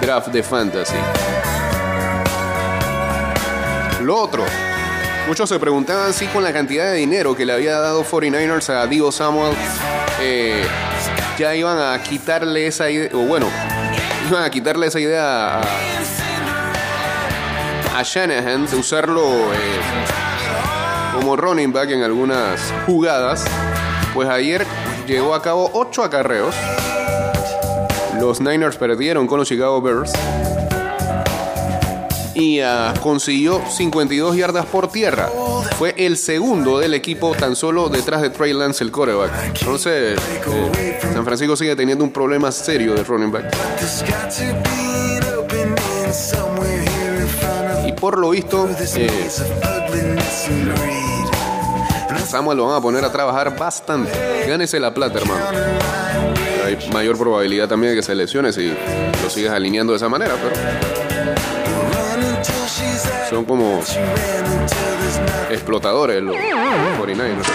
drafts 0.00 0.32
de 0.32 0.42
fantasy. 0.42 0.96
Lo 4.00 4.16
otro, 4.16 4.44
muchos 5.28 5.48
se 5.48 5.58
preguntaban 5.60 6.14
si 6.14 6.26
con 6.26 6.42
la 6.42 6.52
cantidad 6.54 6.86
de 6.86 6.94
dinero 6.94 7.36
que 7.36 7.44
le 7.44 7.52
había 7.52 7.78
dado 7.78 8.02
49ers 8.02 8.70
a 8.70 8.86
Divo 8.86 9.12
Samuel, 9.12 9.54
eh, 10.24 10.64
ya 11.36 11.54
iban 11.54 11.78
a 11.78 12.00
quitarle 12.02 12.66
esa 12.66 12.88
idea, 12.88 13.10
o 13.14 13.18
bueno, 13.26 13.48
iban 14.28 14.44
a 14.44 14.50
quitarle 14.50 14.86
esa 14.86 15.00
idea 15.00 15.58
a, 15.58 15.62
a 17.98 18.02
Shanahan 18.02 18.66
de 18.66 18.76
usarlo 18.76 19.52
eh, 19.52 19.80
como 21.14 21.36
running 21.36 21.72
back 21.72 21.90
en 21.90 22.02
algunas 22.02 22.60
jugadas. 22.86 23.44
Pues 24.14 24.28
ayer 24.28 24.64
llevó 25.06 25.34
a 25.34 25.42
cabo 25.42 25.70
8 25.72 26.04
acarreos. 26.04 26.54
Los 28.20 28.40
Niners 28.40 28.76
perdieron 28.76 29.26
con 29.26 29.38
los 29.38 29.48
Chicago 29.48 29.82
Bears. 29.82 30.12
Y 32.34 32.60
ah, 32.60 32.94
consiguió 33.02 33.60
52 33.68 34.36
yardas 34.36 34.66
por 34.66 34.90
tierra. 34.90 35.28
Fue 35.78 35.94
el 35.98 36.16
segundo 36.16 36.78
del 36.78 36.94
equipo 36.94 37.34
tan 37.34 37.56
solo 37.56 37.88
detrás 37.88 38.22
de 38.22 38.30
Trey 38.30 38.52
Lance, 38.52 38.82
el 38.82 38.90
coreback. 38.90 39.30
Entonces, 39.60 40.18
eh, 40.78 40.98
San 41.12 41.24
Francisco 41.24 41.56
sigue 41.56 41.76
teniendo 41.76 42.04
un 42.04 42.10
problema 42.10 42.50
serio 42.50 42.94
de 42.94 43.04
running 43.04 43.30
back. 43.30 43.52
Y 47.86 47.92
por 47.92 48.18
lo 48.18 48.30
visto, 48.30 48.68
eh, 48.96 49.28
Samuel 52.26 52.56
lo 52.56 52.66
van 52.66 52.78
a 52.78 52.80
poner 52.80 53.04
a 53.04 53.12
trabajar 53.12 53.54
bastante. 53.58 54.10
Gánese 54.48 54.80
la 54.80 54.94
plata, 54.94 55.18
hermano. 55.18 55.44
Hay 56.64 56.78
mayor 56.92 57.18
probabilidad 57.18 57.68
también 57.68 57.92
de 57.92 57.96
que 57.96 58.02
se 58.02 58.14
lesione 58.14 58.52
si 58.52 58.72
lo 59.22 59.28
sigues 59.28 59.50
alineando 59.50 59.92
de 59.92 59.98
esa 59.98 60.08
manera, 60.08 60.34
pero 60.40 60.91
son 63.32 63.44
como 63.46 63.80
explotadores 65.50 66.22
los 66.22 66.36
49ers. 66.36 67.46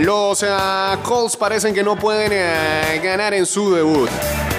Los 0.00 0.44
ah, 0.48 0.98
Colts 1.04 1.36
parecen 1.36 1.72
que 1.72 1.84
no 1.84 1.96
pueden 1.96 2.32
eh, 2.32 3.00
ganar 3.04 3.34
en 3.34 3.46
su 3.46 3.72
debut. 3.74 4.08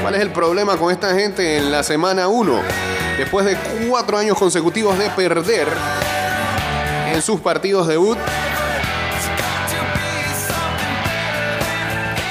¿Cuál 0.02 0.16
es 0.16 0.22
el 0.22 0.32
problema 0.32 0.78
con 0.78 0.92
esta 0.92 1.14
gente 1.14 1.58
en 1.58 1.70
la 1.70 1.84
semana 1.84 2.30
1? 2.30 2.62
Después 3.18 3.46
de 3.46 3.58
cuatro 3.90 4.18
años 4.18 4.38
consecutivos 4.38 4.98
de 4.98 5.10
perder 5.10 5.68
en 7.14 7.22
sus 7.22 7.42
partidos 7.42 7.88
debut, 7.88 8.18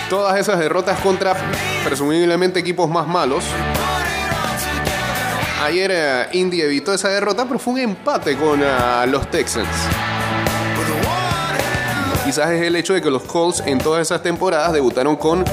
todas 0.09 0.39
esas 0.39 0.59
derrotas 0.59 0.99
contra 1.01 1.37
presumiblemente 1.85 2.59
equipos 2.61 2.89
más 2.89 3.07
malos. 3.07 3.45
Ayer 5.61 5.91
eh, 5.93 6.29
Indy 6.33 6.63
evitó 6.63 6.95
esa 6.95 7.11
derrota, 7.11 7.45
pero 7.45 7.59
fue 7.59 7.75
un 7.75 7.81
empate 7.81 8.35
con 8.37 8.63
ah, 8.65 9.05
los 9.07 9.31
Texans. 9.31 9.69
Quizás 12.25 12.51
es 12.51 12.63
el 12.63 12.77
hecho 12.77 12.95
de 12.95 13.03
que 13.03 13.11
los 13.11 13.25
Colts 13.25 13.63
en 13.67 13.79
todas 13.79 14.01
esas 14.01 14.23
temporadas 14.23 14.73
debutaron 14.73 15.17
con 15.17 15.45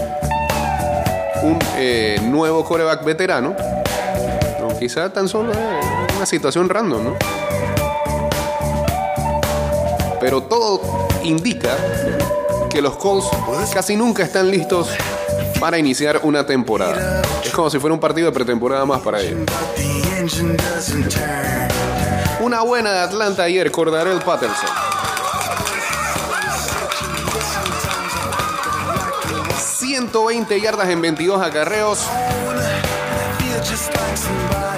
un 1.43 1.59
eh, 1.75 2.19
nuevo 2.23 2.63
coreback 2.63 3.03
veterano. 3.03 3.53
No, 4.61 4.79
quizás 4.79 5.11
tan 5.11 5.27
solo 5.27 5.51
eh, 5.51 5.79
una 6.15 6.25
situación 6.25 6.69
random, 6.69 7.03
¿no? 7.03 7.15
Pero 10.21 10.43
todo 10.43 11.07
indica 11.23 11.75
que 12.69 12.81
los 12.81 12.95
Colts 12.95 13.27
casi 13.73 13.97
nunca 13.97 14.23
están 14.23 14.49
listos 14.49 14.89
para 15.59 15.77
iniciar 15.77 16.21
una 16.23 16.45
temporada. 16.45 17.21
Es 17.43 17.51
como 17.51 17.69
si 17.69 17.79
fuera 17.79 17.93
un 17.93 17.99
partido 17.99 18.27
de 18.27 18.33
pretemporada 18.33 18.85
más 18.85 19.01
para 19.01 19.21
ellos. 19.21 19.39
Una 22.41 22.61
buena 22.61 22.91
de 22.91 22.99
Atlanta 22.99 23.43
ayer, 23.43 23.71
Cordarel 23.71 24.19
Patterson. 24.19 24.69
120 29.79 30.61
yardas 30.61 30.89
en 30.89 31.01
22 31.01 31.41
acarreos. 31.41 31.99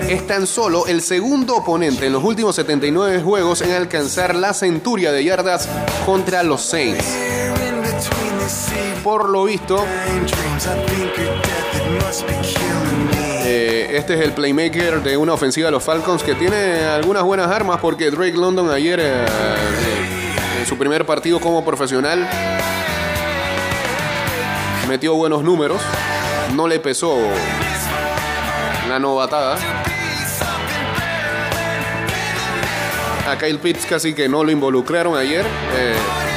Es 0.07 0.25
tan 0.25 0.47
solo 0.47 0.88
el 0.88 1.01
segundo 1.01 1.57
oponente 1.57 2.07
en 2.07 2.13
los 2.13 2.23
últimos 2.23 2.55
79 2.55 3.21
juegos 3.21 3.61
en 3.61 3.71
alcanzar 3.73 4.34
la 4.36 4.53
centuria 4.53 5.11
de 5.11 5.23
yardas 5.23 5.67
contra 6.05 6.41
los 6.43 6.61
Saints. 6.61 7.05
Por 9.04 9.30
lo 9.30 9.43
visto, 9.43 9.86
eh, 13.45 13.91
este 13.93 14.14
es 14.16 14.20
el 14.22 14.34
playmaker 14.34 15.04
de 15.04 15.18
una 15.18 15.34
ofensiva 15.34 15.68
de 15.68 15.72
los 15.72 15.84
Falcons 15.84 16.24
que 16.24 16.34
tiene 16.36 16.84
algunas 16.86 17.24
buenas 17.24 17.50
armas 17.52 17.80
porque 17.80 18.10
Drake 18.10 18.34
London 18.38 18.72
ayer, 18.72 19.00
eh, 19.02 19.26
en 20.60 20.66
su 20.66 20.78
primer 20.78 21.06
partido 21.06 21.39
como 21.39 21.64
profesional, 21.64 22.28
metió 24.88 25.14
buenos 25.14 25.43
números. 25.43 25.80
No 26.56 26.68
le 26.68 26.80
pesó 26.80 27.16
la 28.89 28.97
novatada. 28.97 29.58
A 33.28 33.38
Kyle 33.38 33.60
Pitts 33.60 33.86
casi 33.86 34.16
que 34.16 34.28
no 34.28 34.43
lo 34.43 34.50
involucraron 34.50 35.16
ayer. 35.16 35.45
eh, 35.78 36.28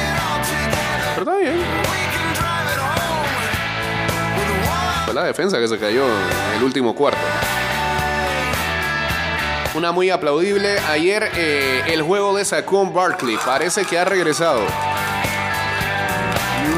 La 5.13 5.23
defensa 5.23 5.59
que 5.59 5.67
se 5.67 5.77
cayó 5.77 6.05
en 6.05 6.57
el 6.57 6.63
último 6.63 6.95
cuarto. 6.95 7.19
Una 9.75 9.91
muy 9.91 10.09
aplaudible. 10.09 10.79
Ayer 10.89 11.29
eh, 11.35 11.83
el 11.87 12.01
juego 12.01 12.35
de 12.35 12.43
Saquon 12.43 12.93
Barkley 12.93 13.37
parece 13.45 13.85
que 13.85 13.99
ha 13.99 14.05
regresado. 14.05 14.61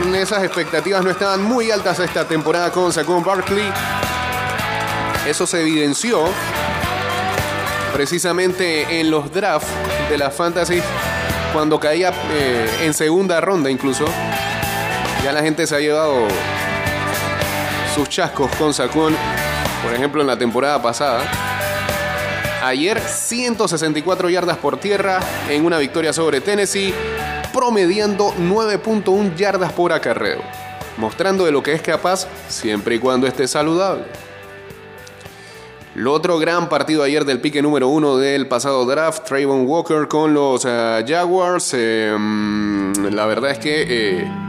Mm, 0.05 0.15
Esas 0.15 0.43
expectativas 0.43 1.03
no 1.03 1.11
estaban 1.11 1.43
muy 1.43 1.71
altas 1.71 1.99
esta 1.99 2.27
temporada 2.27 2.71
con 2.71 2.91
Saquon 2.91 3.23
Barkley. 3.23 3.71
Eso 5.27 5.47
se 5.47 5.61
evidenció 5.61 6.25
precisamente 7.93 8.99
en 8.99 9.11
los 9.11 9.31
drafts 9.31 9.69
de 10.09 10.17
la 10.17 10.29
Fantasy 10.29 10.81
cuando 11.53 11.79
caía 11.79 12.11
eh, 12.33 12.69
en 12.81 12.93
segunda 12.93 13.39
ronda 13.39 13.69
incluso. 13.69 14.05
Ya 15.23 15.31
la 15.31 15.41
gente 15.41 15.65
se 15.65 15.75
ha 15.75 15.79
llevado 15.79 16.27
sus 17.95 18.09
chascos 18.09 18.53
con 18.57 18.73
Saquon, 18.73 19.15
por 19.81 19.93
ejemplo 19.93 20.19
en 20.19 20.27
la 20.27 20.37
temporada 20.37 20.81
pasada. 20.81 21.23
Ayer 22.61 22.99
164 22.99 24.29
yardas 24.29 24.57
por 24.57 24.77
tierra 24.77 25.21
en 25.49 25.65
una 25.65 25.77
victoria 25.77 26.11
sobre 26.11 26.41
Tennessee, 26.41 26.93
promediando 27.53 28.33
9.1 28.33 29.35
yardas 29.35 29.71
por 29.71 29.93
acarreo, 29.93 30.41
mostrando 30.97 31.45
de 31.45 31.53
lo 31.53 31.63
que 31.63 31.71
es 31.71 31.81
capaz 31.81 32.27
siempre 32.49 32.95
y 32.95 32.99
cuando 32.99 33.27
esté 33.27 33.47
saludable. 33.47 34.03
Lo 35.93 36.11
otro 36.11 36.37
gran 36.37 36.67
partido 36.67 37.01
ayer 37.03 37.23
del 37.23 37.39
pique 37.39 37.61
número 37.61 37.87
uno 37.87 38.17
del 38.17 38.49
pasado 38.49 38.85
draft, 38.85 39.23
Trayvon 39.25 39.65
Walker 39.65 40.09
con 40.09 40.33
los 40.33 40.65
eh, 40.67 41.05
Jaguars. 41.07 41.71
eh, 41.73 42.13
mm, 42.19 43.05
la 43.11 43.25
verdad 43.25 43.51
es 43.51 43.59
que 43.59 43.85
eh, 43.87 44.44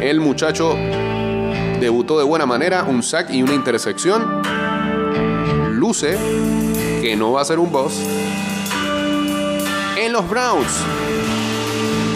el 0.00 0.20
muchacho 0.20 0.76
debutó 1.80 2.18
de 2.18 2.24
buena 2.24 2.46
manera, 2.46 2.84
un 2.84 3.02
sack 3.02 3.30
y 3.30 3.42
una 3.42 3.54
intersección. 3.54 4.42
Luce 5.72 6.16
que 7.00 7.16
no 7.16 7.32
va 7.32 7.42
a 7.42 7.44
ser 7.44 7.58
un 7.58 7.72
boss. 7.72 7.94
En 9.96 10.12
los 10.12 10.28
Browns, 10.28 10.68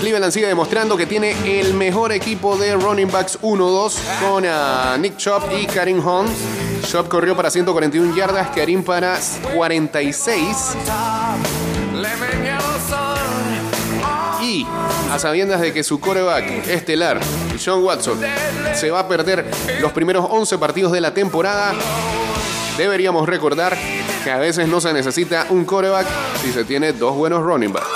Cleveland 0.01 0.33
sigue 0.33 0.47
demostrando 0.47 0.97
que 0.97 1.07
tiene 1.07 1.61
el 1.61 1.75
mejor 1.75 2.13
equipo 2.13 2.57
de 2.57 2.75
running 2.77 3.11
backs 3.11 3.39
1-2 3.41 3.95
con 4.21 4.45
ah, 4.47 4.97
Nick 4.99 5.17
Chubb 5.17 5.43
y 5.59 5.67
Karim 5.67 6.07
Hunt. 6.07 6.31
Chubb 6.87 7.09
corrió 7.09 7.35
para 7.35 7.51
141 7.51 8.15
yardas, 8.15 8.51
Karim 8.51 8.83
para 8.83 9.19
46. 9.55 10.77
Y 14.43 14.67
a 15.15 15.19
sabiendas 15.21 15.61
de 15.61 15.73
que 15.73 15.85
su 15.85 16.01
coreback 16.01 16.67
estelar, 16.67 17.21
John 17.65 17.85
Watson, 17.85 18.19
se 18.75 18.91
va 18.91 18.99
a 18.99 19.09
perder 19.09 19.49
los 19.81 19.93
primeros 19.93 20.27
11 20.29 20.59
partidos 20.59 20.91
de 20.91 21.01
la 21.01 21.15
temporada, 21.15 21.73
deberíamos 22.77 23.29
recordar 23.29 23.79
que 24.25 24.31
a 24.33 24.39
veces 24.39 24.67
no 24.67 24.81
se 24.81 24.93
necesita 24.93 25.47
un 25.51 25.65
coreback 25.65 26.09
si 26.43 26.53
se 26.53 26.65
tiene 26.65 26.93
dos 26.93 27.15
buenos 27.15 27.45
running 27.45 27.73
backs. 27.73 27.87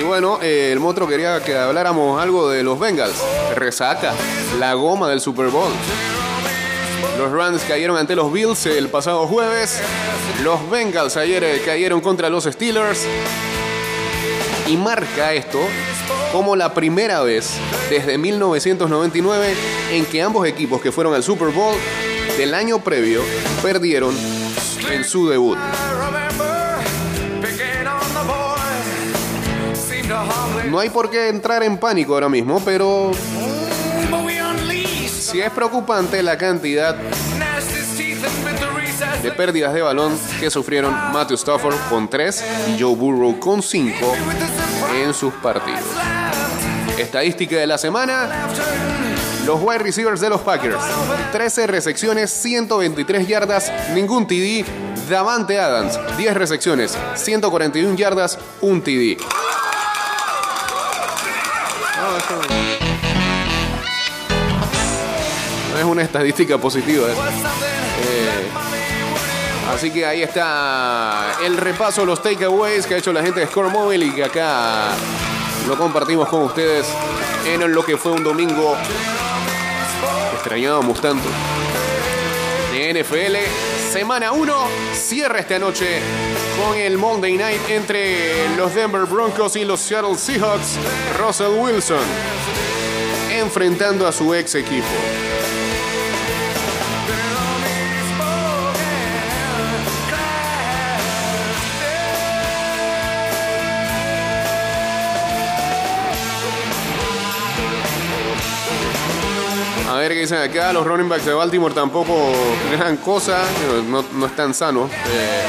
Y 0.00 0.02
bueno, 0.02 0.38
eh, 0.40 0.70
el 0.72 0.80
Motro 0.80 1.06
quería 1.06 1.44
que 1.44 1.58
habláramos 1.58 2.18
algo 2.18 2.48
de 2.48 2.62
los 2.62 2.80
Bengals. 2.80 3.22
Resaca, 3.54 4.14
la 4.58 4.72
goma 4.72 5.10
del 5.10 5.20
Super 5.20 5.48
Bowl. 5.48 5.72
Los 7.18 7.30
Rams 7.32 7.62
cayeron 7.62 7.96
ante 7.96 8.14
los 8.16 8.32
Bills 8.32 8.66
el 8.66 8.88
pasado 8.88 9.26
jueves. 9.26 9.80
Los 10.42 10.68
Bengals 10.70 11.16
ayer 11.16 11.42
eh, 11.44 11.62
cayeron 11.64 12.00
contra 12.00 12.28
los 12.28 12.44
Steelers. 12.44 13.06
Y 14.68 14.76
marca 14.76 15.32
esto 15.34 15.60
como 16.32 16.56
la 16.56 16.72
primera 16.72 17.22
vez 17.22 17.50
desde 17.90 18.16
1999 18.16 19.54
en 19.90 20.06
que 20.06 20.22
ambos 20.22 20.46
equipos 20.46 20.80
que 20.80 20.90
fueron 20.90 21.14
al 21.14 21.22
Super 21.22 21.48
Bowl 21.48 21.76
del 22.38 22.54
año 22.54 22.78
previo 22.78 23.22
perdieron 23.62 24.16
en 24.90 25.04
su 25.04 25.28
debut. 25.28 25.58
No 30.70 30.78
hay 30.78 30.88
por 30.88 31.10
qué 31.10 31.28
entrar 31.28 31.62
en 31.62 31.76
pánico 31.76 32.14
ahora 32.14 32.30
mismo, 32.30 32.62
pero 32.64 33.10
si 35.32 35.40
es 35.40 35.50
preocupante 35.50 36.22
la 36.22 36.36
cantidad 36.36 36.94
de 39.22 39.32
pérdidas 39.32 39.72
de 39.72 39.80
balón 39.80 40.18
que 40.38 40.50
sufrieron 40.50 40.92
Matthew 41.10 41.36
Stafford 41.36 41.74
con 41.88 42.10
3 42.10 42.44
y 42.68 42.82
Joe 42.82 42.94
Burrow 42.94 43.38
con 43.38 43.62
5 43.62 44.14
en 44.94 45.14
sus 45.14 45.32
partidos. 45.34 45.80
Estadística 46.98 47.56
de 47.56 47.66
la 47.66 47.78
semana. 47.78 48.28
Los 49.46 49.58
wide 49.62 49.78
receivers 49.78 50.20
de 50.20 50.28
los 50.28 50.42
Packers. 50.42 50.84
13 51.32 51.66
recepciones, 51.66 52.30
123 52.30 53.26
yardas, 53.26 53.72
ningún 53.94 54.26
TD. 54.26 54.66
Davante 55.08 55.58
Adams, 55.58 55.98
10 56.18 56.34
recepciones, 56.34 56.96
141 57.14 57.96
yardas, 57.96 58.38
un 58.60 58.82
TD. 58.82 59.16
Una 65.92 66.02
estadística 66.02 66.58
positiva. 66.58 67.06
¿eh? 67.08 67.14
Eh, 67.14 68.48
así 69.72 69.90
que 69.90 70.04
ahí 70.04 70.22
está 70.22 71.36
el 71.44 71.56
repaso, 71.56 72.04
los 72.04 72.22
takeaways 72.22 72.86
que 72.86 72.94
ha 72.94 72.98
hecho 72.98 73.12
la 73.12 73.22
gente 73.22 73.40
de 73.40 73.46
Score 73.46 73.70
Mobile 73.70 74.06
y 74.06 74.10
que 74.10 74.24
acá 74.24 74.90
lo 75.68 75.76
compartimos 75.76 76.28
con 76.28 76.42
ustedes 76.42 76.86
en 77.46 77.72
lo 77.72 77.84
que 77.84 77.96
fue 77.96 78.12
un 78.12 78.24
domingo 78.24 78.74
que 80.30 80.36
extrañábamos 80.36 81.00
tanto 81.00 81.28
de 82.72 83.02
NFL. 83.02 83.36
Semana 83.92 84.32
1 84.32 84.54
cierra 84.94 85.40
esta 85.40 85.58
noche 85.58 86.00
con 86.58 86.76
el 86.78 86.96
Monday 86.96 87.36
Night 87.36 87.60
entre 87.68 88.56
los 88.56 88.74
Denver 88.74 89.04
Broncos 89.04 89.56
y 89.56 89.64
los 89.64 89.80
Seattle 89.80 90.16
Seahawks. 90.16 90.78
Russell 91.18 91.52
Wilson 91.58 92.00
enfrentando 93.30 94.06
a 94.06 94.12
su 94.12 94.34
ex 94.34 94.54
equipo. 94.54 94.86
A 110.02 110.04
ver 110.06 110.14
qué 110.14 110.20
dicen 110.22 110.38
acá. 110.38 110.72
Los 110.72 110.84
running 110.84 111.08
backs 111.08 111.24
de 111.24 111.32
Baltimore 111.32 111.72
tampoco 111.72 112.32
gran 112.72 112.96
cosa. 112.96 113.40
No, 113.88 114.04
no 114.12 114.26
están 114.26 114.52
sanos. 114.52 114.90
Eh, 114.90 115.42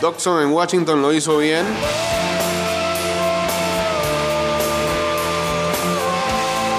Dodson 0.00 0.42
en 0.42 0.48
Washington 0.50 1.00
lo 1.00 1.12
hizo 1.12 1.38
bien. 1.38 1.64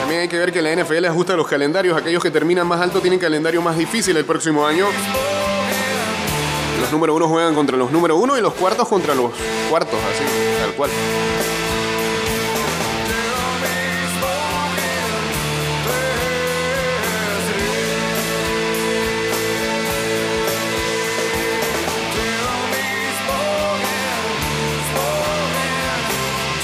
También 0.02 0.20
hay 0.24 0.28
que 0.28 0.38
ver 0.38 0.52
que 0.52 0.62
la 0.62 0.76
NFL 0.76 1.06
ajusta 1.06 1.38
los 1.38 1.48
calendarios. 1.48 1.98
Aquellos 1.98 2.22
que 2.22 2.30
terminan 2.30 2.68
más 2.68 2.82
alto 2.82 3.00
tienen 3.00 3.22
calendario 3.22 3.62
más 3.62 3.78
difícil 3.78 4.18
el 4.18 4.26
próximo 4.26 4.68
año. 4.68 4.88
Los 6.82 6.92
número 6.92 7.16
uno 7.16 7.28
juegan 7.28 7.56
contra 7.56 7.78
los 7.78 7.92
número 7.92 8.16
uno 8.16 8.38
y 8.38 8.42
los 8.42 8.54
cuartos 8.54 8.88
contra 8.88 9.14
los 9.14 9.32
cuartos, 9.70 10.00
así, 10.12 10.24
tal 10.60 10.74
cual. 10.74 10.90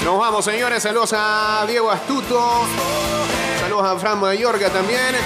Nos 0.06 0.18
vamos, 0.20 0.44
señores. 0.44 0.84
Saludos 0.84 1.12
a 1.16 1.64
Diego 1.66 1.90
Astuto. 1.90 2.62
Saludos 3.60 3.84
a 3.84 3.98
Fran 3.98 4.20
Mayorga 4.20 4.70
también. 4.70 5.16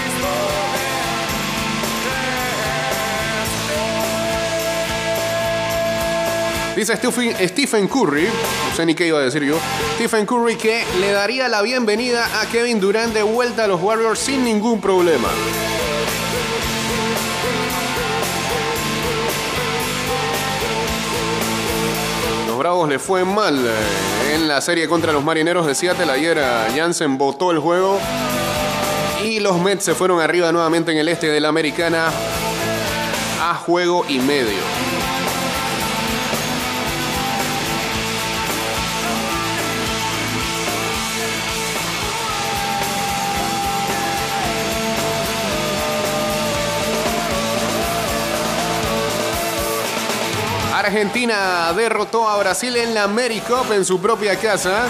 Dice 6.76 6.96
Stephen, 6.96 7.88
Curry, 7.88 8.24
no 8.24 8.76
sé 8.76 8.86
ni 8.86 8.94
qué 8.94 9.06
iba 9.06 9.18
a 9.18 9.22
decir 9.22 9.42
yo, 9.42 9.58
Stephen 9.96 10.24
Curry 10.24 10.56
que 10.56 10.84
le 11.00 11.10
daría 11.10 11.48
la 11.48 11.62
bienvenida 11.62 12.40
a 12.40 12.46
Kevin 12.46 12.80
Durant 12.80 13.12
de 13.12 13.22
vuelta 13.22 13.64
a 13.64 13.66
los 13.66 13.82
Warriors 13.82 14.18
sin 14.20 14.44
ningún 14.44 14.80
problema. 14.80 15.28
Los 22.46 22.56
Bravos 22.56 22.88
le 22.88 22.98
fue 22.98 23.24
mal 23.24 23.58
eh, 23.58 24.34
en 24.36 24.46
la 24.46 24.60
serie 24.60 24.88
contra 24.88 25.12
los 25.12 25.24
Marineros 25.24 25.66
de 25.66 25.74
Seattle. 25.74 26.10
Ayer 26.10 26.38
eh, 26.38 26.42
Jansen 26.76 27.18
votó 27.18 27.50
el 27.50 27.58
juego 27.58 27.98
y 29.24 29.40
los 29.40 29.60
Mets 29.60 29.84
se 29.84 29.94
fueron 29.94 30.20
arriba 30.20 30.52
nuevamente 30.52 30.92
en 30.92 30.98
el 30.98 31.08
este 31.08 31.26
de 31.26 31.40
la 31.40 31.48
Americana 31.48 32.10
a 33.42 33.54
juego 33.56 34.04
y 34.08 34.18
medio. 34.20 34.89
Argentina 50.80 51.72
derrotó 51.76 52.26
a 52.26 52.38
Brasil 52.38 52.74
en 52.74 52.94
la 52.94 53.04
AmeriCup 53.04 53.70
en 53.72 53.84
su 53.84 54.00
propia 54.00 54.34
casa. 54.36 54.86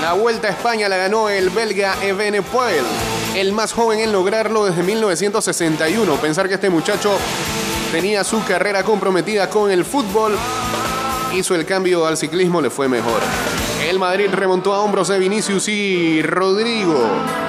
La 0.00 0.12
vuelta 0.12 0.46
a 0.46 0.52
España 0.52 0.88
la 0.88 0.96
ganó 0.96 1.28
el 1.28 1.50
belga 1.50 1.96
Even 2.04 2.40
Poel, 2.44 2.84
el 3.34 3.52
más 3.52 3.72
joven 3.72 3.98
en 3.98 4.12
lograrlo 4.12 4.64
desde 4.64 4.84
1961. 4.84 6.14
Pensar 6.14 6.46
que 6.46 6.54
este 6.54 6.70
muchacho 6.70 7.18
tenía 7.90 8.22
su 8.22 8.44
carrera 8.44 8.84
comprometida 8.84 9.50
con 9.50 9.72
el 9.72 9.84
fútbol, 9.84 10.38
hizo 11.34 11.56
el 11.56 11.66
cambio 11.66 12.06
al 12.06 12.16
ciclismo, 12.16 12.60
le 12.60 12.70
fue 12.70 12.88
mejor. 12.88 13.20
El 13.88 13.98
Madrid 13.98 14.28
remontó 14.30 14.72
a 14.72 14.80
hombros 14.80 15.08
de 15.08 15.18
Vinicius 15.18 15.66
y 15.68 16.22
Rodrigo. 16.22 17.47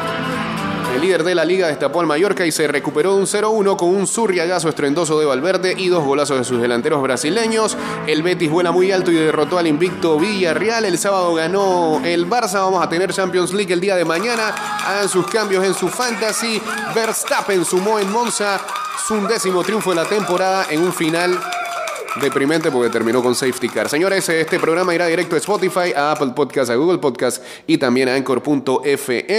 El 0.93 1.01
líder 1.01 1.23
de 1.23 1.35
la 1.35 1.45
liga 1.45 1.67
destapó 1.67 2.01
al 2.01 2.07
Mallorca 2.07 2.45
y 2.45 2.51
se 2.51 2.67
recuperó 2.67 3.15
un 3.15 3.25
0-1 3.25 3.77
con 3.77 3.89
un 3.89 4.07
zurriagazo 4.07 4.69
estruendoso 4.69 5.19
de 5.19 5.25
Valverde 5.25 5.73
y 5.77 5.87
dos 5.87 6.03
golazos 6.03 6.37
de 6.39 6.43
sus 6.43 6.61
delanteros 6.61 7.01
brasileños. 7.01 7.77
El 8.07 8.23
Betis 8.23 8.49
vuela 8.49 8.71
muy 8.71 8.91
alto 8.91 9.11
y 9.11 9.15
derrotó 9.15 9.57
al 9.57 9.67
invicto 9.67 10.19
Villarreal. 10.19 10.85
El 10.85 10.97
sábado 10.97 11.33
ganó 11.35 12.01
el 12.03 12.27
Barça. 12.27 12.55
Vamos 12.55 12.83
a 12.83 12.89
tener 12.89 13.13
Champions 13.13 13.53
League 13.53 13.71
el 13.71 13.79
día 13.79 13.95
de 13.95 14.05
mañana. 14.05 14.49
Hagan 14.49 15.07
sus 15.07 15.27
cambios 15.27 15.63
en 15.63 15.73
su 15.73 15.87
fantasy. 15.87 16.61
Verstappen 16.93 17.63
sumó 17.63 17.99
en 17.99 18.11
Monza 18.11 18.59
su 19.07 19.13
undécimo 19.13 19.63
triunfo 19.63 19.91
de 19.91 19.95
la 19.97 20.05
temporada 20.05 20.67
en 20.69 20.81
un 20.81 20.91
final 20.91 21.39
deprimente 22.19 22.71
porque 22.71 22.89
terminó 22.89 23.21
con 23.21 23.35
safety 23.35 23.69
car. 23.69 23.89
Señores, 23.89 24.27
este 24.29 24.59
programa 24.59 24.93
irá 24.93 25.05
directo 25.05 25.35
a 25.35 25.37
Spotify, 25.39 25.93
a 25.95 26.11
Apple 26.11 26.31
Podcast, 26.35 26.71
a 26.71 26.75
Google 26.75 26.97
Podcast 26.97 27.43
y 27.67 27.77
también 27.77 28.09
a 28.09 28.15
Anchor.fm. 28.15 29.25